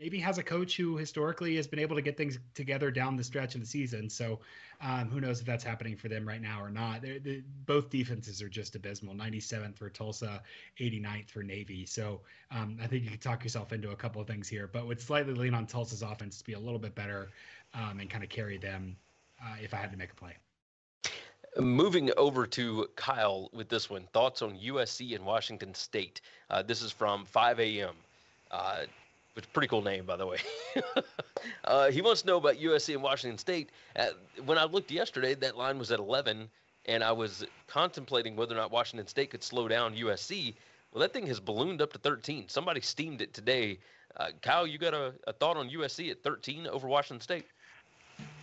[0.00, 3.22] Navy has a coach who historically has been able to get things together down the
[3.22, 4.10] stretch of the season.
[4.10, 4.40] So
[4.80, 7.00] um, who knows if that's happening for them right now or not.
[7.00, 10.42] They're, they're, both defenses are just abysmal 97th for Tulsa,
[10.80, 11.86] 89th for Navy.
[11.86, 14.86] So um, I think you could talk yourself into a couple of things here, but
[14.86, 17.30] would slightly lean on Tulsa's offense to be a little bit better
[17.72, 18.96] um, and kind of carry them
[19.40, 20.36] uh, if I had to make a play.
[21.56, 26.20] Moving over to Kyle with this one thoughts on USC and Washington State.
[26.50, 27.94] Uh, this is from 5 a.m.
[28.50, 28.82] Uh,
[29.34, 30.38] which is pretty cool name, by the way.
[31.64, 33.70] uh, he wants to know about USC and Washington State.
[33.96, 34.08] Uh,
[34.46, 36.48] when I looked yesterday, that line was at 11,
[36.86, 40.54] and I was contemplating whether or not Washington State could slow down USC.
[40.92, 42.48] Well, that thing has ballooned up to 13.
[42.48, 43.78] Somebody steamed it today.
[44.16, 47.46] Uh, Kyle, you got a, a thought on USC at 13 over Washington State?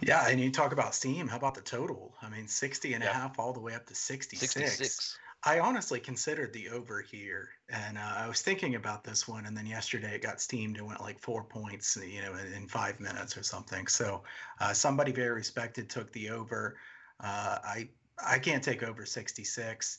[0.01, 1.29] Yeah, and you talk about steam.
[1.29, 2.13] How about the total?
[2.21, 3.11] I mean, 60 and yeah.
[3.11, 4.51] a half all the way up to 66.
[4.51, 5.17] 66.
[5.43, 9.57] I honestly considered the over here, and uh, I was thinking about this one, and
[9.57, 12.99] then yesterday it got steamed and went like four points, you know, in, in five
[12.99, 13.87] minutes or something.
[13.87, 14.21] So
[14.59, 16.77] uh, somebody very respected took the over.
[17.19, 17.89] Uh, I
[18.23, 19.97] I can't take over 66.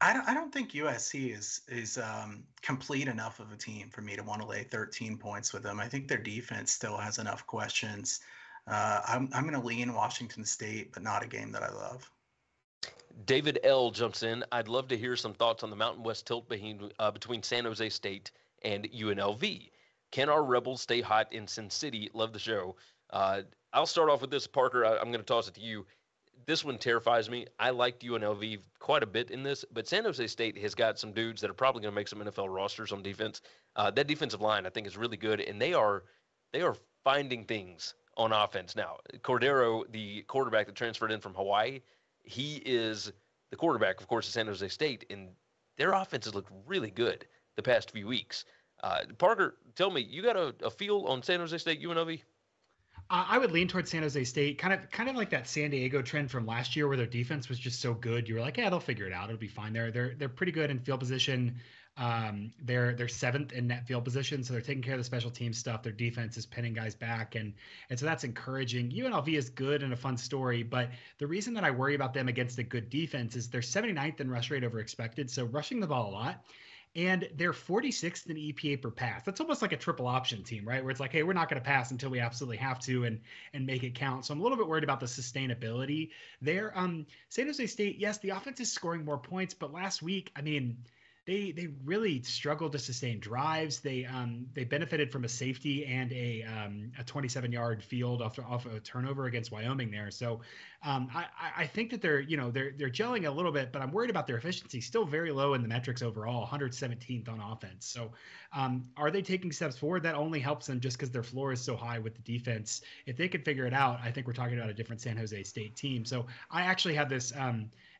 [0.00, 4.00] I don't, I don't think USC is is um, complete enough of a team for
[4.00, 5.78] me to want to lay 13 points with them.
[5.78, 8.20] I think their defense still has enough questions.
[8.66, 12.10] Uh, I'm I'm going to lean Washington State, but not a game that I love.
[13.26, 14.44] David L jumps in.
[14.52, 17.64] I'd love to hear some thoughts on the Mountain West tilt between, uh, between San
[17.64, 18.30] Jose State
[18.62, 19.70] and UNLV.
[20.10, 22.10] Can our Rebels stay hot in Sin City?
[22.12, 22.76] Love the show.
[23.10, 23.42] Uh,
[23.72, 24.84] I'll start off with this, Parker.
[24.84, 25.86] I, am going to toss it to you.
[26.46, 27.46] This one terrifies me.
[27.58, 31.12] I liked UNLV quite a bit in this, but San Jose State has got some
[31.12, 33.40] dudes that are probably going to make some NFL rosters on defense.
[33.76, 36.04] Uh, that defensive line, I think, is really good, and they are
[36.52, 38.98] they are finding things on offense now.
[39.22, 41.80] Cordeiro, the quarterback that transferred in from Hawaii,
[42.24, 43.12] he is
[43.50, 45.28] the quarterback, of course, of San Jose State, and
[45.78, 47.26] their offense has looked really good
[47.56, 48.44] the past few weeks.
[48.82, 52.20] Uh, Parker, tell me, you got a, a, feel on San Jose State UNLV?
[53.10, 56.00] I would lean towards San Jose State, kind of, kind of like that San Diego
[56.00, 58.28] trend from last year, where their defense was just so good.
[58.28, 59.28] You were like, yeah, they'll figure it out.
[59.28, 59.72] It'll be fine.
[59.72, 61.60] They're they're they're pretty good in field position.
[61.96, 65.30] Um, they're they're seventh in net field position, so they're taking care of the special
[65.30, 65.82] team stuff.
[65.84, 67.54] Their defense is pinning guys back, and
[67.88, 68.90] and so that's encouraging.
[68.90, 72.26] UNLV is good and a fun story, but the reason that I worry about them
[72.28, 75.86] against a good defense is they're 79th in rush rate over expected, so rushing the
[75.86, 76.44] ball a lot.
[76.96, 79.24] and they're 46th in EPA per pass.
[79.24, 80.82] That's almost like a triple option team, right?
[80.82, 83.20] Where it's like, hey, we're not going to pass until we absolutely have to, and
[83.52, 84.24] and make it count.
[84.26, 86.10] So I'm a little bit worried about the sustainability
[86.40, 86.76] there.
[86.78, 90.42] Um, San Jose State, yes, the offense is scoring more points, but last week, I
[90.42, 90.78] mean
[91.26, 93.80] they they really struggled to sustain drives.
[93.80, 98.38] They um they benefited from a safety and a um, a 27 yard field off
[98.38, 100.10] off a turnover against Wyoming there.
[100.10, 100.40] So
[100.82, 101.24] um, I
[101.56, 104.10] I think that they're you know they're they're gelling a little bit, but I'm worried
[104.10, 104.82] about their efficiency.
[104.82, 107.86] Still very low in the metrics overall, 117th on offense.
[107.86, 108.12] So
[108.52, 110.02] um, are they taking steps forward?
[110.02, 112.82] That only helps them just because their floor is so high with the defense.
[113.06, 115.42] If they could figure it out, I think we're talking about a different San Jose
[115.44, 116.04] State team.
[116.04, 117.32] So I actually have this.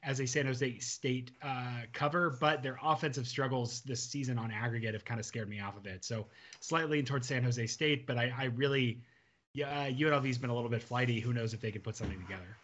[0.04, 4.92] As a San Jose State uh, cover, but their offensive struggles this season on aggregate
[4.94, 6.04] have kind of scared me off of it.
[6.04, 6.26] So
[6.60, 9.00] slightly towards San Jose State, but I, I really,
[9.54, 11.20] yeah, uh, UNLV's been a little bit flighty.
[11.20, 12.56] Who knows if they can put something together?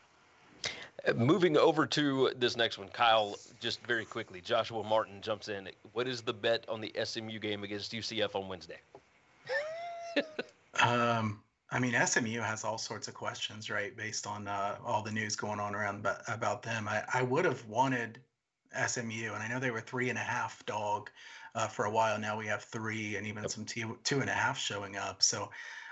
[1.06, 5.68] Uh, moving over to this next one, Kyle, just very quickly, Joshua Martin jumps in.
[5.92, 8.80] What is the bet on the SMU game against UCF on Wednesday?
[10.80, 11.40] um,
[11.72, 13.96] I mean, SMU has all sorts of questions, right?
[13.96, 16.88] Based on uh, all the news going on around about, about them.
[16.88, 18.18] I, I would have wanted
[18.86, 21.10] SMU, and I know they were three and a half dog
[21.54, 22.18] uh, for a while.
[22.18, 25.22] Now we have three and even some two, two and a half showing up.
[25.22, 25.50] So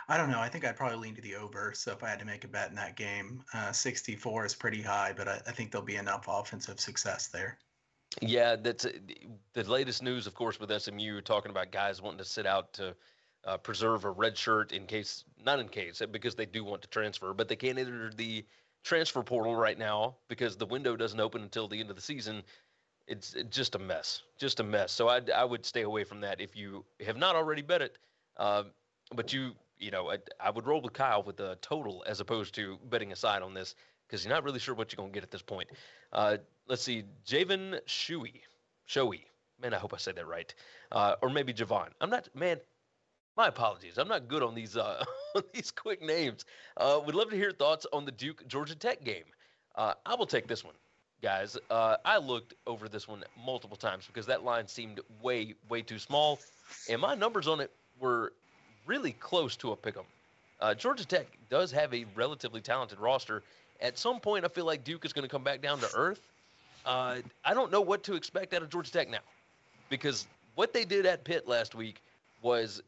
[0.09, 0.41] I don't know.
[0.41, 1.73] I think I'd probably lean to the over.
[1.75, 4.83] So if I had to make a bet in that game, uh, 64 is pretty
[4.83, 7.59] high, but I, I think there'll be enough offensive success there.
[8.23, 8.93] Yeah, that's uh,
[9.53, 12.97] the latest news, of course, with SMU talking about guys wanting to sit out to
[13.45, 16.89] uh, preserve a red shirt in case, not in case, because they do want to
[16.89, 18.45] transfer, but they can't enter the
[18.85, 22.43] transfer portal right now because the window doesn't open until the end of the season.
[23.07, 24.93] It's just a mess, just a mess.
[24.93, 27.97] So I, I would stay away from that if you have not already bet it.
[28.37, 28.65] Uh,
[29.15, 32.55] but you, you know, I, I would roll with Kyle with the total as opposed
[32.57, 33.75] to betting aside on this
[34.07, 35.69] because you're not really sure what you're going to get at this point.
[36.13, 36.37] Uh,
[36.67, 38.43] let's see, Javen Shuey,
[38.89, 39.23] Shoey.
[39.61, 40.55] Man, I hope I said that right.
[40.93, 41.89] Uh, or maybe Javon.
[42.01, 42.59] I'm not, man,
[43.39, 43.99] my apologies.
[43.99, 45.05] I'm not good on these uh,
[45.37, 46.45] on these quick names.
[46.77, 49.25] Uh, would love to hear thoughts on the Duke Georgia Tech game.
[49.77, 50.75] Uh, I will take this one,
[51.23, 51.57] guys.
[51.71, 56.01] Uh, I looked over this one multiple times because that line seemed way way too
[56.01, 56.41] small,
[56.91, 57.71] and my numbers on it
[58.01, 58.33] were
[58.87, 60.05] really close to a pick'em.
[60.61, 63.45] Uh, Georgia Tech does have a relatively talented roster.
[63.81, 66.21] At some point, I feel like Duke is going to come back down to earth.
[66.85, 69.19] Uh, I don't know what to expect out of Georgia Tech now,
[69.89, 72.03] because what they did at Pitt last week
[72.43, 72.83] was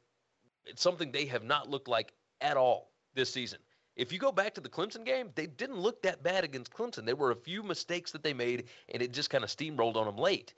[0.67, 3.59] it's something they have not looked like at all this season.
[3.97, 7.05] If you go back to the Clemson game, they didn't look that bad against Clemson.
[7.05, 10.07] There were a few mistakes that they made, and it just kind of steamrolled on
[10.07, 10.55] them late.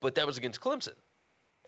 [0.00, 0.94] But that was against Clemson.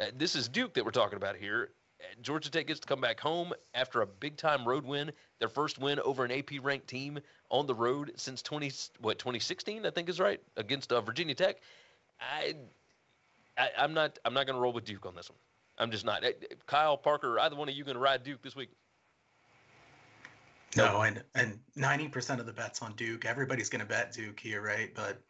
[0.01, 1.71] Uh, this is Duke that we're talking about here.
[2.01, 5.49] Uh, Georgia Tech gets to come back home after a big time road win, their
[5.49, 7.19] first win over an AP ranked team
[7.51, 8.71] on the road since 20
[9.01, 11.57] what 2016 I think is right against uh, Virginia Tech.
[12.21, 12.55] I,
[13.57, 15.39] I am not I'm not going to roll with Duke on this one.
[15.79, 16.25] I'm just not.
[16.67, 18.71] Kyle Parker, either one of you going to ride Duke this week?
[20.77, 23.25] No, and and ninety percent of the bets on Duke.
[23.25, 24.91] Everybody's going to bet Duke here, right?
[24.95, 25.23] But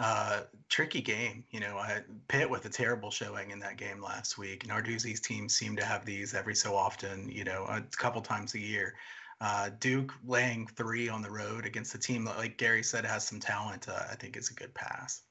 [0.00, 1.44] uh, tricky game.
[1.50, 4.66] You know, I, Pitt with a terrible showing in that game last week.
[4.66, 7.30] Narduzzi's teams seem to have these every so often.
[7.30, 8.94] You know, a couple times a year.
[9.40, 13.26] Uh, Duke laying three on the road against a team that, like Gary said, has
[13.26, 13.88] some talent.
[13.88, 15.22] Uh, I think is a good pass.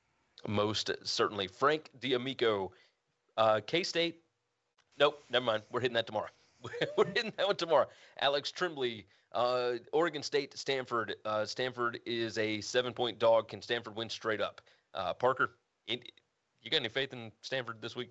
[0.47, 2.71] Most certainly, Frank D'Amico,
[3.37, 4.21] uh, K State
[4.99, 5.63] Nope, never mind.
[5.71, 6.29] We're hitting that tomorrow.
[6.97, 7.87] We're hitting that one tomorrow.
[8.19, 11.15] Alex Tremblay, uh, Oregon State, Stanford.
[11.23, 13.47] Uh, Stanford is a seven-point dog.
[13.47, 14.61] Can Stanford win straight up?
[14.93, 15.51] Uh, Parker,
[15.87, 15.97] you
[16.69, 18.09] got any faith in Stanford this week?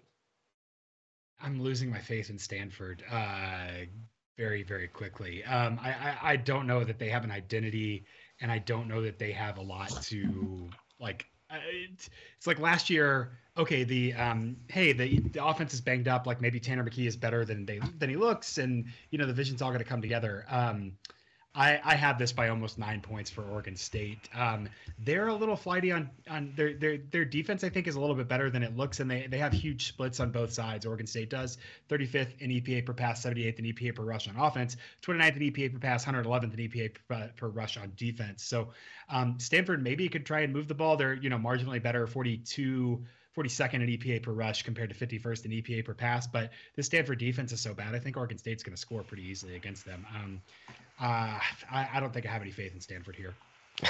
[1.41, 3.85] I'm losing my faith in Stanford uh,
[4.37, 5.45] very, very quickly.
[5.45, 8.07] Um, I, I, I don't know that they have an identity,
[8.41, 13.33] and I don't know that they have a lot to like it's like last year.
[13.57, 16.27] Okay, the um, hey, the, the offense is banged up.
[16.27, 19.33] Like maybe Tanner McKee is better than they than he looks, and you know the
[19.33, 20.45] vision's all going to come together.
[20.49, 20.93] Um,
[21.59, 24.29] I, I have this by almost nine points for Oregon State.
[24.33, 24.69] Um,
[25.01, 27.65] they're a little flighty on on their their their defense.
[27.65, 29.89] I think is a little bit better than it looks, and they they have huge
[29.89, 30.87] splits on both sides.
[30.87, 31.59] Oregon State does
[31.89, 35.73] 35th in EPA per pass, 78th in EPA per rush on offense, 29th in EPA
[35.73, 38.45] per pass, 111th in EPA per, per rush on defense.
[38.45, 38.69] So
[39.09, 40.97] um, Stanford maybe could try and move the ball.
[40.97, 43.05] They're you know marginally better, 42.
[43.37, 46.27] 42nd in EPA per rush compared to 51st in EPA per pass.
[46.27, 47.95] But the Stanford defense is so bad.
[47.95, 50.05] I think Oregon State's going to score pretty easily against them.
[50.13, 50.43] Um,
[51.01, 51.39] uh,
[51.71, 53.35] I, I, don't think I have any faith in Stanford here.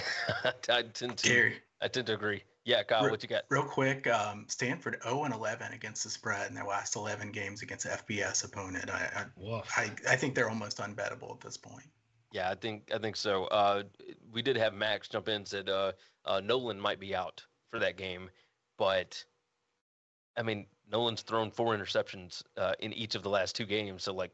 [0.45, 1.29] I tend to.
[1.29, 1.57] Gary.
[1.81, 2.43] I tend to agree.
[2.65, 3.45] Yeah, Kyle, real, what you got?
[3.49, 7.63] Real quick, um, Stanford 0 and 11 against the spread in their last 11 games
[7.63, 8.91] against FBS opponent.
[8.91, 11.87] I I, I, I think they're almost unbettable at this point.
[12.31, 13.45] Yeah, I think I think so.
[13.47, 13.85] Uh,
[14.31, 15.93] we did have Max jump in and said uh,
[16.27, 18.29] uh, Nolan might be out for that game,
[18.77, 19.25] but
[20.37, 24.03] I mean, Nolan's thrown four interceptions uh, in each of the last two games.
[24.03, 24.33] So like,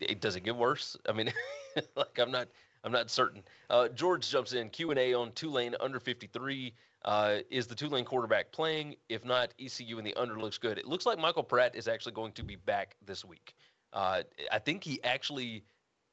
[0.00, 0.96] it, does it get worse?
[1.06, 1.32] I mean,
[1.96, 2.48] like I'm not
[2.84, 3.42] I'm not certain.
[3.70, 6.74] Uh, George jumps in Q and A on Tulane under 53.
[7.04, 8.96] Uh, is the Tulane quarterback playing?
[9.08, 10.78] If not, ECU in the under looks good.
[10.78, 13.54] It looks like Michael Pratt is actually going to be back this week.
[13.92, 15.64] Uh, I think he actually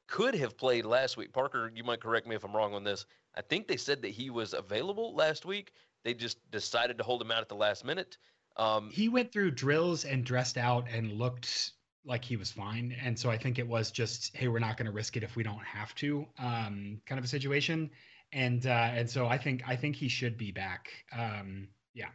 [0.06, 1.32] could have played last week.
[1.32, 3.06] Parker, you might correct me if I'm wrong on this.
[3.36, 5.72] I think they said that he was available last week.
[6.02, 8.16] They just decided to hold him out at the last minute.
[8.56, 11.72] Um, he went through drills and dressed out and looked
[12.04, 12.96] like he was fine.
[13.02, 15.36] And so I think it was just, hey, we're not going to risk it if
[15.36, 17.90] we don't have to, um, kind of a situation.
[18.32, 20.88] And uh, and so I think I think he should be back.
[21.12, 22.10] Um, yeah.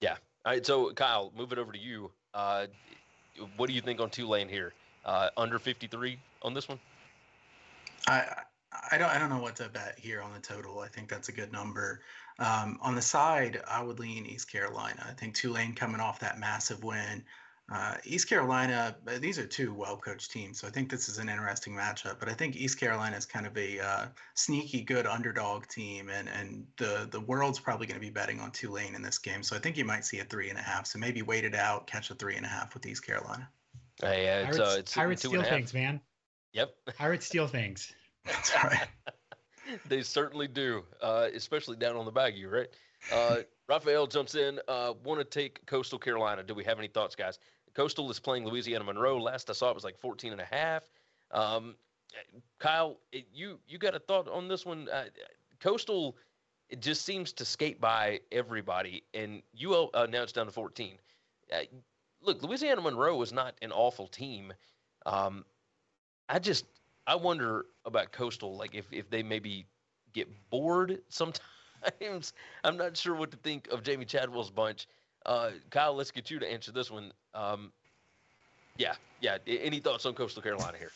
[0.00, 0.16] Yeah.
[0.44, 0.66] All right.
[0.66, 2.10] So Kyle, move it over to you.
[2.34, 2.66] Uh,
[3.56, 4.72] what do you think on Tulane here?
[5.04, 6.80] Uh, under 53 on this one?
[8.08, 8.24] I
[8.90, 10.80] I don't I don't know what to bet here on the total.
[10.80, 12.00] I think that's a good number.
[12.40, 15.06] Um, on the side, I would lean East Carolina.
[15.08, 17.24] I think Tulane coming off that massive win.
[17.72, 20.60] Uh, East Carolina, uh, these are two well coached teams.
[20.60, 22.20] So I think this is an interesting matchup.
[22.20, 26.10] But I think East Carolina is kind of a uh, sneaky good underdog team.
[26.10, 29.42] And, and the, the world's probably going to be betting on Tulane in this game.
[29.42, 30.86] So I think you might see a three and a half.
[30.86, 33.48] So maybe wait it out, catch a three and a half with East Carolina.
[34.00, 36.00] Hey, uh, it's, Pirates, uh, Pirates steal things, man.
[36.52, 36.74] Yep.
[36.96, 37.94] Pirates steal things.
[38.26, 38.88] That's right.
[39.88, 42.68] they certainly do, uh, especially down on the baggy, right?
[43.12, 44.60] Uh, Raphael jumps in.
[44.68, 46.42] Uh, Want to take Coastal Carolina?
[46.42, 47.38] Do we have any thoughts, guys?
[47.74, 49.18] Coastal is playing Louisiana Monroe.
[49.18, 50.84] Last I saw, it was like 14 and a half.
[51.30, 51.74] Um,
[52.58, 54.88] Kyle, it, you you got a thought on this one?
[54.88, 55.04] Uh,
[55.60, 56.16] Coastal,
[56.68, 60.96] it just seems to skate by everybody, and you uh, now it's down to 14.
[61.52, 61.56] Uh,
[62.22, 64.52] look, Louisiana Monroe is not an awful team.
[65.06, 65.44] Um,
[66.28, 66.66] I just
[67.06, 69.66] I wonder about Coastal, like if if they maybe
[70.12, 71.40] get bored sometimes.
[72.64, 74.86] I'm not sure what to think of Jamey Chadwell's bunch.
[75.26, 77.12] Uh, Kyle, let's get you to answer this one.
[77.34, 77.72] Um,
[78.76, 79.38] yeah, yeah.
[79.46, 80.90] Any thoughts on Coastal Carolina here?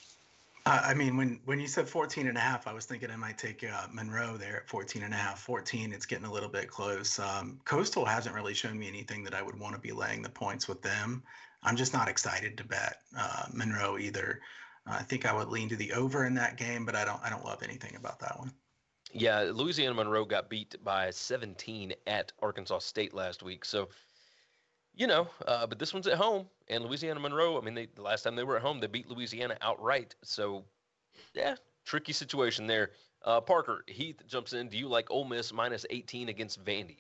[0.66, 3.38] I mean, when when you said 14 and a half, I was thinking I might
[3.38, 5.40] take uh, Monroe there at 14 and a half.
[5.40, 7.18] 14, it's getting a little bit close.
[7.18, 10.28] Um, Coastal hasn't really shown me anything that I would want to be laying the
[10.28, 11.22] points with them.
[11.62, 14.40] I'm just not excited to bet uh, Monroe either.
[14.86, 17.30] I think I would lean to the over in that game, but I don't I
[17.30, 18.52] don't love anything about that one.
[19.12, 23.64] Yeah, Louisiana Monroe got beat by 17 at Arkansas State last week.
[23.64, 23.88] So,
[24.94, 27.58] you know, uh, but this one's at home, and Louisiana Monroe.
[27.58, 30.14] I mean, they, the last time they were at home, they beat Louisiana outright.
[30.22, 30.64] So,
[31.34, 32.90] yeah, tricky situation there.
[33.24, 34.68] Uh, Parker Heath jumps in.
[34.68, 36.98] Do you like Ole Miss minus 18 against Vandy?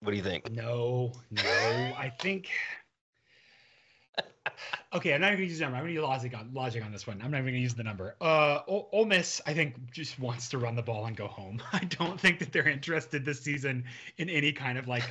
[0.00, 0.50] What do you think?
[0.50, 1.42] No, no.
[1.42, 2.50] I think
[4.94, 5.76] okay, I'm not going to use the number.
[5.76, 7.20] I'm going to use logic on logic on this one.
[7.22, 8.16] I'm not even going to use the number.
[8.20, 11.62] Uh, o- Ole Miss, I think, just wants to run the ball and go home.
[11.72, 13.84] I don't think that they're interested this season
[14.18, 15.04] in any kind of like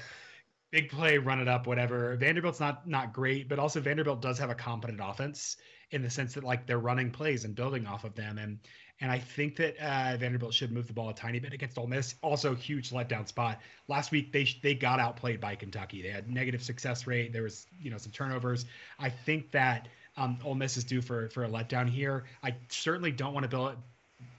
[0.72, 2.16] big play, run it up, whatever.
[2.16, 5.58] Vanderbilt's not not great, but also Vanderbilt does have a competent offense
[5.92, 8.60] in the sense that like they're running plays and building off of them, and
[9.02, 11.88] and I think that uh, Vanderbilt should move the ball a tiny bit against Ole
[11.88, 12.16] Miss.
[12.22, 13.60] Also, huge letdown spot.
[13.88, 16.02] Last week they they got outplayed by Kentucky.
[16.02, 17.34] They had negative success rate.
[17.34, 18.66] There was you know some turnovers.
[18.98, 22.24] I think that um, Ole Miss is due for for a letdown here.
[22.42, 23.76] I certainly don't want to build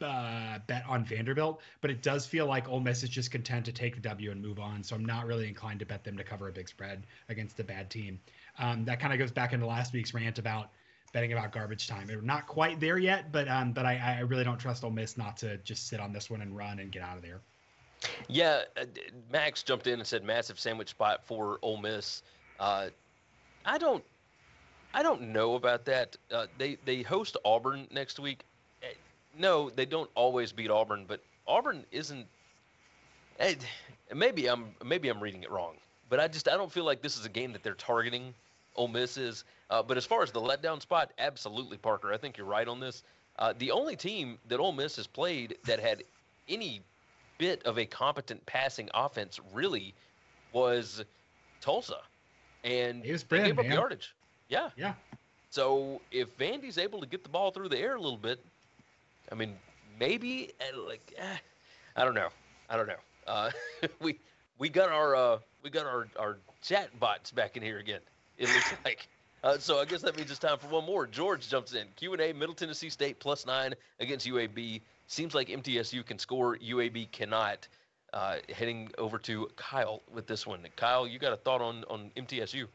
[0.01, 3.73] uh, bet on Vanderbilt, but it does feel like Ole Miss is just content to
[3.73, 4.83] take the W and move on.
[4.83, 7.65] So I'm not really inclined to bet them to cover a big spread against a
[7.65, 8.20] bad team.
[8.59, 10.70] Um, that kind of goes back into last week's rant about
[11.17, 12.07] betting about garbage time.
[12.07, 15.17] They're not quite there yet, but um, but I, I really don't trust Ole Miss
[15.17, 17.41] not to just sit on this one and run and get out of there.
[18.29, 18.85] Yeah, uh,
[19.33, 22.23] Max jumped in and said massive sandwich spot for Ole Miss.
[22.61, 22.89] Uh,
[23.65, 24.05] I don't,
[24.93, 26.17] I don't know about that.
[26.31, 28.45] Uh, they they host Auburn next week.
[28.83, 28.89] Eh,
[29.39, 32.27] no, they don't always beat Auburn, but Auburn isn't.
[33.39, 33.55] Eh,
[34.15, 35.77] maybe I'm maybe I'm reading it wrong,
[36.11, 38.35] but I just I don't feel like this is a game that they're targeting
[38.77, 39.44] Ole Miss is.
[39.70, 42.12] Uh, but as far as the letdown spot, absolutely, Parker.
[42.12, 43.03] I think you're right on this.
[43.39, 46.05] Uh, the only team that Ole Miss has played that had
[46.48, 46.82] any
[47.39, 49.94] bit of a competent passing offense really
[50.53, 51.05] was
[51.61, 52.01] Tulsa,
[52.65, 54.15] and he was they gave up yardage.
[54.48, 54.94] Yeah, yeah.
[55.51, 58.43] So if Vandy's able to get the ball through the air a little bit,
[59.31, 59.55] I mean,
[59.98, 61.36] maybe uh, like eh,
[61.97, 62.28] I don't know,
[62.70, 62.94] I don't know.
[63.27, 63.51] Uh,
[64.01, 64.19] we
[64.59, 68.01] we got our uh, we got our our chat bots back in here again
[68.39, 69.09] it looks like.
[69.45, 71.07] Uh, so I guess that means it's time for one more.
[71.07, 71.87] George jumps in.
[71.97, 72.33] Q and A.
[72.33, 74.81] Middle Tennessee State plus nine against UAB.
[75.07, 76.57] Seems like MTSU can score.
[76.57, 77.69] UAB cannot.
[78.13, 80.65] Uh, heading over to Kyle with this one.
[80.77, 82.67] Kyle, you got a thought on on MTSU?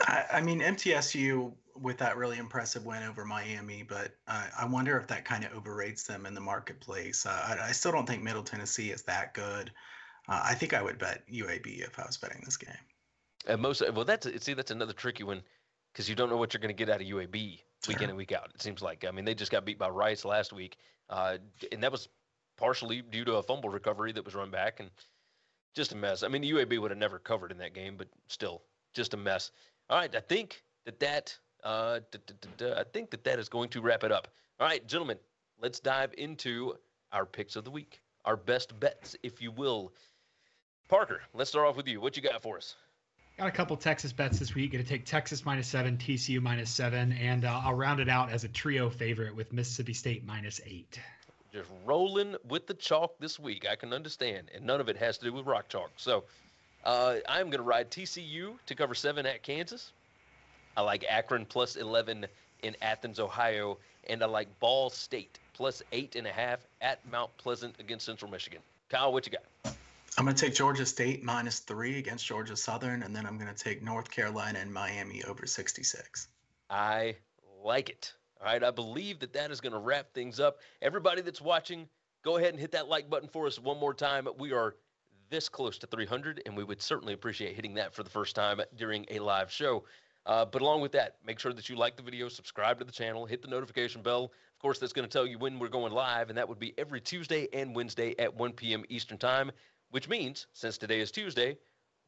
[0.00, 4.96] I, I mean MTSU with that really impressive win over Miami, but uh, I wonder
[4.98, 7.26] if that kind of overrates them in the marketplace.
[7.26, 9.70] Uh, I, I, still don't think Middle Tennessee is that good.
[10.28, 12.72] Uh, I think I would bet UAB if I was betting this game.
[13.46, 15.42] And most well, that's see that's another tricky one
[15.92, 18.16] because you don't know what you're going to get out of UAB week in and
[18.16, 18.50] week out.
[18.54, 20.76] It seems like I mean they just got beat by Rice last week,
[21.10, 21.38] uh,
[21.72, 22.08] and that was
[22.56, 24.90] partially due to a fumble recovery that was run back and
[25.74, 26.22] just a mess.
[26.22, 28.62] I mean UAB would have never covered in that game, but still
[28.94, 29.52] just a mess.
[29.88, 33.38] All right, I think that that uh, d- d- d- d- I think that that
[33.38, 34.28] is going to wrap it up.
[34.58, 35.18] All right, gentlemen,
[35.60, 36.74] let's dive into
[37.12, 39.92] our picks of the week, our best bets, if you will.
[40.88, 42.00] Parker, let's start off with you.
[42.00, 42.76] What you got for us?
[43.38, 44.72] Got a couple Texas bets this week.
[44.72, 48.32] Going to take Texas minus seven, TCU minus seven, and uh, I'll round it out
[48.32, 50.98] as a trio favorite with Mississippi State minus eight.
[51.52, 53.66] just rolling with the chalk this week.
[53.70, 55.90] I can understand, and none of it has to do with rock chalk.
[55.98, 56.24] So
[56.82, 59.92] uh, I'm going to ride TCU to cover seven at Kansas.
[60.74, 62.26] I like Akron plus 11
[62.62, 63.76] in Athens, Ohio,
[64.08, 68.30] and I like Ball State plus eight and a half at Mount Pleasant against Central
[68.30, 68.60] Michigan.
[68.88, 69.76] Kyle, what you got?
[70.18, 73.52] I'm going to take Georgia State minus three against Georgia Southern, and then I'm going
[73.52, 76.28] to take North Carolina and Miami over 66.
[76.70, 77.16] I
[77.62, 78.14] like it.
[78.40, 80.60] All right, I believe that that is going to wrap things up.
[80.80, 81.86] Everybody that's watching,
[82.22, 84.26] go ahead and hit that like button for us one more time.
[84.38, 84.76] We are
[85.28, 88.60] this close to 300, and we would certainly appreciate hitting that for the first time
[88.78, 89.84] during a live show.
[90.24, 92.92] Uh, but along with that, make sure that you like the video, subscribe to the
[92.92, 94.24] channel, hit the notification bell.
[94.24, 96.72] Of course, that's going to tell you when we're going live, and that would be
[96.78, 98.84] every Tuesday and Wednesday at 1 p.m.
[98.88, 99.52] Eastern Time,
[99.90, 101.56] which means since today is Tuesday,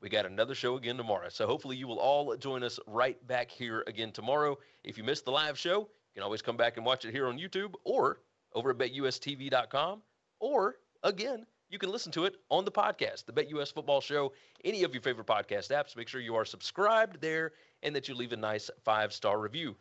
[0.00, 1.28] we got another show again tomorrow.
[1.28, 4.58] So hopefully you will all join us right back here again tomorrow.
[4.84, 7.26] If you missed the live show, you can always come back and watch it here
[7.26, 8.20] on YouTube or
[8.54, 10.02] over at betustv.com.
[10.40, 14.32] Or again, you can listen to it on the podcast, the BetUS Football Show,
[14.64, 15.96] any of your favorite podcast apps.
[15.96, 17.52] Make sure you are subscribed there
[17.82, 19.76] and that you leave a nice five star review.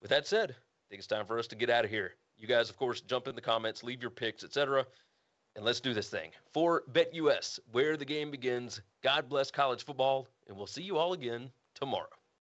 [0.00, 2.14] With that said, I think it's time for us to get out of here.
[2.36, 4.86] You guys, of course, jump in the comments, leave your picks, etc.
[5.58, 6.30] And let's do this thing.
[6.52, 11.14] For BetUS, where the game begins, God bless college football, and we'll see you all
[11.14, 12.17] again tomorrow.